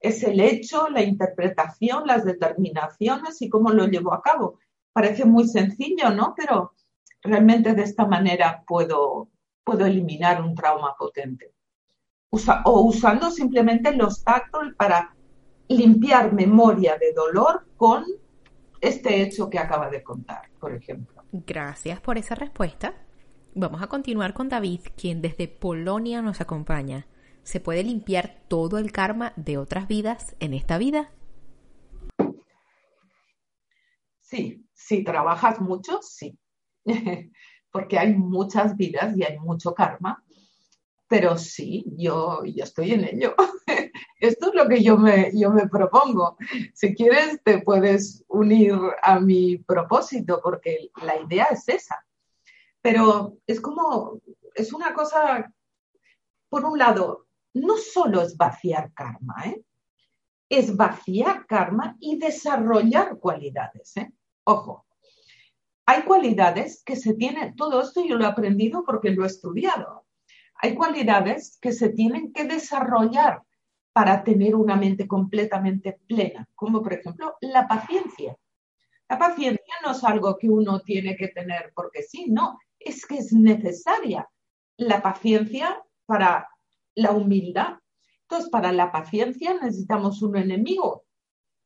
es 0.00 0.22
el 0.24 0.40
hecho, 0.40 0.88
la 0.88 1.02
interpretación, 1.02 2.06
las 2.06 2.24
determinaciones 2.24 3.40
y 3.40 3.48
cómo 3.48 3.70
lo 3.70 3.86
llevo 3.86 4.12
a 4.12 4.20
cabo. 4.20 4.58
Parece 4.92 5.24
muy 5.24 5.46
sencillo, 5.46 6.10
¿no? 6.10 6.34
Pero 6.36 6.74
realmente 7.22 7.74
de 7.74 7.82
esta 7.82 8.04
manera 8.04 8.64
puedo, 8.66 9.28
puedo 9.64 9.86
eliminar 9.86 10.42
un 10.42 10.54
trauma 10.54 10.96
potente. 10.98 11.54
o 12.64 12.80
usando 12.80 13.30
simplemente 13.30 13.94
los 13.94 14.24
tactos 14.24 14.74
para 14.76 15.14
limpiar 15.68 16.32
memoria 16.32 16.98
de 16.98 17.12
dolor 17.12 17.66
con 17.76 18.04
este 18.80 19.22
hecho 19.22 19.48
que 19.48 19.60
acaba 19.60 19.88
de 19.88 20.02
contar, 20.02 20.50
por 20.58 20.74
ejemplo. 20.74 21.22
Gracias 21.30 22.00
por 22.00 22.18
esa 22.18 22.34
respuesta. 22.34 22.94
Vamos 23.54 23.82
a 23.82 23.86
continuar 23.86 24.32
con 24.32 24.48
David, 24.48 24.80
quien 24.96 25.20
desde 25.20 25.46
Polonia 25.46 26.22
nos 26.22 26.40
acompaña. 26.40 27.06
¿Se 27.42 27.60
puede 27.60 27.84
limpiar 27.84 28.40
todo 28.48 28.78
el 28.78 28.92
karma 28.92 29.34
de 29.36 29.58
otras 29.58 29.88
vidas 29.88 30.34
en 30.40 30.54
esta 30.54 30.78
vida? 30.78 31.10
Sí, 34.22 34.64
si 34.72 35.04
trabajas 35.04 35.60
mucho, 35.60 36.00
sí. 36.00 36.38
Porque 37.70 37.98
hay 37.98 38.14
muchas 38.14 38.74
vidas 38.74 39.14
y 39.18 39.22
hay 39.22 39.38
mucho 39.38 39.74
karma. 39.74 40.24
Pero 41.06 41.36
sí, 41.36 41.84
yo, 41.98 42.42
yo 42.46 42.64
estoy 42.64 42.92
en 42.92 43.04
ello. 43.04 43.34
Esto 44.18 44.48
es 44.48 44.54
lo 44.54 44.66
que 44.66 44.82
yo 44.82 44.96
me, 44.96 45.30
yo 45.34 45.50
me 45.50 45.68
propongo. 45.68 46.38
Si 46.72 46.94
quieres, 46.94 47.42
te 47.44 47.60
puedes 47.60 48.24
unir 48.28 48.78
a 49.02 49.20
mi 49.20 49.58
propósito, 49.58 50.40
porque 50.42 50.88
la 51.02 51.20
idea 51.20 51.48
es 51.50 51.68
esa. 51.68 52.02
Pero 52.82 53.38
es 53.46 53.60
como, 53.60 54.20
es 54.54 54.72
una 54.72 54.92
cosa, 54.92 55.52
por 56.48 56.64
un 56.64 56.78
lado, 56.78 57.26
no 57.54 57.76
solo 57.76 58.22
es 58.22 58.36
vaciar 58.36 58.92
karma, 58.92 59.44
¿eh? 59.46 59.62
es 60.48 60.76
vaciar 60.76 61.46
karma 61.46 61.96
y 62.00 62.18
desarrollar 62.18 63.18
cualidades. 63.18 63.96
¿eh? 63.96 64.12
Ojo, 64.44 64.84
hay 65.86 66.02
cualidades 66.02 66.82
que 66.84 66.96
se 66.96 67.14
tienen, 67.14 67.56
todo 67.56 67.80
esto 67.80 68.04
yo 68.04 68.16
lo 68.16 68.24
he 68.24 68.28
aprendido 68.28 68.84
porque 68.84 69.10
lo 69.10 69.24
he 69.24 69.28
estudiado. 69.28 70.06
Hay 70.56 70.74
cualidades 70.74 71.58
que 71.60 71.72
se 71.72 71.88
tienen 71.88 72.32
que 72.32 72.44
desarrollar 72.44 73.42
para 73.92 74.24
tener 74.24 74.54
una 74.54 74.76
mente 74.76 75.06
completamente 75.06 76.00
plena, 76.06 76.48
como 76.54 76.82
por 76.82 76.94
ejemplo 76.94 77.36
la 77.40 77.66
paciencia. 77.66 78.36
La 79.08 79.18
paciencia 79.18 79.74
no 79.84 79.92
es 79.92 80.04
algo 80.04 80.38
que 80.38 80.48
uno 80.48 80.80
tiene 80.80 81.16
que 81.16 81.28
tener 81.28 81.72
porque 81.74 82.02
sí, 82.02 82.26
no, 82.30 82.58
es 82.84 83.06
que 83.06 83.16
es 83.16 83.32
necesaria 83.32 84.28
la 84.76 85.02
paciencia 85.02 85.82
para 86.06 86.48
la 86.94 87.12
humildad. 87.12 87.78
Entonces, 88.22 88.50
para 88.50 88.72
la 88.72 88.90
paciencia 88.90 89.54
necesitamos 89.54 90.22
un 90.22 90.36
enemigo, 90.36 91.04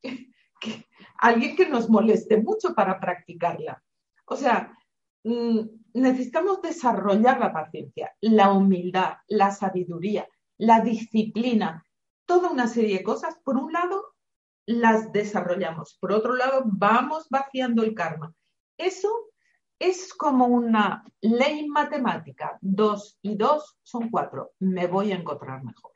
alguien 1.18 1.56
que 1.56 1.68
nos 1.68 1.88
moleste 1.88 2.38
mucho 2.38 2.74
para 2.74 2.98
practicarla. 2.98 3.82
O 4.26 4.36
sea, 4.36 4.76
mm, 5.24 5.60
necesitamos 5.94 6.60
desarrollar 6.62 7.38
la 7.38 7.52
paciencia, 7.52 8.12
la 8.20 8.52
humildad, 8.52 9.18
la 9.28 9.50
sabiduría, 9.52 10.28
la 10.58 10.80
disciplina, 10.80 11.84
toda 12.26 12.50
una 12.50 12.66
serie 12.66 12.98
de 12.98 13.04
cosas. 13.04 13.38
Por 13.44 13.56
un 13.56 13.72
lado, 13.72 14.14
las 14.66 15.12
desarrollamos. 15.12 15.96
Por 16.00 16.12
otro 16.12 16.34
lado, 16.34 16.62
vamos 16.66 17.28
vaciando 17.30 17.84
el 17.84 17.94
karma. 17.94 18.34
Eso 18.76 19.08
es 19.78 20.14
como 20.14 20.46
una 20.46 21.04
ley 21.20 21.68
matemática. 21.68 22.58
Dos 22.60 23.18
y 23.22 23.36
dos 23.36 23.78
son 23.82 24.10
cuatro. 24.10 24.52
Me 24.58 24.86
voy 24.86 25.12
a 25.12 25.16
encontrar 25.16 25.62
mejor. 25.62 25.92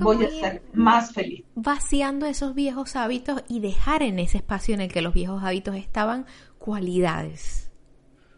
voy 0.00 0.24
a 0.24 0.30
ser 0.30 0.62
más 0.72 1.12
feliz. 1.12 1.44
Vaciando 1.54 2.26
esos 2.26 2.54
viejos 2.54 2.96
hábitos 2.96 3.42
y 3.48 3.60
dejar 3.60 4.02
en 4.02 4.18
ese 4.18 4.38
espacio 4.38 4.74
en 4.74 4.80
el 4.80 4.92
que 4.92 5.02
los 5.02 5.14
viejos 5.14 5.42
hábitos 5.42 5.76
estaban 5.76 6.26
cualidades. 6.58 7.70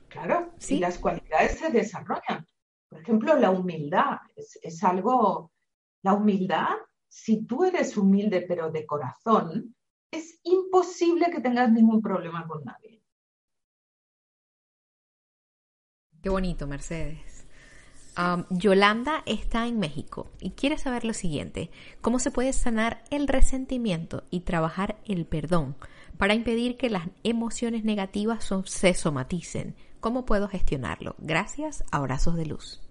Claro, 0.08 0.52
¿Sí? 0.58 0.76
y 0.76 0.78
las 0.80 0.98
cualidades 0.98 1.58
se 1.58 1.70
desarrollan. 1.70 2.44
Por 2.88 3.00
ejemplo, 3.00 3.36
la 3.38 3.50
humildad 3.50 4.18
es, 4.34 4.58
es 4.60 4.82
algo, 4.82 5.52
la 6.02 6.14
humildad, 6.14 6.66
si 7.08 7.44
tú 7.44 7.64
eres 7.64 7.96
humilde 7.96 8.44
pero 8.48 8.72
de 8.72 8.84
corazón, 8.84 9.76
es 10.10 10.40
imposible 10.42 11.30
que 11.30 11.40
tengas 11.40 11.70
ningún 11.70 12.02
problema 12.02 12.44
con 12.48 12.64
nadie. 12.64 12.99
Qué 16.22 16.28
bonito, 16.28 16.66
Mercedes. 16.66 17.46
Yolanda 18.50 19.22
está 19.24 19.66
en 19.66 19.78
México 19.78 20.30
y 20.40 20.50
quiere 20.50 20.76
saber 20.76 21.06
lo 21.06 21.14
siguiente, 21.14 21.70
¿cómo 22.02 22.18
se 22.18 22.30
puede 22.30 22.52
sanar 22.52 23.02
el 23.10 23.26
resentimiento 23.26 24.24
y 24.30 24.40
trabajar 24.40 24.96
el 25.06 25.24
perdón 25.24 25.76
para 26.18 26.34
impedir 26.34 26.76
que 26.76 26.90
las 26.90 27.08
emociones 27.22 27.84
negativas 27.84 28.46
se 28.66 28.92
somaticen? 28.92 29.74
¿Cómo 30.00 30.26
puedo 30.26 30.48
gestionarlo? 30.48 31.14
Gracias, 31.18 31.82
abrazos 31.90 32.36
de 32.36 32.44
luz. 32.44 32.82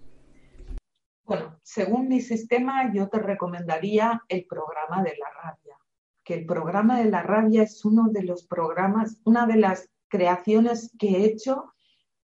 Bueno, 1.24 1.56
según 1.62 2.08
mi 2.08 2.20
sistema, 2.20 2.92
yo 2.92 3.08
te 3.08 3.20
recomendaría 3.20 4.22
el 4.28 4.46
programa 4.46 5.04
de 5.04 5.14
la 5.16 5.30
rabia, 5.44 5.76
que 6.24 6.34
el 6.34 6.44
programa 6.44 6.98
de 6.98 7.08
la 7.08 7.22
rabia 7.22 7.62
es 7.62 7.84
uno 7.84 8.08
de 8.08 8.24
los 8.24 8.44
programas, 8.48 9.20
una 9.24 9.46
de 9.46 9.58
las 9.58 9.88
creaciones 10.08 10.90
que 10.98 11.10
he 11.10 11.24
hecho 11.26 11.72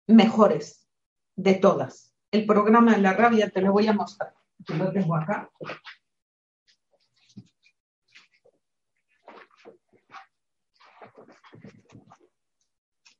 mejores 0.07 0.84
de 1.37 1.55
todas. 1.55 2.15
El 2.31 2.47
programa 2.47 2.95
de 2.95 3.03
la 3.03 3.13
rabia 3.13 3.51
te 3.51 3.61
lo 3.61 3.73
voy 3.73 3.87
a 3.87 3.93
mostrar. 3.93 4.35
Lo 4.69 4.93
tengo 4.93 5.17
acá. 5.17 5.51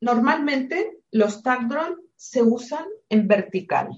Normalmente 0.01 0.99
los 1.11 1.41
tagdrol 1.41 2.03
se 2.15 2.43
usan 2.43 2.85
en 3.09 3.27
vertical, 3.27 3.89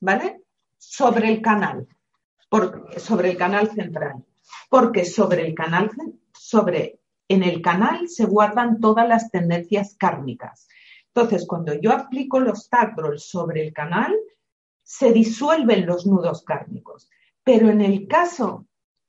¿vale? 0.00 0.42
Sobre 0.78 1.28
el 1.28 1.42
canal, 1.42 1.86
sobre 2.96 3.30
el 3.30 3.36
canal 3.36 3.70
central, 3.70 4.24
porque 4.70 5.04
sobre 5.04 5.46
el 5.46 5.54
canal, 5.54 5.90
sobre, 6.32 7.00
en 7.28 7.42
el 7.42 7.60
canal 7.60 8.08
se 8.08 8.24
guardan 8.24 8.80
todas 8.80 9.06
las 9.06 9.30
tendencias 9.30 9.96
kármicas. 9.98 10.68
Entonces, 11.20 11.48
cuando 11.48 11.74
yo 11.74 11.90
aplico 11.90 12.38
los 12.38 12.68
tacrols 12.68 13.24
sobre 13.28 13.66
el 13.66 13.72
canal, 13.72 14.16
se 14.84 15.12
disuelven 15.12 15.84
los 15.84 16.06
nudos 16.06 16.44
kármicos. 16.44 17.10
Pero 17.42 17.70
en 17.70 17.80
el 17.80 18.06
caso 18.06 18.66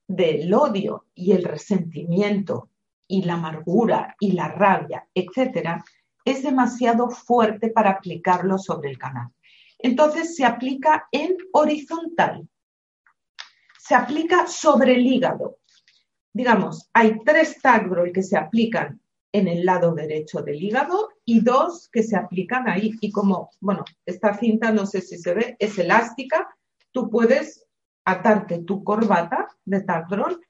del 0.08 0.52
odio 0.52 1.06
y 1.14 1.34
el 1.34 1.44
resentimiento 1.44 2.72
y 3.08 3.22
la 3.26 3.36
amargura 3.36 4.16
y 4.20 4.32
la 4.32 4.48
rabia, 4.48 5.08
etcétera, 5.14 5.86
es 6.26 6.42
demasiado 6.42 7.12
fuerte 7.12 7.70
para 7.70 7.92
aplicarlo 7.92 8.58
sobre 8.58 8.90
el 8.90 8.98
canal. 8.98 9.30
Entonces 9.78 10.36
se 10.36 10.46
aplica 10.46 11.08
en 11.12 11.38
horizontal. 11.54 12.50
Se 13.78 13.94
aplica 13.94 14.48
sobre 14.48 14.96
el 14.96 15.06
hígado. 15.06 15.60
Digamos, 16.34 16.90
hay 16.92 17.20
tres 17.24 17.62
tagrol 17.62 18.12
que 18.12 18.24
se 18.24 18.36
aplican 18.36 19.00
en 19.32 19.48
el 19.48 19.66
lado 19.66 19.94
derecho 19.94 20.42
del 20.42 20.62
hígado 20.62 21.10
y 21.24 21.42
dos 21.42 21.90
que 21.92 22.04
se 22.04 22.16
aplican 22.16 22.68
ahí. 22.68 22.92
Y 23.02 23.12
como, 23.12 23.52
bueno, 23.60 23.86
esta 24.06 24.34
cinta 24.34 24.72
no 24.72 24.86
sé 24.86 25.02
si 25.02 25.18
se 25.18 25.34
ve, 25.34 25.56
es 25.60 25.78
elástica, 25.78 26.50
tú 26.92 27.10
puedes 27.10 27.68
atarte 28.06 28.64
tu 28.64 28.84
corbata 28.84 29.48
de 29.66 29.82
tacrol 29.82 30.42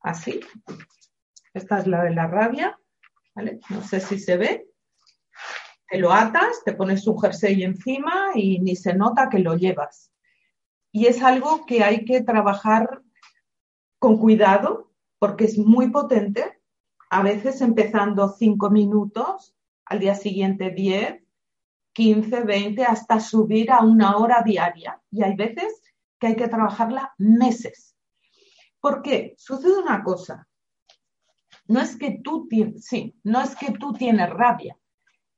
así. 0.00 0.40
Esta 1.54 1.78
es 1.78 1.86
la 1.86 2.04
de 2.04 2.10
la 2.10 2.26
rabia, 2.26 2.78
¿vale? 3.34 3.60
No 3.70 3.82
sé 3.82 4.00
si 4.00 4.18
se 4.18 4.36
ve. 4.36 4.66
Te 5.88 5.98
lo 5.98 6.12
atas, 6.12 6.62
te 6.64 6.74
pones 6.74 7.06
un 7.06 7.18
jersey 7.18 7.62
encima 7.62 8.30
y 8.34 8.58
ni 8.60 8.76
se 8.76 8.94
nota 8.94 9.28
que 9.30 9.38
lo 9.38 9.56
llevas. 9.56 10.12
Y 10.92 11.06
es 11.06 11.22
algo 11.22 11.64
que 11.66 11.82
hay 11.82 12.04
que 12.04 12.22
trabajar 12.22 13.02
con 13.98 14.18
cuidado 14.18 14.92
porque 15.18 15.44
es 15.44 15.58
muy 15.58 15.90
potente 15.90 16.57
a 17.10 17.22
veces 17.22 17.60
empezando 17.60 18.28
cinco 18.28 18.70
minutos, 18.70 19.54
al 19.84 20.00
día 20.00 20.14
siguiente 20.14 20.70
diez, 20.70 21.22
quince, 21.92 22.42
veinte, 22.42 22.84
hasta 22.84 23.20
subir 23.20 23.72
a 23.72 23.82
una 23.82 24.16
hora 24.16 24.42
diaria. 24.42 25.00
Y 25.10 25.22
hay 25.22 25.34
veces 25.34 25.82
que 26.18 26.28
hay 26.28 26.36
que 26.36 26.48
trabajarla 26.48 27.14
meses. 27.18 27.96
¿Por 28.80 29.02
qué? 29.02 29.34
Sucede 29.36 29.78
una 29.78 30.02
cosa. 30.02 30.46
No 31.66 31.80
es 31.80 31.96
que 31.96 32.20
tú 32.22 32.46
tienes, 32.48 32.86
sí, 32.86 33.14
no 33.24 33.40
es 33.40 33.56
que 33.56 33.72
tú 33.72 33.92
tienes 33.92 34.30
rabia. 34.30 34.78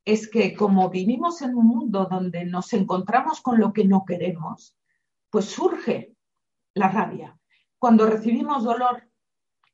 Es 0.05 0.29
que 0.29 0.55
como 0.55 0.89
vivimos 0.91 1.43
en 1.43 1.55
un 1.55 1.67
mundo 1.67 2.07
donde 2.11 2.45
nos 2.45 2.73
encontramos 2.73 3.41
con 3.41 3.59
lo 3.59 3.73
que 3.73 3.85
no 3.85 4.05
queremos, 4.05 4.77
pues 5.31 5.47
surge 5.47 6.15
la 6.75 6.89
rabia. 6.89 7.39
Cuando 7.79 8.07
recibimos 8.07 8.65
dolor, 8.65 9.10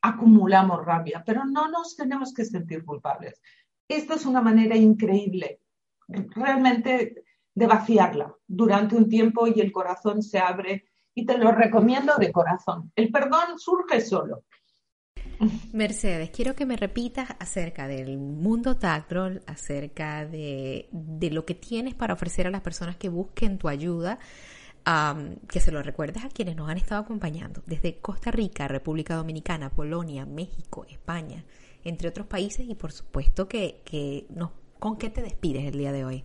acumulamos 0.08 0.84
rabia, 0.84 1.22
pero 1.24 1.44
no 1.44 1.68
nos 1.68 1.96
tenemos 1.96 2.32
que 2.32 2.44
sentir 2.44 2.84
culpables. 2.84 3.40
Esto 3.88 4.14
es 4.14 4.26
una 4.26 4.40
manera 4.40 4.76
increíble, 4.76 5.60
realmente 6.08 7.24
de 7.54 7.66
vaciarla 7.66 8.34
durante 8.46 8.96
un 8.96 9.08
tiempo 9.08 9.46
y 9.46 9.60
el 9.60 9.72
corazón 9.72 10.22
se 10.22 10.38
abre 10.38 10.84
y 11.14 11.24
te 11.24 11.38
lo 11.38 11.52
recomiendo 11.52 12.16
de 12.16 12.30
corazón. 12.30 12.92
El 12.94 13.10
perdón 13.10 13.58
surge 13.58 14.00
solo. 14.00 14.44
Mercedes, 15.72 16.30
quiero 16.30 16.54
que 16.54 16.66
me 16.66 16.76
repitas 16.76 17.28
acerca 17.38 17.86
del 17.86 18.18
mundo 18.18 18.76
Tactrol, 18.76 19.42
acerca 19.46 20.24
de, 20.24 20.88
de, 20.92 21.30
lo 21.30 21.44
que 21.44 21.54
tienes 21.54 21.94
para 21.94 22.14
ofrecer 22.14 22.46
a 22.46 22.50
las 22.50 22.62
personas 22.62 22.96
que 22.96 23.08
busquen 23.08 23.58
tu 23.58 23.68
ayuda, 23.68 24.18
que 25.48 25.58
se 25.58 25.72
lo 25.72 25.82
recuerdes 25.82 26.24
a 26.24 26.28
quienes 26.28 26.54
nos 26.54 26.68
han 26.68 26.76
estado 26.76 27.02
acompañando 27.02 27.62
desde 27.66 27.98
Costa 27.98 28.30
Rica, 28.30 28.68
República 28.68 29.16
Dominicana, 29.16 29.70
Polonia, 29.70 30.26
México, 30.26 30.86
España, 30.88 31.44
entre 31.82 32.08
otros 32.08 32.28
países 32.28 32.68
y 32.68 32.76
por 32.76 32.92
supuesto 32.92 33.48
que, 33.48 33.82
que 33.84 34.26
nos, 34.30 34.52
¿con 34.78 34.96
qué 34.96 35.10
te 35.10 35.22
despides 35.22 35.64
el 35.64 35.78
día 35.78 35.90
de 35.90 36.04
hoy? 36.04 36.24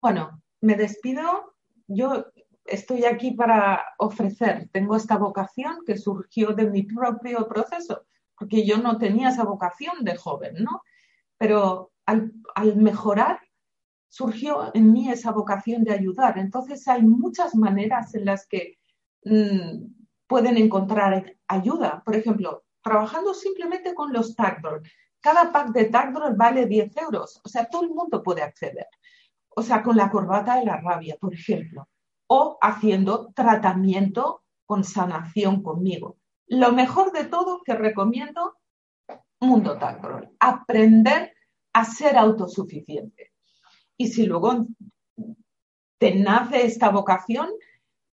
Bueno, 0.00 0.42
me 0.62 0.76
despido. 0.76 1.54
Yo 1.86 2.24
estoy 2.64 3.04
aquí 3.04 3.32
para 3.32 3.84
ofrecer, 3.98 4.68
tengo 4.72 4.96
esta 4.96 5.18
vocación 5.18 5.78
que 5.86 5.98
surgió 5.98 6.54
de 6.54 6.70
mi 6.70 6.84
propio 6.84 7.46
proceso, 7.48 8.06
porque 8.38 8.64
yo 8.64 8.78
no 8.78 8.98
tenía 8.98 9.28
esa 9.28 9.44
vocación 9.44 10.04
de 10.04 10.16
joven, 10.16 10.54
¿no? 10.58 10.82
Pero 11.38 11.92
al, 12.06 12.32
mejorar 12.76 13.40
surgió 14.12 14.70
en 14.74 14.92
mí 14.92 15.10
esa 15.10 15.32
vocación 15.32 15.84
de 15.84 15.94
ayudar. 15.94 16.38
Entonces 16.38 16.86
hay 16.86 17.02
muchas 17.02 17.54
maneras 17.54 18.14
en 18.14 18.26
las 18.26 18.46
que 18.46 18.78
mm, 19.24 19.86
pueden 20.26 20.58
encontrar 20.58 21.34
ayuda. 21.48 22.02
Por 22.04 22.14
ejemplo, 22.14 22.64
trabajando 22.82 23.32
simplemente 23.32 23.94
con 23.94 24.12
los 24.12 24.36
tagdroll. 24.36 24.82
Cada 25.20 25.50
pack 25.50 25.68
de 25.70 25.86
tagdroll 25.86 26.36
vale 26.36 26.66
10 26.66 26.96
euros. 26.98 27.40
O 27.42 27.48
sea, 27.48 27.64
todo 27.64 27.84
el 27.84 27.90
mundo 27.90 28.22
puede 28.22 28.42
acceder. 28.42 28.88
O 29.48 29.62
sea, 29.62 29.82
con 29.82 29.96
la 29.96 30.10
corbata 30.10 30.56
de 30.56 30.66
la 30.66 30.76
rabia, 30.76 31.16
por 31.18 31.32
ejemplo 31.32 31.88
o 32.34 32.56
haciendo 32.62 33.30
tratamiento 33.34 34.42
con 34.64 34.84
sanación 34.84 35.62
conmigo. 35.62 36.16
Lo 36.46 36.72
mejor 36.72 37.12
de 37.12 37.24
todo 37.24 37.60
que 37.62 37.74
recomiendo, 37.74 38.56
Mundo 39.38 39.76
Tacrol, 39.76 40.30
aprender 40.40 41.34
a 41.74 41.84
ser 41.84 42.16
autosuficiente. 42.16 43.31
Y 44.02 44.08
si 44.08 44.26
luego 44.26 44.66
te 45.98 46.16
nace 46.16 46.64
esta 46.66 46.88
vocación, 46.88 47.48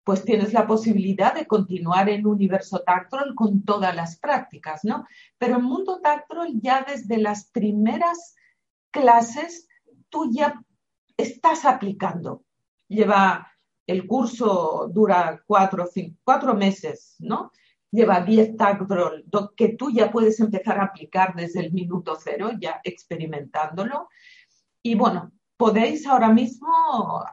pues 0.05 0.23
tienes 0.23 0.53
la 0.53 0.67
posibilidad 0.67 1.33
de 1.33 1.47
continuar 1.47 2.11
en 2.11 2.27
Universo 2.27 2.81
Tactrol 2.81 3.35
con 3.35 3.65
todas 3.65 3.97
las 3.97 4.19
prácticas, 4.19 4.85
¿no? 4.85 5.07
Pero 5.39 5.57
en 5.57 5.65
Mundo 5.65 5.99
Tactrol 6.03 6.61
ya 6.61 6.85
desde 6.87 7.17
las 7.17 7.49
primeras 7.53 8.37
clases 8.91 9.67
tú 10.11 10.31
ya 10.31 10.63
estás 11.17 11.65
aplicando. 11.65 12.45
Lleva 12.87 13.51
el 13.87 14.07
curso 14.07 14.91
dura 14.93 15.43
cuatro, 15.47 15.89
cuatro 16.23 16.55
meses, 16.55 17.17
¿no? 17.21 17.51
Lleva 17.91 18.21
10 18.21 18.59
tagdroll 18.59 19.25
que 19.57 19.71
tú 19.71 19.91
ya 19.91 20.11
puedes 20.11 20.39
empezar 20.39 20.81
a 20.81 20.85
aplicar 20.85 21.35
desde 21.35 21.61
el 21.61 21.73
minuto 21.73 22.19
cero, 22.23 22.51
ya 22.61 22.79
experimentándolo. 22.85 24.11
Y 24.83 24.95
bueno, 24.95 25.33
podéis 25.59 26.07
ahora 26.07 26.31
mismo 26.31 26.71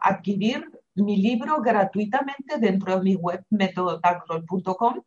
adquirir 0.01 0.69
mi 0.95 1.17
libro 1.17 1.61
gratuitamente 1.61 2.57
dentro 2.59 2.95
de 2.95 3.01
mi 3.01 3.15
web 3.15 3.45
metodotagdroll.com 3.51 5.01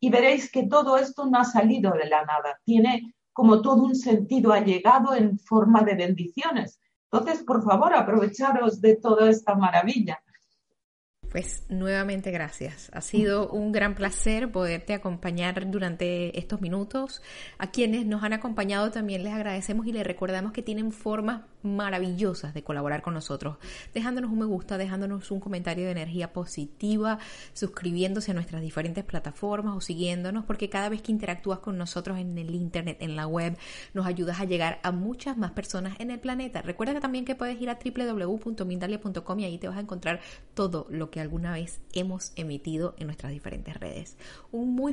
y 0.00 0.10
veréis 0.10 0.50
que 0.50 0.66
todo 0.66 0.96
esto 0.96 1.26
no 1.26 1.38
ha 1.38 1.44
salido 1.44 1.92
de 1.92 2.08
la 2.08 2.24
nada, 2.24 2.58
tiene 2.64 3.14
como 3.32 3.60
todo 3.60 3.82
un 3.82 3.94
sentido 3.94 4.52
allegado 4.52 5.14
en 5.14 5.38
forma 5.38 5.82
de 5.82 5.94
bendiciones. 5.94 6.80
Entonces, 7.10 7.42
por 7.42 7.62
favor, 7.62 7.94
aprovecharos 7.94 8.80
de 8.80 8.96
toda 8.96 9.28
esta 9.28 9.54
maravilla. 9.54 10.20
Pues 11.30 11.66
nuevamente 11.68 12.30
gracias. 12.30 12.90
Ha 12.94 13.00
sido 13.00 13.50
un 13.50 13.72
gran 13.72 13.96
placer 13.96 14.52
poderte 14.52 14.94
acompañar 14.94 15.68
durante 15.68 16.38
estos 16.38 16.60
minutos. 16.60 17.22
A 17.58 17.72
quienes 17.72 18.06
nos 18.06 18.22
han 18.22 18.32
acompañado 18.32 18.90
también 18.92 19.24
les 19.24 19.34
agradecemos 19.34 19.86
y 19.86 19.92
les 19.92 20.06
recordamos 20.06 20.52
que 20.52 20.62
tienen 20.62 20.92
formas 20.92 21.42
maravillosas 21.64 22.54
de 22.54 22.62
colaborar 22.62 23.02
con 23.02 23.14
nosotros, 23.14 23.56
dejándonos 23.92 24.30
un 24.30 24.38
me 24.38 24.44
gusta, 24.44 24.78
dejándonos 24.78 25.30
un 25.30 25.40
comentario 25.40 25.86
de 25.86 25.92
energía 25.92 26.32
positiva, 26.32 27.18
suscribiéndose 27.52 28.30
a 28.30 28.34
nuestras 28.34 28.62
diferentes 28.62 29.04
plataformas 29.04 29.76
o 29.76 29.80
siguiéndonos, 29.80 30.44
porque 30.44 30.68
cada 30.68 30.88
vez 30.88 31.02
que 31.02 31.12
interactúas 31.12 31.58
con 31.60 31.78
nosotros 31.78 32.18
en 32.18 32.36
el 32.38 32.54
internet, 32.54 32.98
en 33.00 33.16
la 33.16 33.26
web, 33.26 33.56
nos 33.94 34.06
ayudas 34.06 34.40
a 34.40 34.44
llegar 34.44 34.80
a 34.82 34.92
muchas 34.92 35.36
más 35.36 35.52
personas 35.52 35.98
en 35.98 36.10
el 36.10 36.20
planeta. 36.20 36.62
Recuerda 36.62 37.00
también 37.00 37.24
que 37.24 37.34
puedes 37.34 37.60
ir 37.60 37.70
a 37.70 37.78
www.mindalia.com 37.82 39.40
y 39.40 39.44
ahí 39.44 39.58
te 39.58 39.68
vas 39.68 39.78
a 39.78 39.80
encontrar 39.80 40.20
todo 40.54 40.86
lo 40.90 41.10
que 41.10 41.20
alguna 41.20 41.52
vez 41.52 41.80
hemos 41.92 42.32
emitido 42.36 42.94
en 42.98 43.06
nuestras 43.06 43.32
diferentes 43.32 43.78
redes. 43.78 44.16
Un 44.52 44.74
muy 44.74 44.74